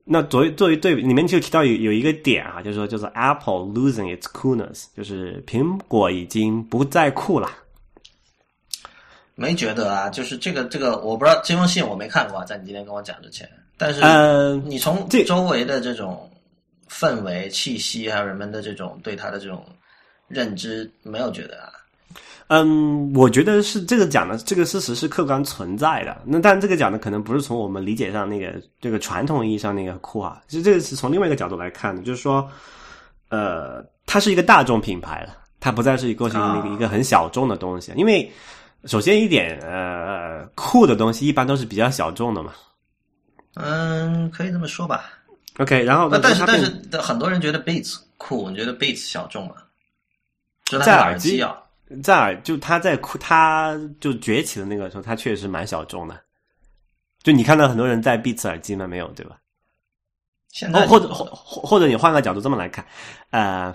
[0.05, 7.49] 那作为作为对里面就提到有有一个点啊，就是说就是 Apple losing its coolness，就是苹果已经不再酷了。
[9.37, 14.01] 没觉得啊，就是这个这个，我不知道这封信我没看过啊，在你今天跟我讲之前，但是
[14.65, 16.31] 你从周围的这种
[16.89, 19.67] 氛围、气息，还有人们的这种对他的这种
[20.29, 21.73] 认知，没有觉得啊。
[22.47, 26.17] 嗯，我觉得是这个讲的这个事实是客观存在的。
[26.25, 32.49] 那但这个讲的可能不是从我们理解上那个这个传统意义上那个酷啊，其实这个是从另外一个角度来看的，就是说，
[33.31, 38.31] 呃，它是一个大众品牌了，它不再是一个那个一个很小众的东西，因为。
[38.87, 42.53] 首先一点，呃，酷的东西一般都是比较小众的嘛。
[43.55, 45.11] 嗯，可以这么说吧。
[45.59, 49.55] OK，然后但是但是很多人觉得 Beats 酷，你觉得 Beats 小众吗？
[50.85, 51.57] 在耳机啊，
[52.03, 56.21] 在耳就他在酷，他就崛起的那个时候，他确实蛮小众的。
[57.23, 58.87] 就你看到很多人在 Beats 耳机吗？
[58.87, 59.37] 没有，对吧？
[60.51, 62.85] 现在或者或或者你换个角度这么来看，
[63.31, 63.75] 呃，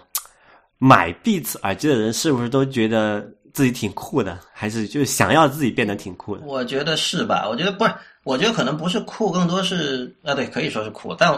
[0.77, 3.27] 买 Beats 耳机的人是不是都觉得？
[3.53, 6.45] 自己挺酷的，还是就是想要自己变得挺酷的？
[6.45, 7.47] 我觉得是吧？
[7.49, 7.93] 我觉得不是，
[8.23, 11.15] 我觉得可能不是酷，更多是啊，对，可以说是酷。
[11.15, 11.33] 但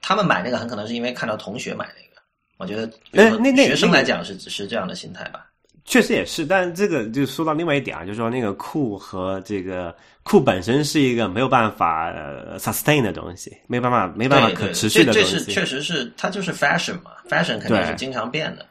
[0.00, 2.20] 他们买那个很可能是因为看到同学买那个。
[2.58, 5.46] 我觉得，那那那学生来讲是是这样的心态吧？
[5.84, 12.12] 确实也是，但这个就说到另外一点啊，就是说那个酷和这个酷本身是一个没有办法
[12.58, 15.30] sustain 的东西，没有办法没办法可持续的东西。
[15.30, 18.66] 这是确实是它就是 fashion 嘛，fashion 肯定是经常变的。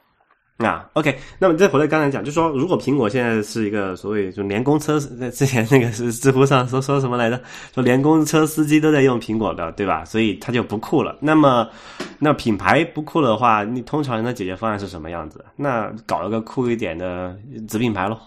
[0.57, 4.99] 啊，OK，那么再回来刚才讲，就说如果苹果现在是一个所谓就连公车，
[5.31, 7.39] 之前那个是知乎上说说什么来着？
[7.75, 10.03] 说连公车司机都在用苹果的，对吧？
[10.03, 11.15] 所以它就不酷了。
[11.21, 11.69] 那么，
[12.17, 15.45] 那品牌不酷的话，你通常的解决方案是什么样子？
[15.55, 18.17] 那搞一个酷一点的子品牌喽？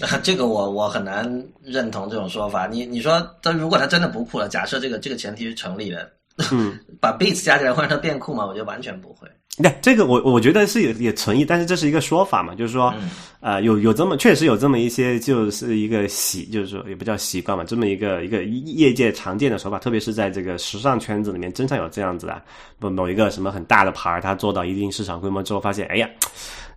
[0.00, 1.24] 啊，这个我我很难
[1.62, 2.66] 认同这种说法。
[2.66, 6.10] 你你说，但如果它真的不酷了，假设这个这个前提是成立的，
[6.50, 8.46] 嗯， 把 Beats 加起来会让它变酷吗？
[8.46, 9.28] 我觉得完全不会。
[9.58, 12.92] 那这个我我觉得是也也存疑，但是这是一个说法嘛，就是说，
[13.40, 22.40] 呃，有有这么确实有这么一些，就是一个习，就是说也不叫习惯嘛，这么一个一个业界常见的手法，特别是在这个时尚圈子里面，经常有这样子的，
[22.78, 26.08] 某某一个什么很大的牌儿，它做到一定市场规模之后，发现，哎呀，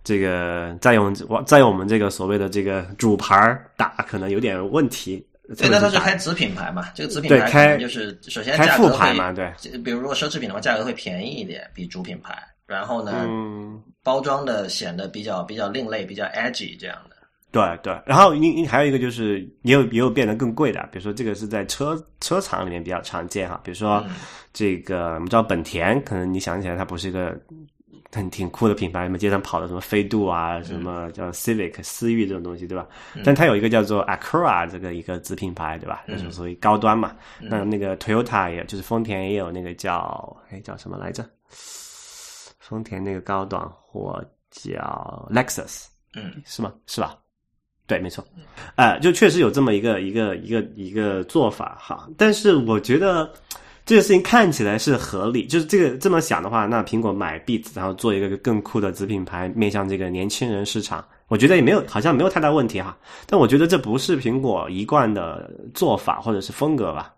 [0.04, 1.14] 这个再用
[1.46, 5.24] 再用我们这个所谓的这个主牌打，可能有点问题。
[5.56, 6.90] 对，那它是开子品牌嘛？
[6.94, 9.52] 这个子品牌可能就是首先开副牌嘛，对，
[9.84, 12.36] 比如如果奢侈品的话，价格会便宜一点，比主品牌。
[12.66, 13.24] 然后呢，
[14.02, 17.14] 包装的显得比较比较另类，比较 edgy 这样的。
[17.52, 24.04] 对对，然后你你还有一个就是也有也有变得更贵的，比如说这个是在车车厂里面比较常见哈，比如说
[24.52, 27.38] 这个我们知道本田，可能你想起来它不是一个
[28.12, 32.86] 很挺酷的品牌，什么街上跑的什么飞度啊，什么叫 Civic 思域这种东西，对吧？
[33.24, 36.04] 但它有一个叫做 Acura 这个一个子品牌，对吧？
[36.08, 37.14] 就是属于高端嘛。
[37.40, 41.28] 那那个 Toyota 也就是丰田也有那个叫哎叫什么来着？
[42.58, 45.84] 丰田那个高档货叫 Lexus，
[46.14, 46.72] 嗯，是吗？
[46.86, 47.16] 是吧？
[47.86, 48.26] 对，没错，
[48.74, 52.08] 呃，就确实有这么一个一个一个一个做法哈。
[52.18, 53.32] 但是我觉得
[53.86, 62.98] 这个事情看起来是合理，就是这个这么想的话，那苹果买 Beats，然后做一个更酷的子品牌，面向这个年轻人市场，我觉得也没有好像没有太大问题哈。
[63.26, 67.14] 但我觉得这不是苹果一贯的做法或者是风格吧。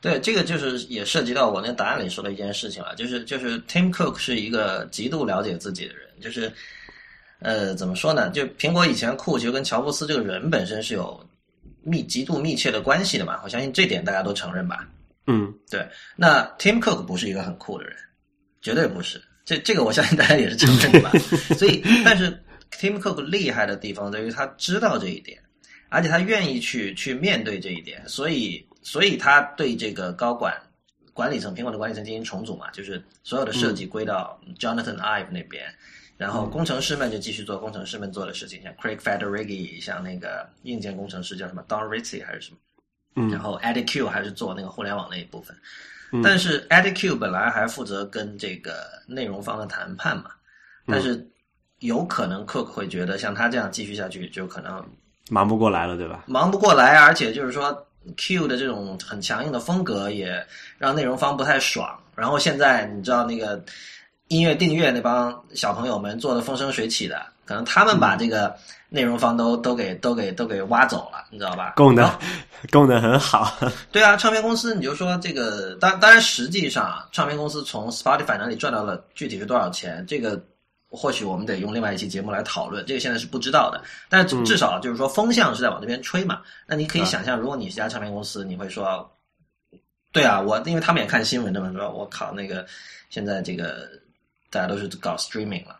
[0.00, 6.50] 对，这个就是也涉及到我那答案里说的一件事情了，就是就是 Tim Cook 是一个极度了解自己的人，就是
[7.40, 8.30] 呃怎么说呢？
[8.30, 11.20] 就苹果以前酷，其实跟乔布斯这个人本身是有
[11.82, 14.88] 密极度密切的关系的嘛，我相信这点大家都承认吧？
[15.26, 15.86] 嗯，对。
[16.16, 17.96] 那 Tim Cook 不是一个很酷的人，
[18.60, 21.10] 绝对不是，这这个我相信大家也是承认的吧？
[21.58, 22.30] 所以，但是
[22.72, 25.38] Tim Cook 厉害的地方在于他知道这一点，
[25.88, 28.64] 而且他愿意去去面对这一点，所以。
[28.82, 30.56] 所以他对这个高管
[31.12, 35.64] 管理层，苹果的管理层进行重组嘛，就是所有的设计归到 Jonathan Ive 那边，
[36.16, 42.58] 然后工程师们就继续做工程师们做的事情，像 Craig Federighi，像那个硬件工程师叫什么 Don Ritchie 还是什么，
[43.30, 45.56] 然后 Eddie Q 还是做那个互联网那一部分。
[46.22, 50.30] 但是 Eddie Q 本来还负责跟这个内容方的谈判嘛，
[50.86, 51.28] 但是
[51.80, 54.82] 有可能 Cook 会觉得像他这样继续下去，就可能
[55.28, 56.24] 忙不过来了，对吧？
[56.26, 57.86] 忙不过来，而且就是说
[58.16, 60.46] Q 的这种很强硬的风格也
[60.78, 61.98] 让内容方不太爽。
[62.14, 63.62] 然后现在你知道那个
[64.28, 68.54] 音乐订阅那帮小朋友们做的风生水起的，可能他们把这个
[68.88, 71.72] 内容方都都给都给都给挖走了，你知道吧？
[71.76, 72.18] 供的
[72.70, 73.56] 供的很好。
[73.90, 80.38] 对啊，唱片公司你就说这个，当当然实际上唱片公司从 Spotify 那里赚到了具体是多少钱，这个
[80.90, 83.82] 或许我们得用另外一期节目来讨论，这个现在是不知道的。
[84.08, 86.40] 但是至少就是说风向是在往这边吹嘛。
[86.66, 89.10] 那你可以想象，如果你是家唱片公司，你会说。
[90.12, 92.64] 对啊，我因为他们也看新闻的嘛，说我靠，那个
[93.10, 93.86] 现在这个
[94.48, 95.76] 大家都是搞 streaming 了。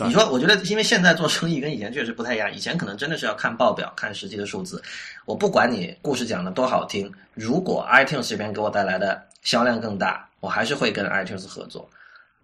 [0.00, 4.82] 你说，我觉得因为现在做生意跟以前确实不太一样，以前可能真的是要看报表、看实际的数字。
[5.24, 11.88] 我不管你故事讲的多好听，如果 iTunes 这边给我带来的销量更大，我还是会跟 iTunes 合作。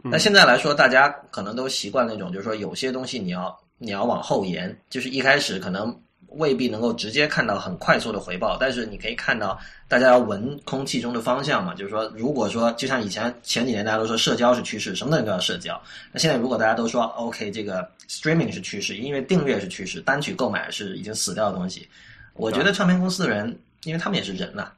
[0.03, 5.95] 那现在来说，大家可能都习惯那种，就是说有些东西你要你要往后延，就是一开始可能。
[6.31, 9.59] 未必能够直接看到很快速的回报，但是你可以看到
[9.89, 15.81] 大家要闻空气中的方向嘛，就是说，如果说就像以前前几年大家都说社交是趋势，什么东西都要社交，
[16.13, 21.89] 那现在如果大家都说 OK，这个 streaming 是趋势，音乐订阅是趋势，单曲购买是已经死掉的东西，
[22.35, 24.71] 我觉得唱片公司的人，因为他们也是人呐，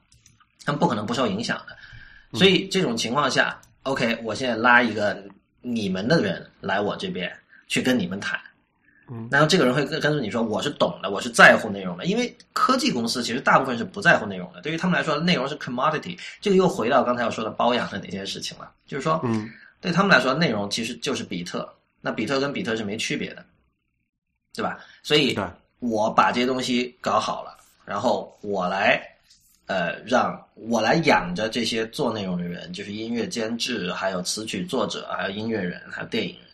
[0.65, 5.23] 他们不可能不受影响的，所以这种情况下，OK，我现在拉一个
[5.61, 7.31] 你们的人来我这边
[7.69, 8.41] 去跟你们谈。
[9.31, 12.05] 然后这个人会跟跟着你说，我是懂的，我是在乎内容的。
[12.07, 16.19] 因为科技公司其实大部分是不在乎内容的，对于他们来说，内容是 commodity。
[16.41, 21.69] 这个又回到刚才我说的包养的那件事情了，就是说，嗯，对他们来说，内容其实就是比特，
[22.01, 23.45] 那比特跟比特是没区别的，
[24.55, 24.79] 对吧？
[25.03, 25.35] 所以，
[25.81, 29.03] 我把这些东西搞好了，然后我来，
[29.67, 36.49] 呃，让我来养着这些做内容的人，就是音乐监制，还有词曲作者，还有音乐人，还有电影人。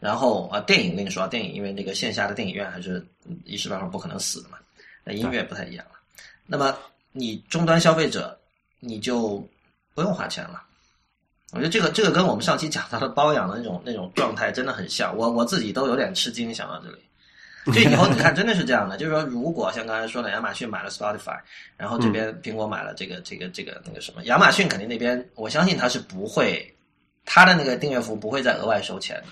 [0.00, 3.04] 然后啊，电影跟你说，电影因为那个线下的电影院还是
[3.44, 4.58] 一时半会儿不可能死的嘛。
[5.04, 5.92] 那音乐不太一样了。
[6.46, 6.76] 那么
[7.12, 8.38] 你终端消费者，
[8.80, 9.46] 你就
[9.94, 10.62] 不用花钱了。
[11.52, 15.16] 我觉得这个这个跟我们上期讲到的包养的那种那种状态真的很像。
[15.16, 16.98] 我我自己都有点吃惊，想到这里。
[17.72, 21.38] 就以后你看，真的是这样的，就是说，如果像刚才说的，亚马逊买了 Spotify，
[21.76, 26.74] 然后这边苹果买了这个这个这个那个什么，亚马逊肯定那边，我相信他是不会，
[27.26, 29.26] 他的那个订阅服不会再额外收钱的。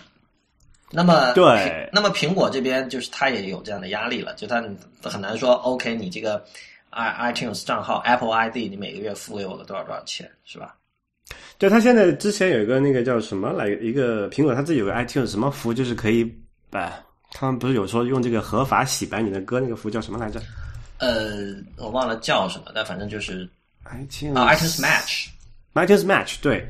[0.91, 4.63] 那么对，那么苹果这边就是它也有这样的压力了，就它
[5.03, 6.45] 很难说 OK，你这个
[6.91, 10.77] i iTunes 账号 Apple ID，你每个月付给我个多少多少钱，是吧？
[11.59, 16.33] 对，它现在之前有一个那个叫什么来，一个苹果它自己有个 iTunes 什么服务，就是可以
[16.71, 16.93] 把
[17.33, 20.41] 他们不是有说用这个合法洗白你的歌那个服务叫什么来着？
[20.99, 23.47] 呃，我忘了叫什么，但反正就是
[23.85, 26.67] iTunes 啊 iTunes Match，iTunes Match 对。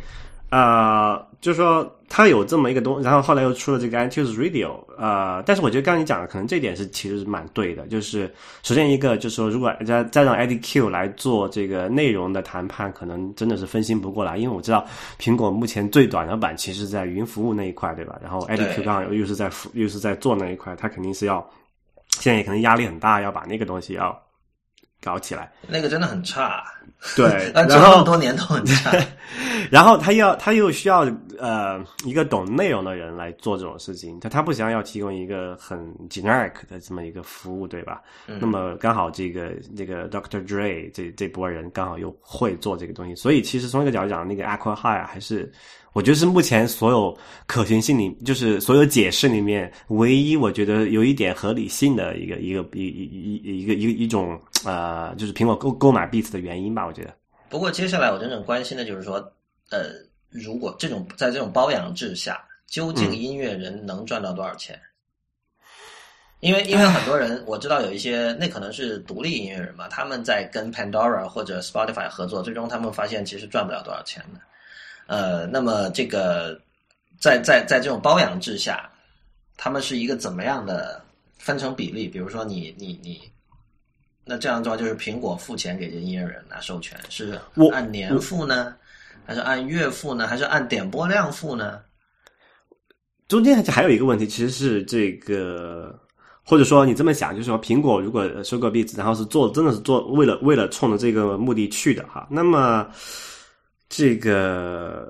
[0.49, 14.87] 啊，就是说它有这么一个东，然后后来又出了这个 iTunes Radio，呃，但是我觉得刚刚你讲的可能这点是其实是蛮对的，就是首先一个就是说，如果再再让 IDQ 来做这个内容的谈判，可能真的是分心不过来，因为我知道
[15.19, 18.17] 苹果目前最短的版其实在云服务那一块，对吧？
[18.23, 21.45] 然后 IDQ 刚好又是在又是在做那一块，它肯定是要
[22.21, 24.17] 现在也可能压力很大，要把那个东西要
[25.03, 25.51] 搞起来。
[25.69, 26.63] 那个真的很差。
[27.15, 28.91] 对， 然后这么多年都很差，
[29.71, 31.05] 然后他要他又需要
[31.39, 38.03] 呃一个懂内容的人来做这种事情，他他不想要提供一个很 generic 的这么一个服务，对吧？
[38.27, 45.53] 那么刚好这个这个 Doctor Dre 这这波人刚好又会做这个东西，所以其实从一个角度讲，那个 Aqua High 还是。
[45.93, 56.85] 我觉得是目前所有可行性里，就是所有解释里面唯一我觉得有一点合理性的一个一个一一一一个一一种呃，就是苹果购购买 Beats 的原因吧。
[56.87, 57.15] 我觉得。
[57.49, 59.15] 不过接下来我真正关心的就是说，
[59.71, 59.85] 呃，
[60.31, 64.81] 如果这种在这种包养制下，究竟音乐人能赚到多少钱？
[66.41, 74.41] 因为因为很多人我知道有一些那可能是独立音乐人吧，他们在跟 Pandora 或者 Spotify 合作，最终他们发现其实赚不了多少钱的。
[75.07, 76.61] 呃，那么这个
[77.19, 78.91] 在在在这种包养制下，
[79.57, 81.03] 他们是一个怎么样的
[81.39, 82.07] 分成比例？
[82.07, 83.23] 比如说，你你你，
[84.23, 87.41] 那这样的话就是苹果付钱给这音乐人拿授权，是
[87.73, 88.77] 按年付呢，
[89.27, 91.81] 还是按月付呢，还是按点播量付呢？
[93.29, 95.99] 中间还有一个问题，其实是这个，
[96.45, 102.89] 或者说你这么想，就是说苹果如果收购 Beats，，然后是做真的是做为了为了冲着这个目的去的哈，那么。
[103.89, 105.07] 这个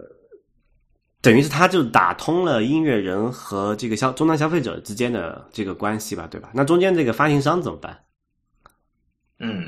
[1.22, 6.50] 等于是他就打通了音乐人和这个消终端消费者之间的这个关系吧，对吧？
[6.52, 7.98] 那中间这个发行商怎么办？
[9.38, 9.66] 嗯，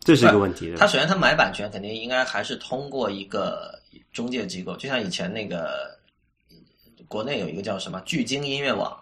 [0.00, 0.74] 这是一个问题。
[0.76, 3.78] 他首先他买版权肯定应该还是通过一个
[4.12, 5.96] 中介机构，就像以前那个
[7.08, 8.96] 国内有一个叫什么聚精音乐网。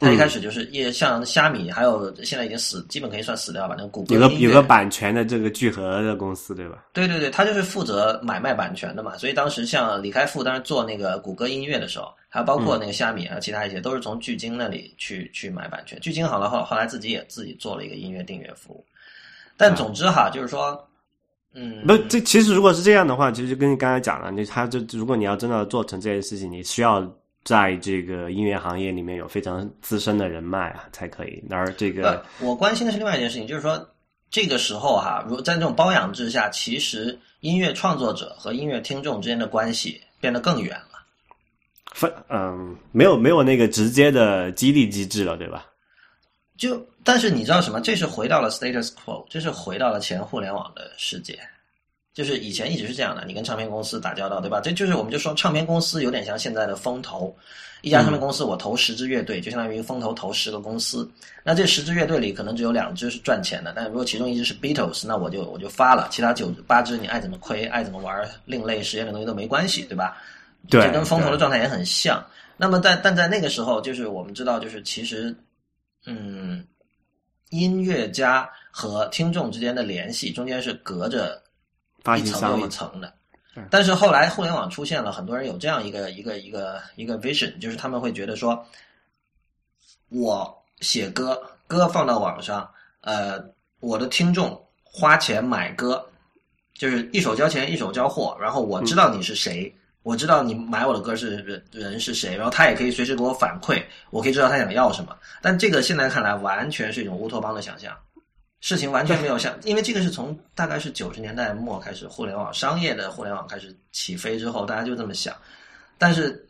[0.00, 3.76] 它一开始就是也像虾米，还有现在已经死，基本可以算死掉吧。
[3.78, 6.84] 那个谷歌有个有个版权的这个聚合的公司，对吧？
[6.92, 9.16] 对对对，他就是负责买卖版权的嘛。
[9.16, 15.98] 所以当时像李开复当时做那个谷歌音乐的时候，还包括那个虾米还有其他一些，都是从聚精那里去去买版权。
[16.00, 18.84] 聚精好了后，后来自己也自己做了一个音乐订阅服务。
[19.56, 20.82] 但总之哈，就是说，
[21.54, 27.04] 嗯，不，这其实如果是这样的话，其实跟你刚才讲了，你他就如果你要真的做成这件事情，你需要。
[27.44, 31.44] 在这个音乐行业里面有非常资深的人脉啊，才可以。
[31.50, 33.86] 而这个，我关心的是另外一件事情，就是说
[34.30, 41.04] 这个时候哈，如在这种包养之下，其实音乐创作者和音乐听众之间的关系变得更远了。
[41.92, 45.66] 分嗯，没有没有那个直接的激励机制了，对吧？
[46.56, 47.80] 就但是你知道什么？
[47.80, 51.38] 这是回到了 status quo，这是回到了前互联网的世界。
[52.12, 54.60] 就是以前一直是这样的，你跟唱片公司打交道，对吧？
[54.60, 57.34] 这就是我们就说，唱片公司有点像现在的风投，
[57.80, 61.10] 一家唱片公司我投十支乐队，就相当于风投投十个公司。
[61.42, 70.16] 那这十支乐队里可能只有两支是赚钱的，但如果其中一支是 Beatles，那我就我就发了，其他九八支你爱怎么亏，爱怎么玩另类实验的东西都没关系，对吧？
[70.70, 72.24] 对，这跟风投的状态也很像。
[72.56, 75.34] 那么在但在那个时候，就是我们知道，就是其实，
[76.06, 76.43] 嗯，
[77.50, 81.40] 音乐家和听众之间的联系中间是隔着。
[82.18, 83.10] 一层又一层的，
[83.70, 88.62] 但是后来互联网出现了，很多人有这样一个一个一个一个 vision，就是他们会觉得说，
[90.10, 93.42] 我写歌，歌放到网上，呃，
[93.80, 96.06] 我的听众花钱买歌，
[96.74, 105.16] 就是一手交钱一手交货，然后我知道你是谁，我知道你买我的歌是人人是谁，然后他也可以随时给我反馈，我可以知道他想要什么。
[105.42, 107.96] 但这个现在看来完全是一种乌托邦的想象。
[108.60, 115.34] 事情完全没有像，因为这个是从大概是九十年代末开始，互联网商业的互联网开始起飞之后，大家就这么想。
[115.98, 116.46] 但是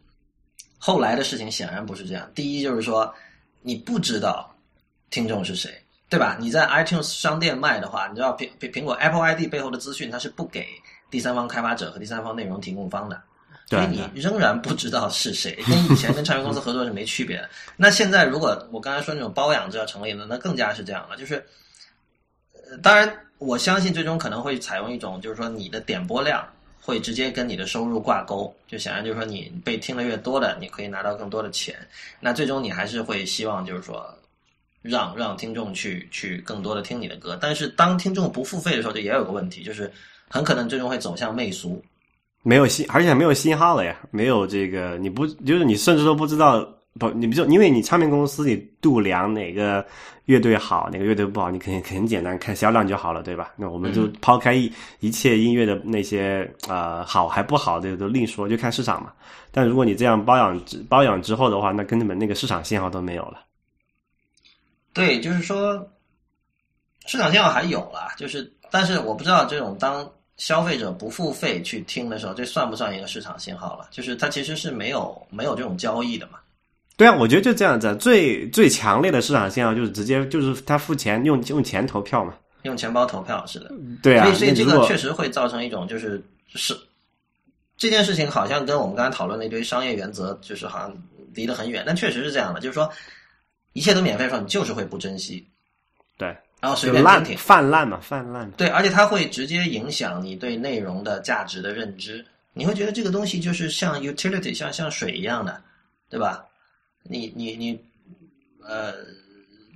[0.78, 2.31] 后来的事情显然不是这样。
[2.35, 3.12] 第一就是说，
[3.62, 4.52] 你不知道
[5.10, 5.70] 听众是谁，
[6.09, 6.36] 对吧？
[6.40, 10.66] 你在 iTunes 商店卖的话，你知道苹苹苹果 Apple ID 背后的资讯，它是不给
[11.10, 13.20] 第三方开发者和第三方内容提供方的，
[13.66, 17.49] 所以你仍然不知道是谁，跟以前跟唱片公司合作是没区别的。
[17.77, 21.45] 那现在如果我刚才说那种包养制要成立了，那更加是这样了，就是。
[22.82, 23.09] 当然，
[23.39, 26.45] 我相信最终可能会采用一种，就是说你的点播量
[26.81, 31.77] 会直接跟你的收入挂钩，就显然就是说你被听的越多的，你可以拿到更多的钱。
[32.19, 34.12] 那最终你还是会希望就是说，
[34.82, 37.39] 让让听众去去更多的听你的歌。
[37.41, 39.93] 但是当听众不付费的时候，就也有个问题，就是
[40.28, 41.85] 很可能最终会走向媚俗，
[42.45, 46.65] 没有信，而且没有信号了呀，没有这个你不就是你甚至都不知道。
[46.97, 49.85] 不，你不就因为你唱片公司你度量哪个
[50.27, 53.53] 乐队好，哪个乐队不好，你肯定很简单，看销量就好了，对吧？
[53.57, 59.12] 那我们就抛开一一切音乐的那些呃好还不好的都另说，就看市场嘛。
[59.51, 63.41] 但如果你这样包养包养之后的话，那根本那个市场信号都没有了。
[64.93, 65.75] 对，就是说
[67.07, 73.89] 市场信号还有了，就是但是我不知道这种当消费者不付费去听的时候，这算不算一个市场信号了？
[73.90, 76.39] 就是它其实是没有没有这种交易的嘛。
[76.97, 83.70] 对啊，我觉得就这样子，最最强烈的市场信号就是直接就是他付钱用用钱投票嘛，用钱包投票是的，
[84.01, 86.23] 对啊，所以所以这个确实会造成一种就是
[86.55, 86.77] 是
[87.77, 90.97] 这件事情好像跟我们刚才讨论那堆商业原则就是好像
[91.35, 92.89] 离得很远，但确实是这样的，就是说
[93.73, 95.44] 一切都免费的时候，你就是会不珍惜，对，
[96.65, 102.24] 然后随便烂泛滥嘛，泛滥，对，而且它会直接影响你对内容的价值的认知，
[102.55, 105.61] 你会觉得这个东西就是像 utility，像像水一样的，
[106.09, 106.43] 对吧？
[107.03, 107.78] 你你你，
[108.66, 108.95] 呃，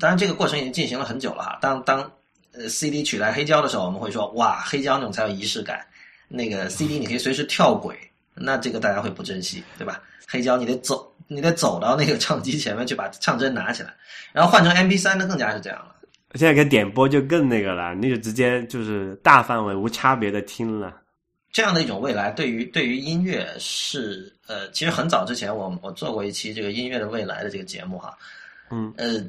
[0.01, 1.59] 当然这个过程已经进行了很久了哈。
[1.61, 2.11] 当当
[2.53, 5.85] 呃 CD 取代黑胶的时候，我们会说哇，黑胶那种才有仪式感。
[6.27, 7.99] 那个 CD 你可以随时跳轨，
[8.33, 10.01] 那这个大家会不珍惜，对吧？
[10.27, 13.93] 黑胶你得走，你得走到那个唱机前面去把唱针拿起来，
[14.33, 15.97] 然后换成 MP 三，那更加是这样了。
[16.35, 20.95] 现在跟点播就更那个了，你就直接就是大范围无差别的听了。
[21.51, 28.17] 这样的一种未来，对于对于音乐是呃，其实很早之前我我做过一期这个音乐的未来的这个节目哈，
[28.71, 29.25] 嗯呃，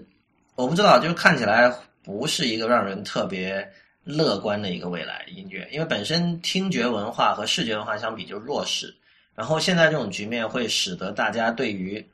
[0.56, 1.74] 我不知道，就是看起来
[2.04, 3.68] 不是一个让人特别
[4.04, 8.94] 乐观的一个未来音乐，因为本身听觉文化和视觉文化相比就弱势，
[9.34, 12.06] 然后现在这种局面会使得大家对于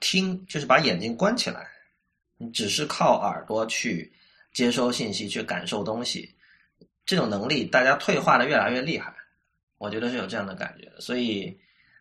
[0.00, 1.66] 听就是把眼睛关起来，
[2.36, 4.12] 你只是靠耳朵去
[4.52, 6.34] 接收信息去感受东西，
[7.06, 9.14] 这种能力大家退化的越来越厉害。
[9.78, 11.56] 我觉得是有这样的感觉，所以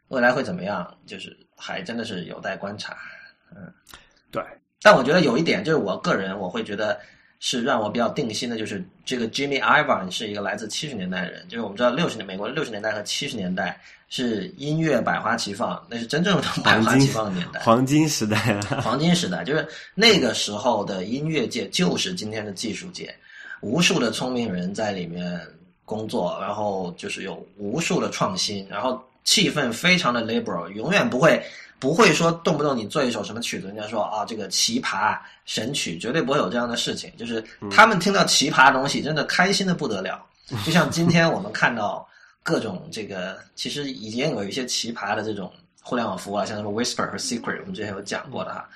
[0.07, 2.97] 未来会怎么样，就是还真的是有待观察。
[3.55, 3.73] 嗯，
[4.31, 4.43] 对。
[4.81, 6.99] 但我觉得有一点，就是我个人我会觉得
[7.45, 18.37] 是让我比较定心的，就是这个 Jimmy Iovine 是一个来自七十年代的人，就是我们知道六十年美国六十年代和七十年代是音乐百花齐放，那是真正的百花齐放的年代，黄金时代。
[18.37, 23.13] 啊， 黄金时代，就是那个时候的音乐界就是今天的技术界，
[23.59, 25.37] 无数的聪明人在里面
[25.83, 31.43] 工作，然后就是有无数的创新，然后气氛非常的 liberal，永远不会。
[31.79, 37.11] 不会说动不动你做一首什么曲子，人家说啊这个奇葩神曲，绝对不会有这样的事情。
[37.17, 40.25] 就是他们听到奇葩的东西，真的开心的不得了。
[40.65, 42.07] 就像今天我们看到
[42.41, 45.51] 各种这个，其实已经有一些奇葩的这种
[45.81, 48.69] 互联网服务啊，像什么 Whisper 和 Secret，我们之前有讲过的哈。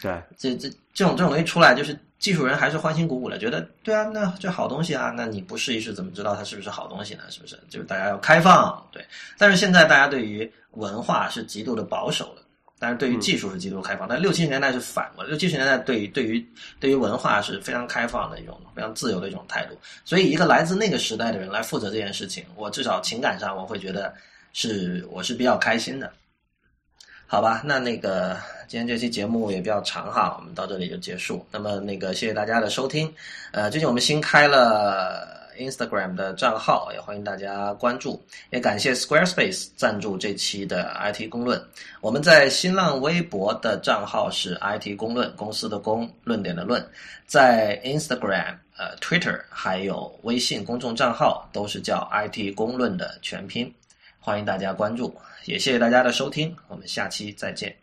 [0.00, 1.94] 对，这这这种这种东西出来，就是
[2.24, 7.24] 技术人还是欢欣鼓舞的，觉得对啊，那这好东西啊，那你不试一试怎么知道它是不是好东西呢？
[7.28, 7.54] 是不是？
[7.68, 9.04] 就是大家要开放，对。
[9.36, 12.40] 但是现在大家对于文化是极度的保守的。
[12.78, 16.42] 但是对于技术是极度开放，但六七十年代是反过来，六七十年代对于对于
[16.80, 19.78] 对于文化是非常开放的一种非常自由的一种态度。
[20.02, 24.14] 所以一个来自那个时代的人来负责这件事情，我至少情感上我会觉得
[24.54, 26.10] 是我是比较开心的。
[27.26, 28.36] 好吧，那那个
[28.68, 31.44] 今天这期节目也比较长哈，我们到这里就结束。
[31.50, 33.12] 那么那个谢谢大家的收听，
[33.52, 35.32] 呃，最近我们新开了。
[35.56, 38.20] Instagram 的账号也欢迎大家关注，
[38.50, 41.64] 也感谢 Squarespace 赞助这期的 IT 公论。
[42.00, 46.84] 我们在新浪微博的账号是 IT 公论，公司的公，论点的论。
[47.24, 53.72] 在 Instagram、呃 Twitter 还有微信公众账号都是叫 IT 公论的全拼，
[54.26, 55.14] 欢迎大家关注，
[55.44, 57.76] 也谢谢大家的收听，我们下期再见。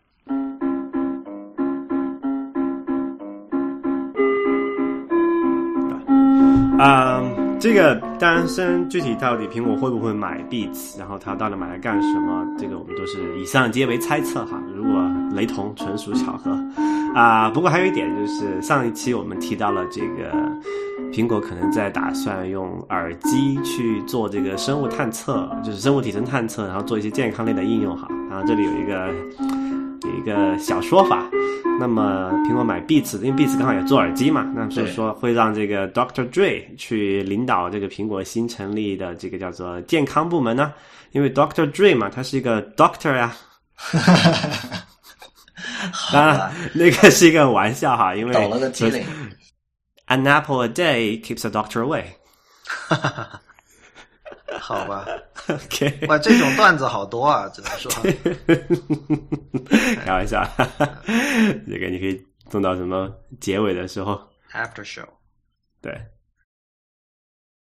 [6.79, 7.21] 啊。
[7.59, 14.59] 这个单身，具体到底苹果会不会买 Beats，然后他到底买来干什么，这个我们都是以上皆为猜测哈。
[14.73, 14.99] 如果
[15.31, 16.59] 雷同，纯属巧合
[17.13, 17.51] 啊。
[17.51, 20.31] 不过还有一点就是，上一期我们提到了这个
[21.11, 28.07] 苹果可能在打算用耳机去做这个生物探测，就是生物体征探测，然后做一些健康类的应用哈。
[28.29, 29.13] 然后这里有一个
[30.03, 31.29] 有一个小说法。
[31.79, 40.73] 那么苹果买 Beats，因为 Beats 刚好也做耳机嘛，那所以说会让这个 Doctor Dre 去领导这个苹果新成立的这个叫做健康部门呢？
[41.11, 43.33] 因为 Doctor Dre 嘛，他是一个 Doctor 呀。
[46.13, 49.03] 当然，那个是一个玩笑哈，因为抖了个机灵。
[50.11, 52.03] An apple a day keeps a doctor away。
[54.59, 55.07] 好吧
[55.47, 57.89] ，OK，哇，这种段子好多啊，只能说，
[60.03, 60.45] 开玩笑，
[61.65, 62.21] 这个你可以
[62.51, 63.09] 弄到什么
[63.39, 64.21] 结尾的时候
[64.51, 65.07] ，After show，
[65.81, 65.97] 对。